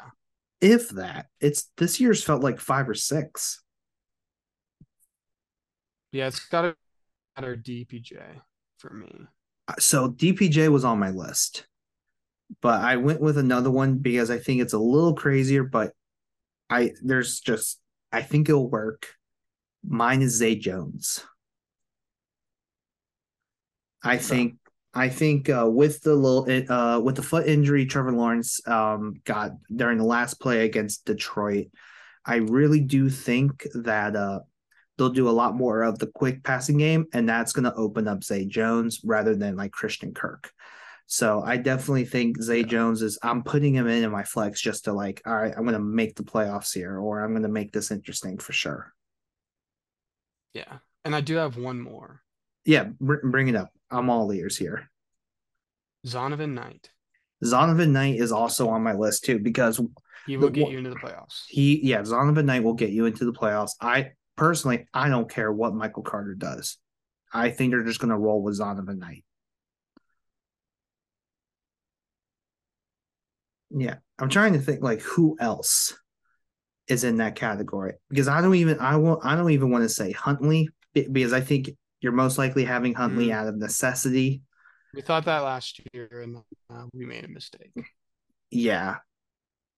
If 0.61 0.91
that. 0.91 1.27
It's 1.41 1.71
this 1.77 2.01
year's 2.01 2.23
felt 2.23 2.43
like 2.43 2.61
five 2.61 2.89
or 2.89 2.95
six. 2.95 3.63
Yeah, 6.13 6.27
it's 6.27 6.47
got 6.47 6.67
a 6.67 6.77
better 7.37 7.57
DPJ 7.57 8.21
for 8.79 8.91
me. 8.93 9.27
So 9.79 10.11
DPJ 10.11 10.69
was 10.71 10.85
on 10.85 10.99
my 10.99 11.11
list 11.11 11.67
but 12.61 12.83
I 12.83 12.97
went 12.97 13.21
with 13.21 13.39
another 13.39 13.71
one 13.71 13.99
because 13.99 14.31
I 14.31 14.39
think 14.39 14.61
it's 14.61 14.73
a 14.73 14.79
little 14.79 15.15
crazier, 15.15 15.63
but 15.63 15.93
I 16.69 16.93
there's 17.03 17.41
just 17.41 17.81
I 18.11 18.23
think 18.23 18.49
it'll 18.49 18.69
work. 18.69 19.15
Mine 19.85 20.23
is 20.23 20.37
Zay 20.37 20.57
Jones. 20.57 21.25
I 24.05 24.19
think 24.19 24.57
I 24.95 25.09
think 25.09 25.49
uh, 25.49 25.69
with 25.71 26.03
the 26.03 26.15
little 26.15 26.73
uh, 26.73 27.01
with 27.01 27.17
the 27.17 27.23
foot 27.23 27.47
injury 27.47 27.87
Trevor 27.87 28.13
Lawrence 28.13 28.67
um, 28.67 29.15
got 29.25 29.53
during 29.75 29.99
the 29.99 30.05
last 30.05 30.35
play 30.41 30.65
against 30.65 31.07
Detroit, 31.07 31.69
I 32.25 32.37
really 32.37 32.81
do 32.81 33.09
think 33.09 33.67
that 33.75 34.17
uh, 34.17 34.41
they'll 34.97 35.11
do 35.11 35.29
a 35.29 35.31
lot 35.31 35.55
more 35.55 35.83
of 35.83 35.99
the 35.99 36.07
quick 36.07 36.43
passing 36.43 36.79
game, 36.79 37.07
and 37.13 37.29
that's 37.29 37.53
going 37.53 37.65
to 37.65 37.75
open 37.75 38.09
up 38.09 38.25
Zay 38.25 38.45
Jones 38.45 39.01
rather 39.05 39.35
than 39.35 39.57
like 39.57 39.73
Christian 39.73 40.15
Kirk. 40.15 40.51
So 41.07 41.43
I 41.43 41.57
definitely 41.57 42.05
think 42.05 42.41
Zay 42.43 42.61
yeah. 42.61 42.67
Jones 42.67 43.03
is. 43.03 43.19
I'm 43.23 43.43
putting 43.43 43.75
him 43.75 43.87
in 43.87 44.05
in 44.05 44.11
my 44.11 44.25
flex 44.25 44.61
just 44.61 44.85
to 44.85 44.93
like, 44.93 45.21
all 45.27 45.35
right, 45.35 45.53
I'm 45.55 45.65
going 45.65 45.75
to 45.75 45.79
make 45.79 46.17
the 46.17 46.23
playoffs 46.23 46.73
here, 46.73 46.99
or 46.99 47.23
I'm 47.23 47.33
going 47.33 47.43
to 47.43 47.49
make 47.49 47.73
this 47.73 47.91
interesting 47.91 48.39
for 48.39 48.53
sure. 48.53 48.93
Yeah, 50.55 50.79
and 51.05 51.15
I 51.15 51.21
do 51.21 51.37
have 51.37 51.57
one 51.57 51.81
more. 51.81 52.23
Yeah, 52.65 52.85
br- 53.01 53.27
bring 53.27 53.49
it 53.49 53.57
up. 53.57 53.71
I'm 53.91 54.09
all 54.09 54.33
ears 54.33 54.57
here. 54.57 54.91
Zonovan 56.07 56.55
Knight. 56.55 56.91
Zonovan 57.45 57.91
Knight 57.91 58.17
is 58.17 58.33
also 58.33 58.69
on 58.69 58.83
my 58.83 58.95
list 58.95 59.25
too 59.25 59.39
because 59.39 59.81
he 60.27 60.37
will 60.37 60.51
get 60.51 60.71
you 60.71 60.79
into 60.79 60.91
the 60.91 60.97
playoffs. 60.97 61.43
He 61.49 61.81
yeah, 61.83 62.03
Zonovan 62.03 62.45
Knight 62.45 62.63
will 62.63 62.75
get 62.75 62.91
you 62.91 63.07
into 63.07 63.25
the 63.25 63.33
playoffs. 63.33 63.73
I 63.81 64.13
personally 64.37 64.87
I 64.93 65.09
don't 65.09 65.31
care 65.31 65.53
what 65.53 65.75
Michael 65.75 66.03
Carter 66.03 66.35
does. 66.35 66.79
I 67.33 67.51
think 67.51 67.73
they're 67.73 67.85
just 67.85 68.01
going 68.01 68.11
to 68.11 68.19
roll 68.19 68.43
with 68.43 68.59
Zonovan 68.59 68.99
Knight. 68.99 69.25
Yeah, 73.71 73.97
I'm 74.19 74.29
trying 74.29 74.53
to 74.53 74.59
think 74.59 74.83
like 74.83 75.01
who 75.01 75.37
else 75.41 75.95
is 76.89 77.05
in 77.05 77.19
that 77.19 77.37
category 77.37 77.95
because 78.11 78.29
I 78.29 78.43
don't 78.43 78.57
even 78.57 78.79
I 78.79 78.97
won't 78.97 79.25
I 79.25 79.35
don't 79.35 79.51
even 79.51 79.71
want 79.71 79.85
to 79.85 79.89
say 79.89 80.13
Huntley 80.13 80.69
because 80.93 81.33
I 81.33 81.41
think 81.41 81.71
you're 82.01 82.13
most 82.13 82.37
likely 82.37 82.65
having 82.65 82.93
Huntley 82.93 83.29
mm. 83.29 83.33
out 83.33 83.49
of 83.49 83.57
necessity. 83.57 84.43
We 84.93 85.01
thought 85.01 85.25
that 85.25 85.39
last 85.39 85.81
year 85.95 86.21
and 86.23 86.37
uh, 86.69 86.85
we 86.93 87.07
made 87.07 87.25
a 87.25 87.29
mistake. 87.29 87.73
Yeah. 88.51 88.97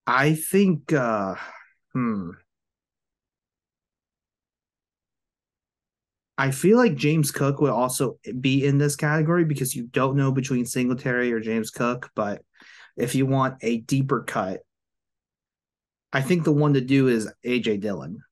I 0.07 0.35
think 0.35 0.93
uh 0.93 1.37
hmm. 1.93 2.31
I 6.37 6.51
feel 6.51 6.79
like 6.79 6.97
James 6.97 7.31
Cook 7.31 7.61
would 7.61 7.71
also 7.71 8.19
be 8.41 8.67
in 8.67 8.79
this 8.79 8.97
category 8.97 9.45
because 9.45 9.75
you 9.75 9.85
don't 9.85 10.17
know 10.17 10.33
between 10.33 10.67
Singletary 10.67 11.33
or 11.33 11.41
James 11.41 11.71
Cook, 11.71 12.11
but 12.15 12.43
if 12.97 13.15
you 13.15 13.27
want 13.27 13.59
a 13.63 13.79
deeper 13.79 14.23
cut, 14.23 14.61
I 16.13 16.23
think 16.23 16.45
the 16.45 16.53
one 16.53 16.75
to 16.75 16.81
do 16.81 17.09
is 17.09 17.31
AJ 17.45 17.81
Dillon. 17.81 18.23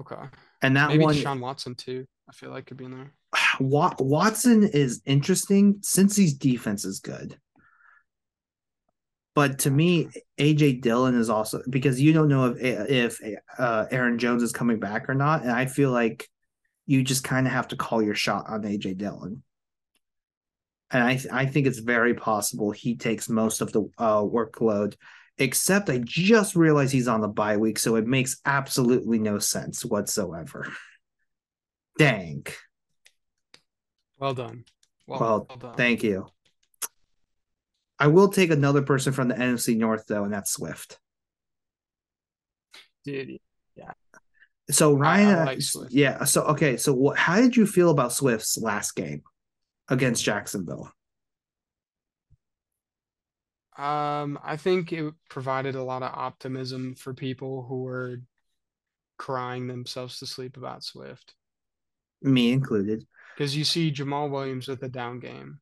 Okay. 0.00 0.16
And 0.62 0.76
that 0.76 0.88
Maybe 0.88 1.04
one 1.04 1.14
Deshaun 1.14 1.40
Watson 1.40 1.74
too. 1.74 2.06
I 2.28 2.32
feel 2.32 2.50
like 2.50 2.66
could 2.66 2.76
be 2.76 2.84
in 2.84 2.90
there. 2.92 3.12
Watson 3.60 4.64
is 4.64 5.02
interesting 5.06 5.78
since 5.82 6.16
his 6.16 6.34
defense 6.34 6.84
is 6.84 7.00
good. 7.00 7.38
But 9.38 9.60
to 9.60 9.70
me, 9.70 10.08
AJ 10.36 10.80
Dillon 10.80 11.14
is 11.14 11.30
also 11.30 11.62
because 11.70 12.00
you 12.00 12.12
don't 12.12 12.26
know 12.26 12.56
if 12.58 13.20
if 13.20 13.36
uh, 13.56 13.86
Aaron 13.88 14.18
Jones 14.18 14.42
is 14.42 14.50
coming 14.50 14.80
back 14.80 15.08
or 15.08 15.14
not, 15.14 15.42
and 15.42 15.52
I 15.52 15.66
feel 15.66 15.92
like 15.92 16.28
you 16.86 17.04
just 17.04 17.22
kind 17.22 17.46
of 17.46 17.52
have 17.52 17.68
to 17.68 17.76
call 17.76 18.02
your 18.02 18.16
shot 18.16 18.46
on 18.48 18.62
AJ 18.62 18.98
Dillon. 18.98 19.44
And 20.90 21.04
I 21.04 21.20
I 21.30 21.46
think 21.46 21.68
it's 21.68 21.78
very 21.78 22.14
possible 22.14 22.72
he 22.72 22.96
takes 22.96 23.28
most 23.28 23.60
of 23.60 23.70
the 23.70 23.88
uh, 23.96 24.22
workload. 24.22 24.96
Except 25.38 25.88
I 25.88 25.98
just 25.98 26.56
realized 26.56 26.92
he's 26.92 27.06
on 27.06 27.20
the 27.20 27.28
bye 27.28 27.58
week, 27.58 27.78
so 27.78 27.94
it 27.94 28.08
makes 28.08 28.40
absolutely 28.44 29.20
no 29.20 29.38
sense 29.38 29.84
whatsoever. 29.84 30.66
Dang. 31.96 32.44
Well 34.18 34.34
done. 34.34 34.64
Well, 35.06 35.20
well, 35.20 35.46
well 35.48 35.58
done. 35.58 35.74
thank 35.76 36.02
you. 36.02 36.26
I 37.98 38.06
will 38.06 38.28
take 38.28 38.50
another 38.50 38.82
person 38.82 39.12
from 39.12 39.28
the 39.28 39.34
NFC 39.34 39.76
North 39.76 40.04
though, 40.06 40.24
and 40.24 40.32
that's 40.32 40.52
Swift. 40.52 40.98
Dude, 43.04 43.38
yeah. 43.74 43.92
So 44.70 44.94
Ryan, 44.94 45.46
like 45.46 45.60
yeah. 45.90 46.24
So 46.24 46.42
okay, 46.44 46.76
so 46.76 46.92
what? 46.92 47.16
How 47.16 47.36
did 47.36 47.56
you 47.56 47.66
feel 47.66 47.90
about 47.90 48.12
Swift's 48.12 48.58
last 48.58 48.94
game 48.94 49.22
against 49.88 50.24
Jacksonville? 50.24 50.92
Um, 53.76 54.38
I 54.42 54.56
think 54.56 54.92
it 54.92 55.14
provided 55.30 55.76
a 55.76 55.84
lot 55.84 56.02
of 56.02 56.12
optimism 56.12 56.96
for 56.96 57.14
people 57.14 57.64
who 57.68 57.82
were 57.82 58.20
crying 59.18 59.68
themselves 59.68 60.18
to 60.18 60.26
sleep 60.26 60.56
about 60.56 60.82
Swift. 60.82 61.34
Me 62.20 62.52
included. 62.52 63.06
Because 63.36 63.56
you 63.56 63.62
see 63.62 63.92
Jamaal 63.92 64.30
Williams 64.30 64.66
with 64.66 64.82
a 64.82 64.88
down 64.88 65.20
game. 65.20 65.60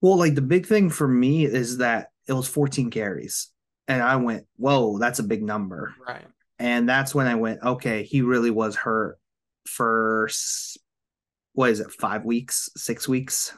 Well, 0.00 0.16
like 0.16 0.34
the 0.34 0.42
big 0.42 0.66
thing 0.66 0.90
for 0.90 1.08
me 1.08 1.44
is 1.44 1.78
that 1.78 2.08
it 2.26 2.32
was 2.32 2.48
14 2.48 2.90
carries. 2.90 3.48
And 3.88 4.02
I 4.02 4.16
went, 4.16 4.46
whoa, 4.56 4.98
that's 4.98 5.18
a 5.18 5.24
big 5.24 5.42
number. 5.42 5.94
Right. 6.06 6.26
And 6.58 6.88
that's 6.88 7.14
when 7.14 7.26
I 7.26 7.36
went, 7.36 7.62
okay, 7.62 8.02
he 8.02 8.22
really 8.22 8.50
was 8.50 8.76
hurt 8.76 9.18
for 9.66 10.28
what 11.54 11.70
is 11.70 11.80
it, 11.80 11.90
five 11.92 12.24
weeks, 12.24 12.68
six 12.76 13.08
weeks? 13.08 13.56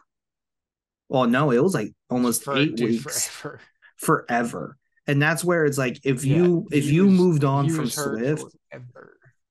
Well, 1.08 1.26
no, 1.26 1.50
it 1.50 1.62
was 1.62 1.74
like 1.74 1.92
almost 2.08 2.44
for, 2.44 2.56
eight 2.56 2.76
dude, 2.76 2.90
weeks. 2.90 3.26
Forever. 3.26 3.60
forever. 3.96 4.76
And 5.06 5.20
that's 5.20 5.44
where 5.44 5.64
it's 5.64 5.78
like 5.78 5.98
if 6.04 6.24
yeah, 6.24 6.36
you 6.36 6.68
if 6.70 6.86
you 6.86 7.06
was, 7.06 7.14
moved 7.14 7.44
on 7.44 7.68
from 7.68 7.90
Swift, 7.90 8.44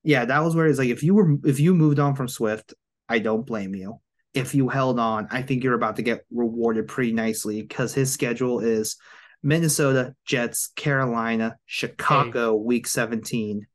yeah, 0.03 0.23
that 0.23 0.43
was 0.43 0.55
where 0.55 0.67
it's 0.67 0.79
like 0.79 0.89
if 0.89 1.03
you 1.03 1.15
were 1.15 1.35
if 1.43 1.59
you 1.59 1.75
moved 1.75 1.99
on 1.99 2.15
from 2.15 2.29
Swift, 2.29 2.73
I 3.09 3.19
don't 3.19 3.45
blame 3.45 3.75
you 3.75 3.99
if 4.33 4.53
you 4.53 4.69
held 4.69 4.99
on, 4.99 5.27
I 5.31 5.41
think 5.41 5.63
you're 5.63 5.73
about 5.73 5.95
to 5.97 6.01
get 6.01 6.25
rewarded 6.31 6.87
pretty 6.87 7.11
nicely 7.13 7.61
because 7.61 7.93
his 7.93 8.11
schedule 8.11 8.59
is 8.59 8.97
Minnesota, 9.41 10.15
Jets, 10.25 10.71
Carolina, 10.75 11.57
Chicago, 11.65 12.57
Cake. 12.57 12.65
week 12.65 12.87
17. 12.87 13.67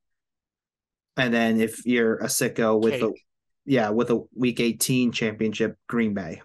And 1.17 1.35
then 1.35 1.61
if 1.61 1.85
you're 1.87 2.17
a 2.17 2.27
sicko 2.27 2.81
with 2.81 2.95
Cake. 2.95 3.03
a 3.03 3.11
yeah, 3.67 3.91
with 3.91 4.11
a 4.11 4.23
week 4.37 4.61
18 4.61 5.13
championship, 5.13 5.77
Green 5.89 6.13
Bay. 6.13 6.43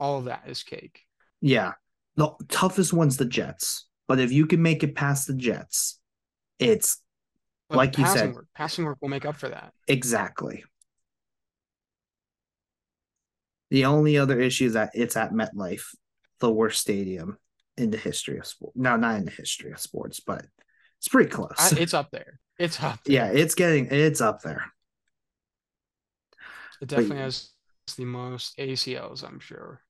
All 0.00 0.22
that 0.22 0.44
is 0.46 0.62
cake. 0.62 1.02
Yeah. 1.40 1.72
The 2.16 2.32
toughest 2.48 2.92
one's 2.92 3.18
the 3.18 3.26
Jets. 3.26 3.86
But 4.08 4.18
if 4.20 4.32
you 4.32 4.46
can 4.46 4.62
make 4.62 4.82
it 4.82 4.94
past 4.94 5.26
the 5.26 5.34
Jets, 5.34 5.98
it's 6.58 7.02
but 7.68 7.76
like 7.76 7.98
you 7.98 8.06
said. 8.06 8.34
Work, 8.34 8.46
passing 8.54 8.84
work 8.84 8.98
will 9.02 9.08
make 9.08 9.26
up 9.26 9.36
for 9.36 9.48
that. 9.48 9.72
Exactly. 9.88 10.64
The 13.70 13.86
only 13.86 14.16
other 14.18 14.40
issue 14.40 14.66
is 14.66 14.74
that 14.74 14.90
it's 14.94 15.16
at 15.16 15.32
MetLife, 15.32 15.94
the 16.40 16.50
worst 16.50 16.80
stadium 16.80 17.38
in 17.76 17.90
the 17.90 17.98
history 17.98 18.38
of 18.38 18.46
sport. 18.46 18.72
No, 18.76 18.96
not 18.96 19.16
in 19.16 19.24
the 19.24 19.30
history 19.30 19.72
of 19.72 19.80
sports, 19.80 20.20
but 20.20 20.46
it's 20.98 21.08
pretty 21.08 21.30
close. 21.30 21.72
I, 21.72 21.78
it's 21.78 21.94
up 21.94 22.10
there. 22.10 22.38
It's 22.58 22.82
up. 22.82 23.00
There. 23.04 23.14
Yeah, 23.14 23.26
it's 23.26 23.54
getting 23.54 23.88
it's 23.90 24.20
up 24.20 24.42
there. 24.42 24.64
It 26.80 26.88
definitely 26.88 27.16
but, 27.16 27.22
has 27.22 27.50
the 27.96 28.04
most 28.04 28.56
ACLs, 28.58 29.24
I'm 29.24 29.40
sure. 29.40 29.80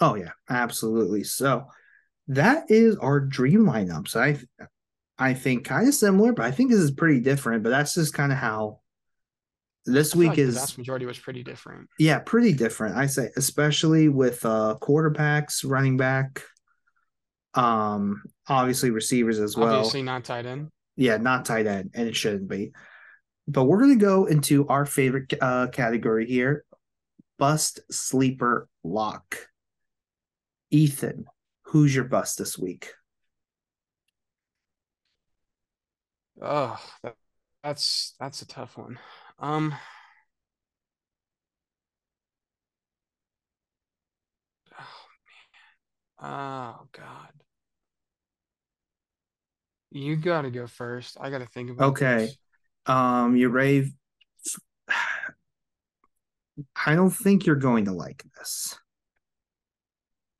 Oh 0.00 0.14
yeah, 0.14 0.32
absolutely. 0.50 1.24
So 1.24 1.66
that 2.28 2.70
is 2.70 2.96
our 2.96 3.20
dream 3.20 3.64
lineups. 3.64 4.16
I 4.16 4.38
I 5.18 5.34
think 5.34 5.64
kind 5.64 5.88
of 5.88 5.94
similar, 5.94 6.32
but 6.32 6.44
I 6.44 6.50
think 6.50 6.70
this 6.70 6.80
is 6.80 6.90
pretty 6.90 7.20
different. 7.20 7.62
But 7.62 7.70
that's 7.70 7.94
just 7.94 8.14
kind 8.14 8.32
of 8.32 8.38
how 8.38 8.80
this 9.86 10.14
week 10.14 10.30
like 10.30 10.38
is 10.38 10.54
the 10.54 10.60
vast 10.60 10.78
majority 10.78 11.06
was 11.06 11.18
pretty 11.18 11.42
different. 11.42 11.88
Yeah, 11.98 12.18
pretty 12.18 12.52
different. 12.52 12.96
I 12.96 13.06
say, 13.06 13.30
especially 13.36 14.08
with 14.08 14.44
uh 14.44 14.76
quarterbacks, 14.80 15.68
running 15.68 15.96
back, 15.96 16.42
um, 17.54 18.22
obviously 18.48 18.90
receivers 18.90 19.38
as 19.38 19.56
well. 19.56 19.76
Obviously 19.76 20.02
not 20.02 20.24
tight 20.24 20.46
end. 20.46 20.68
Yeah, 20.96 21.16
not 21.16 21.44
tight 21.44 21.66
end, 21.66 21.90
and 21.94 22.08
it 22.08 22.16
shouldn't 22.16 22.48
be. 22.48 22.72
But 23.48 23.64
we're 23.64 23.80
gonna 23.80 23.96
go 23.96 24.26
into 24.26 24.66
our 24.68 24.84
favorite 24.84 25.32
uh 25.40 25.68
category 25.68 26.26
here: 26.26 26.64
bust 27.38 27.80
sleeper 27.90 28.68
lock. 28.82 29.48
Ethan, 30.70 31.26
who's 31.62 31.94
your 31.94 32.04
bust 32.04 32.38
this 32.38 32.58
week? 32.58 32.92
Oh, 36.42 36.78
that, 37.02 37.14
that's 37.62 38.14
that's 38.18 38.42
a 38.42 38.46
tough 38.46 38.76
one. 38.76 38.98
Um. 39.38 39.74
Oh 44.72 45.06
man. 46.22 46.30
Oh 46.30 46.86
God. 46.92 47.32
You 49.90 50.16
gotta 50.16 50.50
go 50.50 50.66
first. 50.66 51.16
I 51.20 51.30
gotta 51.30 51.46
think 51.46 51.70
about. 51.70 51.90
Okay. 51.90 52.26
This. 52.26 52.36
Um, 52.86 53.36
you 53.36 53.48
rave. 53.48 53.92
I 56.86 56.94
don't 56.94 57.10
think 57.10 57.44
you're 57.44 57.56
going 57.56 57.84
to 57.86 57.92
like 57.92 58.24
this. 58.38 58.78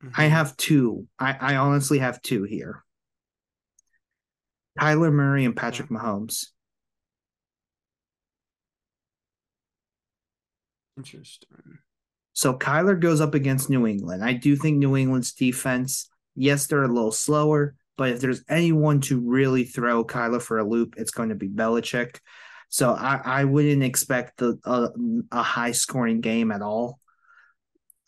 Mm-hmm. 0.03 0.19
I 0.19 0.25
have 0.25 0.57
two. 0.57 1.07
I, 1.19 1.37
I 1.39 1.55
honestly 1.57 1.99
have 1.99 2.21
two 2.21 2.43
here. 2.43 2.83
Kyler 4.79 5.11
Murray 5.11 5.45
and 5.45 5.55
Patrick 5.55 5.89
yeah. 5.89 5.97
Mahomes. 5.97 6.47
Interesting. 10.97 11.77
So 12.33 12.53
Kyler 12.53 12.99
goes 12.99 13.21
up 13.21 13.33
against 13.33 13.69
New 13.69 13.87
England. 13.87 14.23
I 14.23 14.33
do 14.33 14.55
think 14.55 14.77
New 14.77 14.95
England's 14.95 15.33
defense, 15.33 16.09
yes, 16.35 16.67
they're 16.67 16.83
a 16.83 16.87
little 16.87 17.11
slower, 17.11 17.75
but 17.97 18.09
if 18.09 18.19
there's 18.19 18.43
anyone 18.47 19.01
to 19.01 19.19
really 19.19 19.63
throw 19.63 20.05
Kyler 20.05 20.41
for 20.41 20.59
a 20.59 20.63
loop, 20.63 20.95
it's 20.97 21.11
going 21.11 21.29
to 21.29 21.35
be 21.35 21.49
Belichick. 21.49 22.19
So 22.69 22.93
I, 22.93 23.21
I 23.23 23.43
wouldn't 23.45 23.83
expect 23.83 24.37
the 24.37 24.59
uh, 24.65 24.89
a 25.31 25.41
high 25.41 25.71
scoring 25.71 26.21
game 26.21 26.51
at 26.51 26.61
all. 26.61 26.99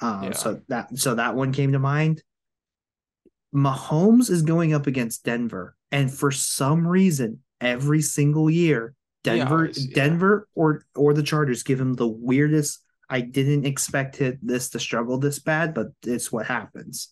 Um, 0.02 0.24
yeah. 0.24 0.32
So 0.34 0.62
that 0.68 0.98
so 0.98 1.16
that 1.16 1.36
one 1.36 1.52
came 1.54 1.72
to 1.72 1.80
mind. 1.80 2.22
Mahomes 3.54 4.30
is 4.30 4.44
going 4.44 4.74
up 4.74 4.86
against 4.86 5.24
Denver, 5.24 5.76
and 5.92 6.14
for 6.14 6.30
some 6.32 6.86
reason, 6.86 7.40
every 7.60 8.02
single 8.02 8.50
year 8.50 8.94
Denver, 9.24 9.66
yeah, 9.66 9.74
yeah. 9.76 9.96
Denver, 9.96 10.48
or 10.56 10.84
or 10.96 11.14
the 11.14 11.24
Chargers 11.24 11.64
give 11.64 11.80
him 11.80 11.94
the 11.94 12.08
weirdest. 12.08 12.84
I 13.10 13.22
didn't 13.22 13.66
expect 13.66 14.22
it, 14.22 14.38
this 14.42 14.70
to 14.70 14.80
struggle 14.80 15.18
this 15.18 15.40
bad, 15.40 15.74
but 15.74 15.88
it's 16.06 16.32
what 16.32 16.46
happens. 16.46 17.10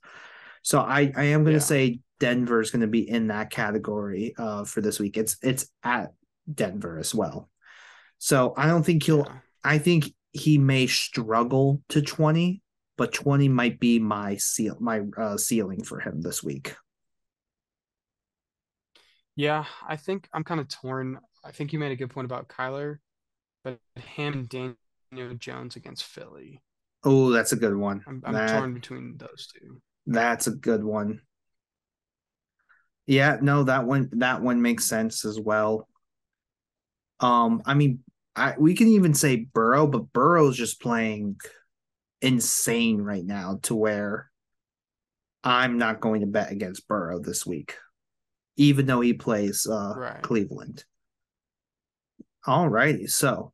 So 0.61 0.79
I 0.79 1.11
I 1.15 1.23
am 1.25 1.43
going 1.43 1.57
to 1.57 1.59
yeah. 1.59 1.59
say 1.59 1.99
Denver 2.19 2.61
is 2.61 2.71
going 2.71 2.81
to 2.81 2.87
be 2.87 3.07
in 3.07 3.27
that 3.27 3.49
category 3.49 4.33
uh, 4.37 4.63
for 4.63 4.81
this 4.81 4.99
week. 4.99 5.17
It's 5.17 5.37
it's 5.41 5.67
at 5.83 6.13
Denver 6.51 6.97
as 6.97 7.13
well. 7.13 7.49
So 8.19 8.53
I 8.57 8.67
don't 8.67 8.83
think 8.83 9.03
he'll. 9.03 9.27
I 9.63 9.77
think 9.77 10.13
he 10.31 10.57
may 10.57 10.87
struggle 10.87 11.81
to 11.89 12.01
twenty, 12.01 12.61
but 12.97 13.13
twenty 13.13 13.49
might 13.49 13.79
be 13.79 13.99
my 13.99 14.37
seal 14.37 14.77
my 14.79 15.01
uh, 15.17 15.37
ceiling 15.37 15.83
for 15.83 15.99
him 15.99 16.21
this 16.21 16.43
week. 16.43 16.75
Yeah, 19.35 19.65
I 19.87 19.97
think 19.97 20.27
I'm 20.33 20.43
kind 20.43 20.59
of 20.59 20.67
torn. 20.67 21.19
I 21.43 21.51
think 21.51 21.73
you 21.73 21.79
made 21.79 21.91
a 21.91 21.95
good 21.95 22.09
point 22.09 22.25
about 22.25 22.49
Kyler, 22.49 22.97
but 23.63 23.79
him 23.95 24.33
and 24.33 24.49
Daniel 24.49 25.35
Jones 25.37 25.75
against 25.75 26.03
Philly. 26.03 26.61
Oh, 27.03 27.31
that's 27.31 27.51
a 27.51 27.57
good 27.57 27.75
one. 27.75 28.03
I'm, 28.07 28.21
I'm 28.25 28.33
that, 28.33 28.57
torn 28.57 28.73
between 28.73 29.17
those 29.17 29.47
two. 29.53 29.81
That's 30.05 30.47
a 30.47 30.51
good 30.51 30.83
one. 30.83 31.21
Yeah, 33.05 33.37
no, 33.41 33.63
that 33.63 33.85
one 33.85 34.09
that 34.13 34.41
one 34.41 34.61
makes 34.61 34.85
sense 34.85 35.23
as 35.23 35.39
well. 35.39 35.87
Um, 37.19 37.61
I 37.65 37.73
mean, 37.73 37.99
I 38.35 38.55
we 38.57 38.73
can 38.73 38.89
even 38.89 39.13
say 39.13 39.47
Burrow, 39.53 39.87
but 39.87 40.11
Burrow's 40.11 40.57
just 40.57 40.81
playing 40.81 41.37
insane 42.21 43.01
right 43.01 43.23
now 43.23 43.59
to 43.63 43.75
where 43.75 44.29
I'm 45.43 45.77
not 45.77 46.01
going 46.01 46.21
to 46.21 46.27
bet 46.27 46.51
against 46.51 46.87
Burrow 46.87 47.19
this 47.19 47.45
week, 47.45 47.75
even 48.57 48.85
though 48.85 49.01
he 49.01 49.13
plays 49.13 49.65
uh, 49.65 49.93
right. 49.95 50.21
Cleveland. 50.21 50.83
All 52.47 52.69
righty. 52.69 53.07
So, 53.07 53.51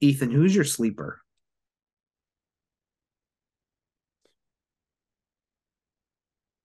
Ethan, 0.00 0.30
who's 0.30 0.54
your 0.54 0.64
sleeper? 0.64 1.22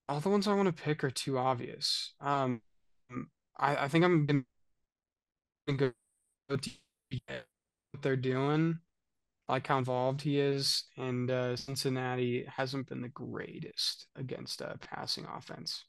All 0.10 0.20
the 0.20 0.30
ones 0.30 0.48
I 0.48 0.56
want 0.56 0.76
to 0.76 0.84
pick 0.84 1.04
are 1.04 1.12
too 1.12 1.38
obvious. 1.38 2.14
Um, 2.20 2.62
I, 3.58 3.76
I 3.76 3.88
think 3.88 4.04
I'm 4.04 4.26
gonna 4.26 4.44
go 5.78 5.92
what 6.48 8.02
they're 8.02 8.16
doing 8.16 8.80
like 9.48 9.68
how 9.68 9.78
involved 9.78 10.22
he 10.22 10.40
is, 10.40 10.84
and 10.98 11.32
uh, 11.32 11.56
Cincinnati 11.56 12.46
hasn't 12.54 12.88
been 12.88 13.02
the 13.02 13.08
greatest 13.10 14.08
against 14.16 14.62
a 14.62 14.78
passing 14.82 15.26
offense. 15.26 15.86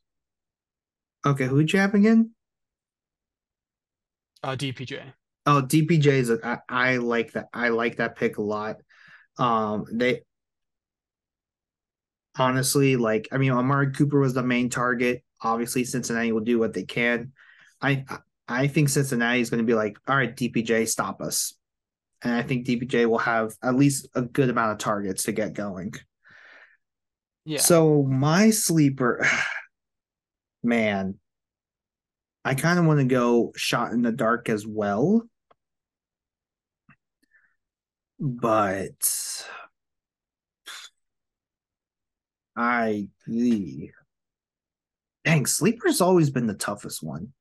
Okay, 1.27 1.47
who'd 1.47 1.73
you 1.73 1.81
have 1.81 1.95
again? 1.95 2.31
Uh, 4.43 4.55
DPJ. 4.55 5.13
Oh, 5.49 5.63
DPJ 5.63 6.07
is 6.07 6.31
a, 6.31 6.39
I, 6.45 6.59
I 6.69 6.97
like 6.97 7.33
that. 7.33 7.49
I 7.53 7.71
like 7.71 7.97
that 7.97 8.17
pick 8.17 8.39
a 8.39 8.43
lot. 8.43 8.77
Um, 9.39 9.87
they 9.93 10.23
honestly 12.39 12.97
like. 12.97 13.29
I 13.33 13.39
mean, 13.39 13.53
Amari 13.53 13.93
Cooper 13.93 14.21
was 14.21 14.35
the 14.35 14.43
main 14.43 14.69
target. 14.69 15.23
Obviously, 15.41 15.85
Cincinnati 15.85 16.33
will 16.33 16.41
do 16.41 16.59
what 16.59 16.75
they 16.75 16.85
can. 16.85 17.33
I 17.81 18.05
I 18.47 18.67
think 18.67 18.89
Cincinnati 18.89 19.41
is 19.41 19.51
going 19.51 19.59
to 19.59 19.67
be 19.67 19.75
like, 19.75 19.99
all 20.07 20.17
right, 20.17 20.35
DPJ, 20.35 20.89
stop 20.89 21.21
us 21.21 21.55
and 22.23 22.35
I 22.35 22.43
think 22.43 22.67
DPJ 22.67 23.07
will 23.07 23.19
have 23.19 23.55
at 23.63 23.77
least 23.77 24.09
a 24.15 24.23
good 24.23 24.51
amount 24.51 24.73
of 24.73 24.79
targets 24.79 25.25
to 25.25 25.33
get 25.33 25.55
going. 25.55 25.95
Yeah. 27.45 27.61
So 27.61 28.03
my 28.03 28.51
sleeper, 28.51 29.27
man, 30.63 31.15
I 32.45 32.55
kind 32.55 32.79
of 32.79 32.87
want 32.87 33.01
to 33.01 33.07
go 33.07 33.53
shot 33.57 33.93
in 33.93 34.03
the 34.03 34.13
dark 34.13 34.49
as 34.49 34.67
well. 34.67 35.23
But 38.21 39.47
I 42.57 43.09
the 43.27 43.91
dang 45.25 45.47
sleeper's 45.47 46.01
always 46.01 46.31
been 46.31 46.47
the 46.47 46.55
toughest 46.55 47.03
one 47.03 47.33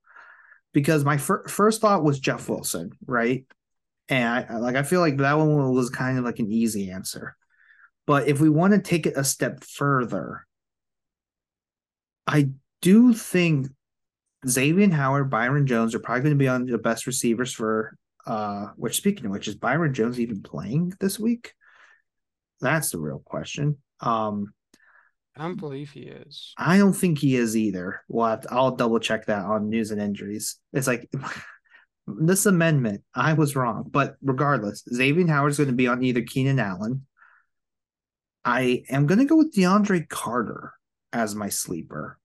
because 0.72 1.04
my 1.04 1.16
fir- 1.16 1.48
first 1.48 1.80
thought 1.80 2.04
was 2.04 2.20
Jeff 2.20 2.48
Wilson, 2.48 2.92
right? 3.06 3.44
And 4.08 4.46
I, 4.48 4.56
like 4.58 4.76
I 4.76 4.82
feel 4.84 5.00
like 5.00 5.16
that 5.18 5.38
one 5.38 5.72
was 5.72 5.90
kind 5.90 6.18
of 6.18 6.24
like 6.24 6.38
an 6.38 6.52
easy 6.52 6.90
answer. 6.90 7.36
But 8.06 8.28
if 8.28 8.40
we 8.40 8.48
want 8.48 8.72
to 8.74 8.80
take 8.80 9.06
it 9.06 9.16
a 9.16 9.24
step 9.24 9.64
further, 9.64 10.46
I 12.26 12.50
do 12.80 13.12
think 13.12 13.68
Xavien 14.46 14.92
Howard, 14.92 15.30
Byron 15.30 15.66
Jones 15.66 15.94
are 15.94 15.98
probably 15.98 16.22
going 16.22 16.34
to 16.34 16.38
be 16.38 16.48
on 16.48 16.66
the 16.66 16.78
best 16.78 17.06
receivers 17.06 17.52
for 17.52 17.96
uh 18.28 18.68
which 18.76 18.96
speaking 18.96 19.26
of 19.26 19.32
which 19.32 19.48
is 19.48 19.54
Byron 19.54 19.94
Jones 19.94 20.20
even 20.20 20.42
playing 20.42 20.92
this 21.00 21.18
week? 21.18 21.54
That's 22.60 22.90
the 22.90 22.98
real 22.98 23.22
question. 23.24 23.78
Um 24.00 24.52
I 25.36 25.42
don't 25.42 25.58
believe 25.58 25.90
he 25.90 26.00
is. 26.00 26.52
I 26.58 26.78
don't 26.78 26.92
think 26.92 27.18
he 27.18 27.36
is 27.36 27.56
either. 27.56 28.02
Well, 28.08 28.40
I'll 28.50 28.74
double 28.74 28.98
check 28.98 29.26
that 29.26 29.44
on 29.44 29.68
news 29.68 29.92
and 29.92 30.00
injuries. 30.00 30.56
It's 30.72 30.88
like 30.88 31.08
this 32.08 32.46
amendment, 32.46 33.02
I 33.14 33.34
was 33.34 33.54
wrong. 33.54 33.88
But 33.88 34.16
regardless, 34.20 34.82
Xavien 34.92 35.28
Howard's 35.28 35.58
going 35.58 35.68
to 35.68 35.76
be 35.76 35.86
on 35.86 36.02
either 36.02 36.22
Keenan 36.22 36.58
Allen. 36.58 37.06
I 38.44 38.82
am 38.90 39.06
going 39.06 39.18
to 39.18 39.26
go 39.26 39.36
with 39.36 39.54
DeAndre 39.54 40.08
Carter 40.08 40.72
as 41.12 41.34
my 41.34 41.50
sleeper. 41.50 42.18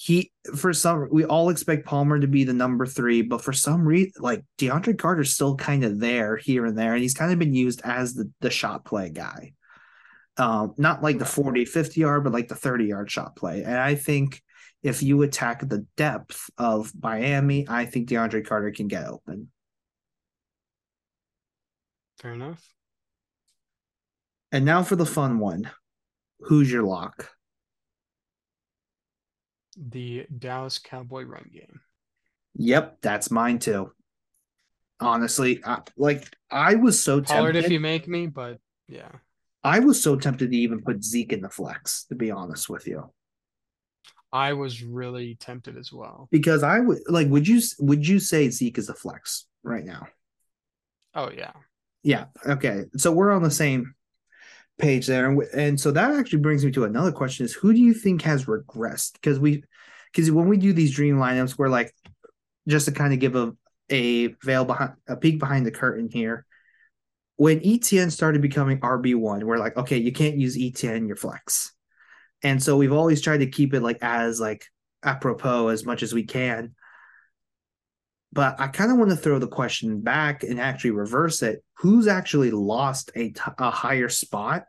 He, 0.00 0.30
for 0.56 0.72
some, 0.72 1.08
we 1.10 1.24
all 1.24 1.48
expect 1.48 1.84
Palmer 1.84 2.20
to 2.20 2.28
be 2.28 2.44
the 2.44 2.52
number 2.52 2.86
three, 2.86 3.20
but 3.20 3.42
for 3.42 3.52
some 3.52 3.84
reason, 3.84 4.12
like 4.20 4.44
DeAndre 4.56 4.96
Carter's 4.96 5.34
still 5.34 5.56
kind 5.56 5.84
of 5.84 5.98
there 5.98 6.36
here 6.36 6.66
and 6.66 6.78
there, 6.78 6.94
and 6.94 7.02
he's 7.02 7.14
kind 7.14 7.32
of 7.32 7.38
been 7.40 7.52
used 7.52 7.80
as 7.82 8.14
the, 8.14 8.30
the 8.40 8.48
shot 8.48 8.84
play 8.84 9.10
guy. 9.10 9.54
Um, 10.36 10.74
not 10.78 11.02
like 11.02 11.18
the 11.18 11.24
40, 11.24 11.64
50 11.64 12.00
yard, 12.00 12.22
but 12.22 12.32
like 12.32 12.46
the 12.46 12.54
30 12.54 12.84
yard 12.84 13.10
shot 13.10 13.34
play. 13.34 13.64
And 13.64 13.76
I 13.76 13.96
think 13.96 14.40
if 14.84 15.02
you 15.02 15.22
attack 15.22 15.68
the 15.68 15.84
depth 15.96 16.48
of 16.56 16.92
Miami, 17.02 17.66
I 17.68 17.84
think 17.84 18.08
DeAndre 18.08 18.46
Carter 18.46 18.70
can 18.70 18.86
get 18.86 19.04
open. 19.04 19.50
Fair 22.20 22.34
enough. 22.34 22.64
And 24.52 24.64
now 24.64 24.84
for 24.84 24.94
the 24.94 25.04
fun 25.04 25.40
one. 25.40 25.68
Who's 26.42 26.70
your 26.70 26.84
lock? 26.84 27.32
The 29.80 30.26
Dallas 30.36 30.78
Cowboy 30.78 31.24
run 31.24 31.48
game. 31.52 31.80
Yep, 32.56 32.98
that's 33.02 33.30
mine 33.30 33.58
too. 33.58 33.92
Honestly, 35.00 35.60
I, 35.64 35.78
like 35.96 36.36
I 36.50 36.74
was 36.74 37.00
so 37.00 37.20
Pollard 37.20 37.52
tempted. 37.52 37.66
if 37.66 37.70
you 37.70 37.78
make 37.78 38.08
me, 38.08 38.26
but 38.26 38.58
yeah. 38.88 39.10
I 39.62 39.78
was 39.80 40.02
so 40.02 40.16
tempted 40.16 40.50
to 40.50 40.56
even 40.56 40.82
put 40.82 41.04
Zeke 41.04 41.32
in 41.32 41.40
the 41.40 41.50
flex, 41.50 42.04
to 42.04 42.14
be 42.14 42.30
honest 42.30 42.68
with 42.68 42.86
you. 42.86 43.10
I 44.32 44.52
was 44.52 44.82
really 44.82 45.36
tempted 45.36 45.76
as 45.76 45.92
well. 45.92 46.28
Because 46.30 46.62
I 46.62 46.80
would 46.80 46.98
like 47.08 47.28
would 47.28 47.46
you 47.46 47.60
would 47.78 48.06
you 48.06 48.18
say 48.18 48.50
Zeke 48.50 48.78
is 48.78 48.88
a 48.88 48.94
flex 48.94 49.46
right 49.62 49.84
now? 49.84 50.06
Oh 51.14 51.30
yeah. 51.30 51.52
Yeah. 52.02 52.26
Okay. 52.46 52.84
So 52.96 53.12
we're 53.12 53.32
on 53.32 53.42
the 53.42 53.50
same 53.50 53.94
page 54.78 55.06
there. 55.06 55.28
And, 55.28 55.42
and 55.54 55.80
so 55.80 55.90
that 55.90 56.12
actually 56.12 56.40
brings 56.40 56.64
me 56.64 56.70
to 56.72 56.84
another 56.84 57.12
question 57.12 57.44
is 57.44 57.52
who 57.52 57.72
do 57.72 57.80
you 57.80 57.94
think 57.94 58.22
has 58.22 58.46
regressed? 58.46 59.14
Because 59.14 59.38
we 59.38 59.64
because 60.12 60.30
when 60.30 60.48
we 60.48 60.56
do 60.56 60.72
these 60.72 60.94
dream 60.94 61.16
lineups, 61.16 61.58
we're 61.58 61.68
like 61.68 61.94
just 62.66 62.86
to 62.86 62.92
kind 62.92 63.12
of 63.12 63.18
give 63.18 63.36
a 63.36 63.52
a 63.90 64.28
veil 64.44 64.64
behind 64.64 64.92
a 65.08 65.16
peek 65.16 65.38
behind 65.38 65.66
the 65.66 65.70
curtain 65.70 66.08
here. 66.10 66.46
When 67.36 67.60
ETN 67.60 68.10
started 68.10 68.42
becoming 68.42 68.80
RB1, 68.80 69.44
we're 69.44 69.58
like, 69.58 69.76
okay, 69.76 69.98
you 69.98 70.10
can't 70.10 70.36
use 70.36 70.56
ETN 70.56 70.96
in 70.96 71.06
your 71.06 71.16
flex 71.16 71.72
and 72.42 72.62
so 72.62 72.76
we've 72.76 72.92
always 72.92 73.20
tried 73.20 73.38
to 73.38 73.46
keep 73.46 73.74
it 73.74 73.82
like 73.82 73.98
as 74.02 74.40
like 74.40 74.64
apropos 75.02 75.68
as 75.68 75.84
much 75.84 76.02
as 76.02 76.12
we 76.12 76.24
can 76.24 76.74
but 78.32 78.60
i 78.60 78.66
kind 78.66 78.90
of 78.90 78.98
want 78.98 79.10
to 79.10 79.16
throw 79.16 79.38
the 79.38 79.46
question 79.46 80.00
back 80.00 80.42
and 80.42 80.60
actually 80.60 80.90
reverse 80.90 81.42
it. 81.42 81.62
Who's 81.78 82.06
actually 82.06 82.50
lost 82.50 83.10
a, 83.14 83.30
t- 83.30 83.40
a 83.58 83.70
higher 83.70 84.08
spot? 84.08 84.64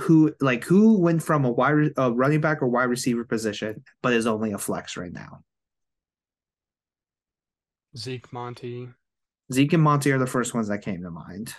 Who 0.00 0.32
like 0.40 0.64
who 0.64 1.00
went 1.00 1.22
from 1.22 1.44
a 1.44 1.50
wide 1.50 1.90
a 1.96 2.12
running 2.12 2.40
back 2.40 2.62
or 2.62 2.68
wide 2.68 2.84
receiver 2.84 3.24
position 3.24 3.82
but 4.00 4.12
is 4.12 4.26
only 4.26 4.52
a 4.52 4.58
flex 4.58 4.96
right 4.96 5.12
now? 5.12 5.40
Zeke 7.96 8.32
monty 8.32 8.90
zeke 9.52 9.72
and 9.72 9.82
monty 9.82 10.12
are 10.12 10.18
the 10.18 10.26
first 10.26 10.54
ones 10.54 10.68
that 10.68 10.82
came 10.82 11.02
to 11.02 11.10
mind. 11.10 11.54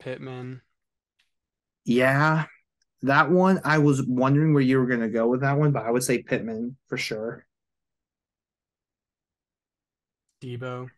Pittman. 0.00 0.62
Yeah. 1.84 2.44
That 3.02 3.30
one, 3.30 3.60
I 3.64 3.78
was 3.78 4.02
wondering 4.02 4.54
where 4.54 4.62
you 4.62 4.78
were 4.78 4.86
going 4.86 5.00
to 5.00 5.08
go 5.08 5.28
with 5.28 5.40
that 5.42 5.58
one, 5.58 5.72
but 5.72 5.84
I 5.84 5.90
would 5.90 6.02
say 6.02 6.22
Pittman 6.22 6.76
for 6.88 6.96
sure. 6.96 7.46
Deebo. 10.42 10.88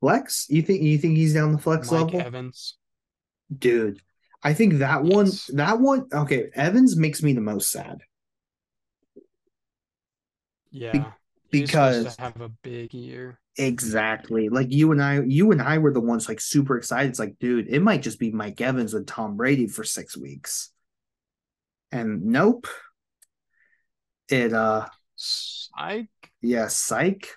Flex? 0.00 0.46
You 0.48 0.62
think 0.62 0.82
you 0.82 0.98
think 0.98 1.16
he's 1.16 1.34
down 1.34 1.52
the 1.52 1.58
flex 1.58 1.90
Mike 1.90 2.12
level? 2.12 2.20
Evans. 2.20 2.76
Dude, 3.56 4.00
I 4.42 4.54
think 4.54 4.74
that 4.74 5.04
yes. 5.04 5.14
one 5.14 5.30
that 5.56 5.80
one 5.80 6.06
okay, 6.12 6.50
Evans 6.54 6.96
makes 6.96 7.22
me 7.22 7.32
the 7.32 7.40
most 7.40 7.70
sad. 7.70 8.02
Yeah. 10.70 10.92
Be- 10.92 11.04
because 11.50 12.16
have 12.16 12.40
a 12.40 12.48
big 12.48 12.92
year. 12.92 13.40
Exactly. 13.56 14.48
Like 14.48 14.70
you 14.70 14.92
and 14.92 15.02
I, 15.02 15.22
you 15.22 15.52
and 15.52 15.62
I 15.62 15.78
were 15.78 15.92
the 15.92 16.00
ones 16.00 16.28
like 16.28 16.40
super 16.40 16.76
excited. 16.76 17.08
It's 17.08 17.18
like, 17.18 17.38
dude, 17.38 17.68
it 17.68 17.80
might 17.80 18.02
just 18.02 18.18
be 18.18 18.30
Mike 18.30 18.60
Evans 18.60 18.92
with 18.92 19.06
Tom 19.06 19.36
Brady 19.36 19.66
for 19.66 19.84
six 19.84 20.16
weeks. 20.16 20.70
And 21.92 22.26
nope. 22.26 22.66
It 24.28 24.52
uh 24.52 24.86
psych. 25.14 26.08
Yeah, 26.42 26.68
psych. 26.68 27.28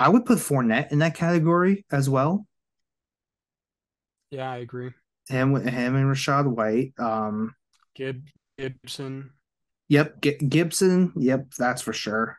I 0.00 0.08
would 0.08 0.24
put 0.26 0.38
Fournette 0.38 0.90
in 0.92 0.98
that 1.00 1.14
category 1.14 1.84
as 1.90 2.08
well. 2.08 2.46
Yeah, 4.30 4.50
I 4.50 4.58
agree. 4.58 4.90
Him 5.28 5.52
with 5.52 5.64
him 5.64 5.94
and 5.94 6.06
Rachaad 6.06 6.46
White. 6.46 6.94
Um 6.98 7.54
Gib 7.94 8.28
Gibson. 8.58 9.30
Yep, 9.88 10.22
G- 10.22 10.34
Gibson. 10.48 11.12
Yep, 11.16 11.52
that's 11.58 11.82
for 11.82 11.92
sure. 11.92 12.38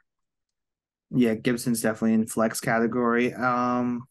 Yeah, 1.11 1.35
Gibson's 1.35 1.81
definitely 1.81 2.13
in 2.13 2.27
flex 2.27 2.59
category. 2.59 3.33
Um 3.33 4.03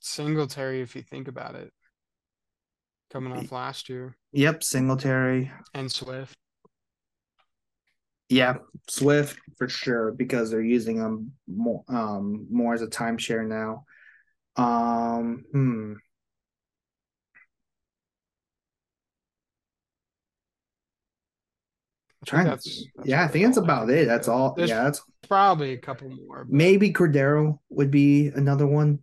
Singletary, 0.00 0.80
if 0.80 0.96
you 0.96 1.02
think 1.02 1.28
about 1.28 1.54
it. 1.54 1.72
coming 3.10 3.32
off 3.32 3.52
last 3.52 3.88
year. 3.88 4.16
Yep, 4.32 4.62
Singletary 4.64 5.52
and 5.74 5.90
Swift. 5.92 6.36
Yeah, 8.32 8.54
Swift 8.88 9.38
for 9.58 9.68
sure 9.68 10.10
because 10.10 10.50
they're 10.50 10.62
using 10.62 10.96
them 10.98 11.32
more 11.46 11.84
um 11.88 12.46
more 12.50 12.72
as 12.72 12.80
a 12.80 12.86
timeshare 12.86 13.46
now. 13.46 13.84
Um, 14.56 15.44
hmm. 15.52 15.92
trying 22.24 22.46
that's, 22.46 22.64
to, 22.64 22.84
that's 22.96 23.08
yeah, 23.08 23.22
I 23.22 23.28
think 23.28 23.44
that's 23.44 23.58
about 23.58 23.90
it. 23.90 24.06
That's 24.06 24.28
all. 24.28 24.54
There's 24.54 24.70
yeah, 24.70 24.84
that's 24.84 25.02
probably 25.28 25.74
a 25.74 25.78
couple 25.78 26.08
more. 26.08 26.44
But... 26.44 26.54
Maybe 26.54 26.90
Cordarrelle 26.90 27.58
would 27.68 27.90
be 27.90 28.28
another 28.28 28.66
one. 28.66 29.00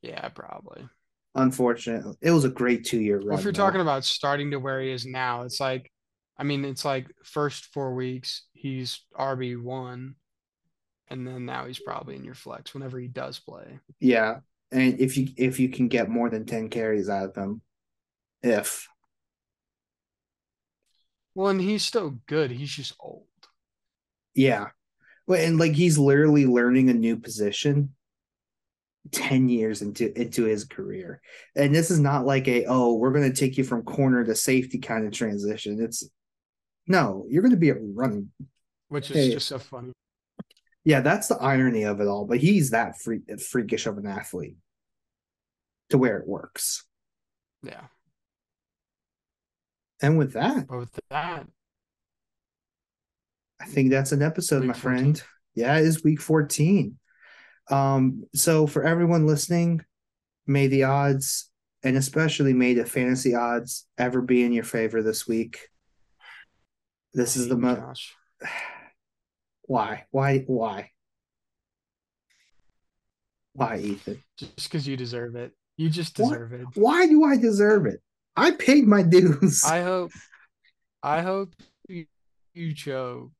Yeah, 0.00 0.28
probably. 0.30 0.88
Unfortunately, 1.34 2.14
it 2.22 2.30
was 2.30 2.44
a 2.44 2.48
great 2.48 2.86
two 2.86 3.00
year 3.00 3.18
run. 3.18 3.28
Well, 3.28 3.38
if 3.38 3.44
you're 3.44 3.52
though. 3.52 3.64
talking 3.64 3.82
about 3.82 4.06
starting 4.06 4.52
to 4.52 4.58
where 4.58 4.80
he 4.80 4.90
is 4.90 5.04
now, 5.04 5.42
it's 5.42 5.60
like, 5.60 5.92
I 6.38 6.44
mean, 6.44 6.64
it's 6.64 6.84
like 6.84 7.08
first 7.24 7.66
four 7.66 7.94
weeks 7.94 8.44
he's 8.52 9.00
RB 9.18 9.60
one, 9.60 10.14
and 11.08 11.26
then 11.26 11.44
now 11.44 11.66
he's 11.66 11.80
probably 11.80 12.16
in 12.16 12.24
your 12.24 12.34
flex 12.34 12.74
whenever 12.74 12.98
he 12.98 13.08
does 13.08 13.38
play. 13.38 13.80
Yeah, 14.00 14.38
and 14.70 15.00
if 15.00 15.16
you 15.16 15.28
if 15.36 15.58
you 15.58 15.68
can 15.68 15.88
get 15.88 16.08
more 16.08 16.30
than 16.30 16.46
ten 16.46 16.68
carries 16.68 17.08
out 17.08 17.30
of 17.30 17.36
him, 17.36 17.60
if 18.42 18.88
well, 21.34 21.48
and 21.48 21.60
he's 21.60 21.84
still 21.84 22.18
good. 22.26 22.50
He's 22.50 22.72
just 22.72 22.94
old. 22.98 23.26
Yeah. 24.34 24.70
Well, 25.28 25.40
and 25.40 25.56
like 25.56 25.72
he's 25.72 25.96
literally 25.96 26.46
learning 26.46 26.90
a 26.90 26.94
new 26.94 27.16
position 27.16 27.94
10 29.12 29.48
years 29.48 29.82
into 29.82 30.12
into 30.20 30.44
his 30.44 30.64
career. 30.64 31.20
And 31.54 31.72
this 31.74 31.90
is 31.90 32.00
not 32.00 32.26
like 32.26 32.48
a 32.48 32.64
oh, 32.66 32.94
we're 32.94 33.12
going 33.12 33.30
to 33.30 33.38
take 33.38 33.56
you 33.56 33.64
from 33.64 33.82
corner 33.84 34.24
to 34.24 34.34
safety 34.34 34.78
kind 34.78 35.06
of 35.06 35.12
transition. 35.12 35.80
It's 35.80 36.08
no, 36.88 37.26
you're 37.28 37.42
going 37.42 37.52
to 37.52 37.58
be 37.58 37.70
a 37.70 37.76
running 37.78 38.30
which 38.88 39.10
is 39.10 39.16
hey. 39.16 39.32
just 39.32 39.48
so 39.48 39.58
funny. 39.58 39.92
Yeah, 40.84 41.00
that's 41.00 41.28
the 41.28 41.36
irony 41.36 41.84
of 41.84 42.00
it 42.00 42.08
all, 42.08 42.24
but 42.24 42.38
he's 42.38 42.70
that 42.70 42.98
freak, 42.98 43.22
freakish 43.40 43.86
of 43.86 43.98
an 43.98 44.06
athlete 44.06 44.56
to 45.90 45.98
where 45.98 46.18
it 46.18 46.26
works. 46.26 46.84
Yeah. 47.62 47.82
And 50.00 50.16
with 50.16 50.32
that, 50.32 50.70
with 50.70 50.98
that, 51.10 51.46
I 53.60 53.64
think 53.66 53.90
that's 53.90 54.12
an 54.12 54.22
episode, 54.22 54.64
my 54.64 54.72
14. 54.72 54.80
friend. 54.80 55.22
Yeah, 55.54 55.76
it 55.76 55.84
is 55.84 56.04
week 56.04 56.20
14. 56.20 56.96
Um, 57.70 58.24
so 58.34 58.66
for 58.66 58.84
everyone 58.84 59.26
listening, 59.26 59.84
may 60.46 60.68
the 60.68 60.84
odds 60.84 61.50
and 61.82 61.96
especially 61.96 62.54
may 62.54 62.74
the 62.74 62.86
fantasy 62.86 63.34
odds 63.34 63.86
ever 63.98 64.22
be 64.22 64.42
in 64.42 64.52
your 64.52 64.64
favor 64.64 65.02
this 65.02 65.26
week. 65.26 65.68
This 67.14 67.36
is 67.36 67.48
the 67.48 67.56
most 67.56 68.12
why? 69.62 70.04
Why 70.10 70.44
why? 70.46 70.90
Why, 73.54 73.78
Ethan? 73.78 74.22
Just 74.36 74.70
because 74.70 74.86
you 74.86 74.96
deserve 74.96 75.34
it. 75.34 75.52
You 75.76 75.90
just 75.90 76.14
deserve 76.14 76.52
what? 76.52 76.60
it. 76.60 76.66
Why 76.74 77.06
do 77.06 77.24
I 77.24 77.36
deserve 77.36 77.86
it? 77.86 78.00
I 78.36 78.52
paid 78.52 78.86
my 78.86 79.02
dues. 79.02 79.64
I 79.64 79.82
hope 79.82 80.12
I 81.02 81.22
hope 81.22 81.54
you, 81.88 82.06
you 82.54 82.74
choke 82.74 83.32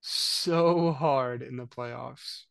so 0.00 0.92
hard 0.92 1.42
in 1.42 1.56
the 1.56 1.66
playoffs. 1.66 2.42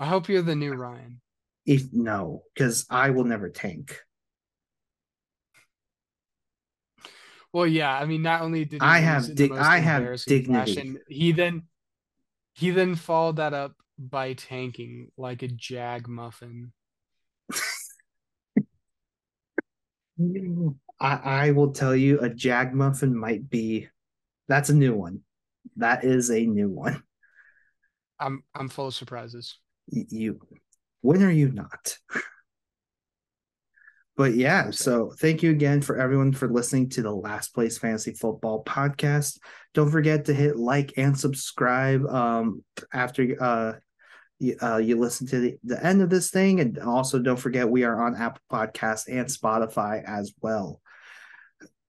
I 0.00 0.06
hope 0.06 0.28
you're 0.28 0.42
the 0.42 0.56
new 0.56 0.72
Ryan. 0.72 1.20
If 1.64 1.92
no, 1.92 2.42
because 2.54 2.86
I 2.90 3.10
will 3.10 3.24
never 3.24 3.48
tank. 3.48 4.00
Well, 7.52 7.66
yeah, 7.66 7.92
I 7.94 8.06
mean, 8.06 8.22
not 8.22 8.40
only 8.42 8.64
did 8.64 8.82
I 8.82 8.98
have 9.00 9.34
di- 9.34 9.52
I 9.52 9.78
have 9.78 10.24
dignity, 10.26 10.74
fashion, 10.74 10.98
he 11.08 11.32
then 11.32 11.62
he 12.54 12.70
then 12.70 12.94
followed 12.94 13.36
that 13.36 13.52
up 13.54 13.74
by 13.98 14.34
tanking 14.34 15.10
like 15.16 15.42
a 15.42 15.48
jag 15.48 16.08
muffin. 16.08 16.72
I, 21.00 21.16
I 21.24 21.50
will 21.50 21.72
tell 21.72 21.96
you 21.96 22.20
a 22.20 22.28
jag 22.30 22.74
muffin 22.74 23.16
might 23.16 23.50
be 23.50 23.88
that's 24.48 24.70
a 24.70 24.74
new 24.74 24.94
one. 24.94 25.20
That 25.76 26.04
is 26.04 26.30
a 26.30 26.44
new 26.44 26.68
one. 26.68 27.02
I'm 28.18 28.44
I'm 28.54 28.68
full 28.68 28.88
of 28.88 28.94
surprises. 28.94 29.58
You 29.88 30.40
when 31.00 31.22
are 31.22 31.30
you 31.30 31.50
not? 31.50 31.98
but 34.22 34.36
yeah, 34.36 34.70
so 34.70 35.12
thank 35.18 35.42
you 35.42 35.50
again 35.50 35.82
for 35.82 35.98
everyone 35.98 36.32
for 36.32 36.48
listening 36.48 36.88
to 36.90 37.02
the 37.02 37.10
Last 37.10 37.52
Place 37.52 37.76
Fantasy 37.76 38.12
Football 38.12 38.62
podcast. 38.62 39.40
Don't 39.74 39.90
forget 39.90 40.26
to 40.26 40.32
hit 40.32 40.56
like 40.56 40.92
and 40.96 41.18
subscribe 41.18 42.06
um 42.06 42.62
after 42.92 43.36
uh 43.40 43.72
you, 44.38 44.56
uh, 44.62 44.76
you 44.76 44.96
listen 44.96 45.26
to 45.26 45.40
the, 45.40 45.56
the 45.64 45.84
end 45.84 46.02
of 46.02 46.08
this 46.08 46.30
thing. 46.30 46.60
And 46.60 46.78
also 46.78 47.18
don't 47.18 47.36
forget 47.36 47.68
we 47.68 47.82
are 47.82 48.00
on 48.00 48.14
Apple 48.14 48.42
Podcasts 48.48 49.08
and 49.08 49.26
Spotify 49.26 50.04
as 50.06 50.32
well. 50.40 50.80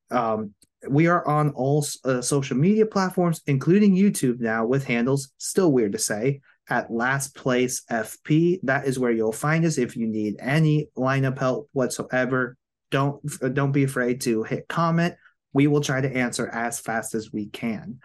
Um, 0.10 0.56
we 0.90 1.06
are 1.06 1.28
on 1.28 1.52
all 1.52 1.86
uh, 2.04 2.22
social 2.24 2.58
media 2.58 2.88
platforms, 2.88 3.42
including 3.46 3.96
YouTube 3.96 4.40
now 4.40 4.66
with 4.66 4.86
handles, 4.86 5.30
still 5.38 5.72
weird 5.72 5.92
to 5.92 6.00
say, 6.00 6.42
at 6.70 6.92
Last 6.92 7.36
Place 7.36 7.84
FP. 7.90 8.60
That 8.64 8.86
is 8.86 9.00
where 9.00 9.12
you'll 9.12 9.32
find 9.32 9.66
us 9.66 9.78
if 9.78 9.96
you 9.96 10.08
need 10.08 10.36
any 10.40 10.90
lineup 10.98 11.40
help 11.40 11.70
whatsoever. 11.74 12.58
Don't 12.92 13.22
don't 13.54 13.72
be 13.72 13.84
afraid 13.84 14.22
to 14.22 14.44
hit 14.44 14.68
comment. 14.68 15.16
We 15.54 15.68
will 15.68 15.82
try 15.82 16.02
to 16.02 16.16
answer 16.16 16.48
as 16.48 16.80
fast 16.80 17.16
as 17.16 17.32
we 17.32 17.48
can. 17.48 18.00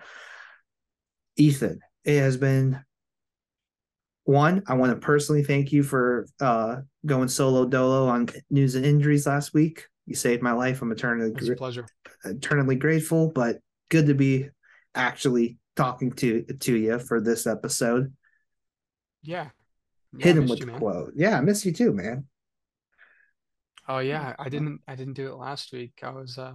Ethan, 1.37 1.81
it 2.05 2.19
has 2.19 2.37
been 2.37 2.85
one, 4.29 4.63
I 4.67 4.75
want 4.75 4.93
to 4.93 4.99
personally 4.99 5.43
thank 5.43 5.73
you 5.73 5.83
for 5.83 6.27
uh, 6.39 6.83
going 7.07 7.29
solo 7.29 7.65
dolo 7.65 8.09
on 8.09 8.29
news 8.51 8.75
and 8.75 8.85
injuries 8.85 9.27
last 9.27 9.55
week. 9.55 9.87
You 10.05 10.15
saved 10.15 10.43
my 10.43 10.53
life. 10.53 10.83
I'm 10.83 10.93
eternally 10.93 11.33
it's 11.35 11.49
a 11.49 11.55
pleasure. 11.55 11.87
eternally 12.27 12.77
grateful, 12.77 13.33
but 13.35 13.57
good 13.91 14.07
to 14.09 14.15
be 14.15 14.51
actually 14.95 15.57
talking 15.77 16.13
to 16.13 16.43
to 16.43 16.77
you 16.77 16.99
for 16.99 17.23
this 17.23 17.47
episode. 17.47 18.13
Yeah. 19.23 19.49
yeah 20.17 20.25
Hit 20.25 20.37
him 20.37 20.49
with 20.49 20.61
you, 20.61 20.67
the 20.67 20.73
quote. 20.73 21.13
Yeah, 21.17 21.39
I 21.39 21.41
miss 21.41 21.65
you 21.65 21.73
too, 21.73 21.93
man. 21.93 22.27
Oh 23.89 23.99
yeah, 23.99 24.35
I 24.39 24.49
didn't 24.49 24.81
I 24.87 24.95
didn't 24.97 25.15
do 25.15 25.29
it 25.29 25.37
last 25.37 25.73
week. 25.73 26.01
I 26.03 26.11
was 26.11 26.37
uh 26.39 26.55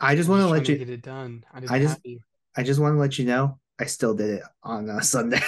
I 0.00 0.16
just 0.16 0.28
want 0.28 0.42
to 0.42 0.48
let 0.48 0.68
you 0.68 0.76
get 0.76 0.90
it 0.90 1.02
done. 1.02 1.44
I, 1.52 1.76
I 1.76 1.78
just 1.78 2.00
I 2.56 2.62
just 2.62 2.80
want 2.80 2.94
to 2.94 2.98
let 2.98 3.18
you 3.18 3.24
know 3.24 3.58
I 3.78 3.86
still 3.86 4.14
did 4.14 4.30
it 4.30 4.42
on 4.62 4.90
uh, 4.90 5.00
Sunday. 5.02 5.40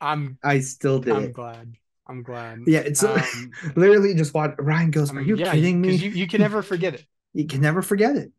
I'm 0.00 0.38
I 0.42 0.60
still 0.60 1.00
did. 1.00 1.14
I'm 1.14 1.24
it. 1.24 1.32
glad. 1.32 1.74
I'm 2.06 2.22
glad. 2.22 2.60
Yeah, 2.66 2.80
it's 2.80 3.04
um, 3.04 3.22
literally 3.76 4.14
just 4.14 4.32
what 4.32 4.62
Ryan 4.62 4.90
goes. 4.90 5.12
Are 5.12 5.20
you 5.20 5.36
yeah, 5.36 5.52
kidding 5.52 5.80
me? 5.80 5.94
You, 5.94 6.10
you 6.10 6.26
can 6.26 6.40
never 6.40 6.62
forget 6.62 6.94
it. 6.94 7.04
You 7.34 7.46
can 7.46 7.60
never 7.60 7.82
forget 7.82 8.16
it. 8.16 8.32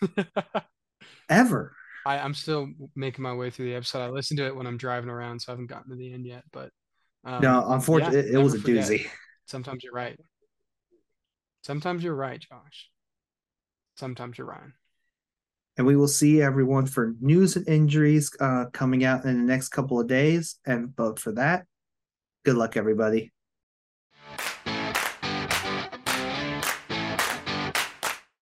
Ever. 1.28 1.74
I, 2.06 2.18
I'm 2.18 2.34
still 2.34 2.68
making 2.94 3.22
my 3.22 3.34
way 3.34 3.50
through 3.50 3.66
the 3.66 3.74
episode. 3.74 4.00
I 4.00 4.08
listened 4.08 4.38
to 4.38 4.46
it 4.46 4.56
when 4.56 4.66
I'm 4.66 4.78
driving 4.78 5.10
around, 5.10 5.40
so 5.40 5.50
I 5.50 5.52
haven't 5.52 5.66
gotten 5.66 5.90
to 5.90 5.96
the 5.96 6.12
end 6.12 6.26
yet. 6.26 6.44
But 6.52 6.70
um, 7.24 7.42
no, 7.42 7.64
unfortunately, 7.68 8.20
yeah, 8.20 8.26
it, 8.26 8.34
it 8.34 8.38
was 8.38 8.54
a 8.54 8.58
forget. 8.60 8.84
doozy. 8.84 9.06
Sometimes 9.46 9.84
you're 9.84 9.92
right. 9.92 10.18
Sometimes 11.62 12.02
you're 12.02 12.14
right, 12.14 12.40
Josh. 12.40 12.88
Sometimes 13.96 14.38
you're 14.38 14.46
Ryan. 14.46 14.72
And 15.76 15.86
we 15.86 15.96
will 15.96 16.08
see 16.08 16.42
everyone 16.42 16.86
for 16.86 17.14
news 17.20 17.56
and 17.56 17.68
injuries 17.68 18.30
uh, 18.40 18.66
coming 18.72 19.04
out 19.04 19.24
in 19.24 19.36
the 19.36 19.52
next 19.52 19.68
couple 19.68 20.00
of 20.00 20.06
days. 20.06 20.56
And 20.66 20.94
but 20.94 21.18
for 21.18 21.32
that, 21.32 21.66
good 22.44 22.56
luck, 22.56 22.76
everybody. 22.76 23.32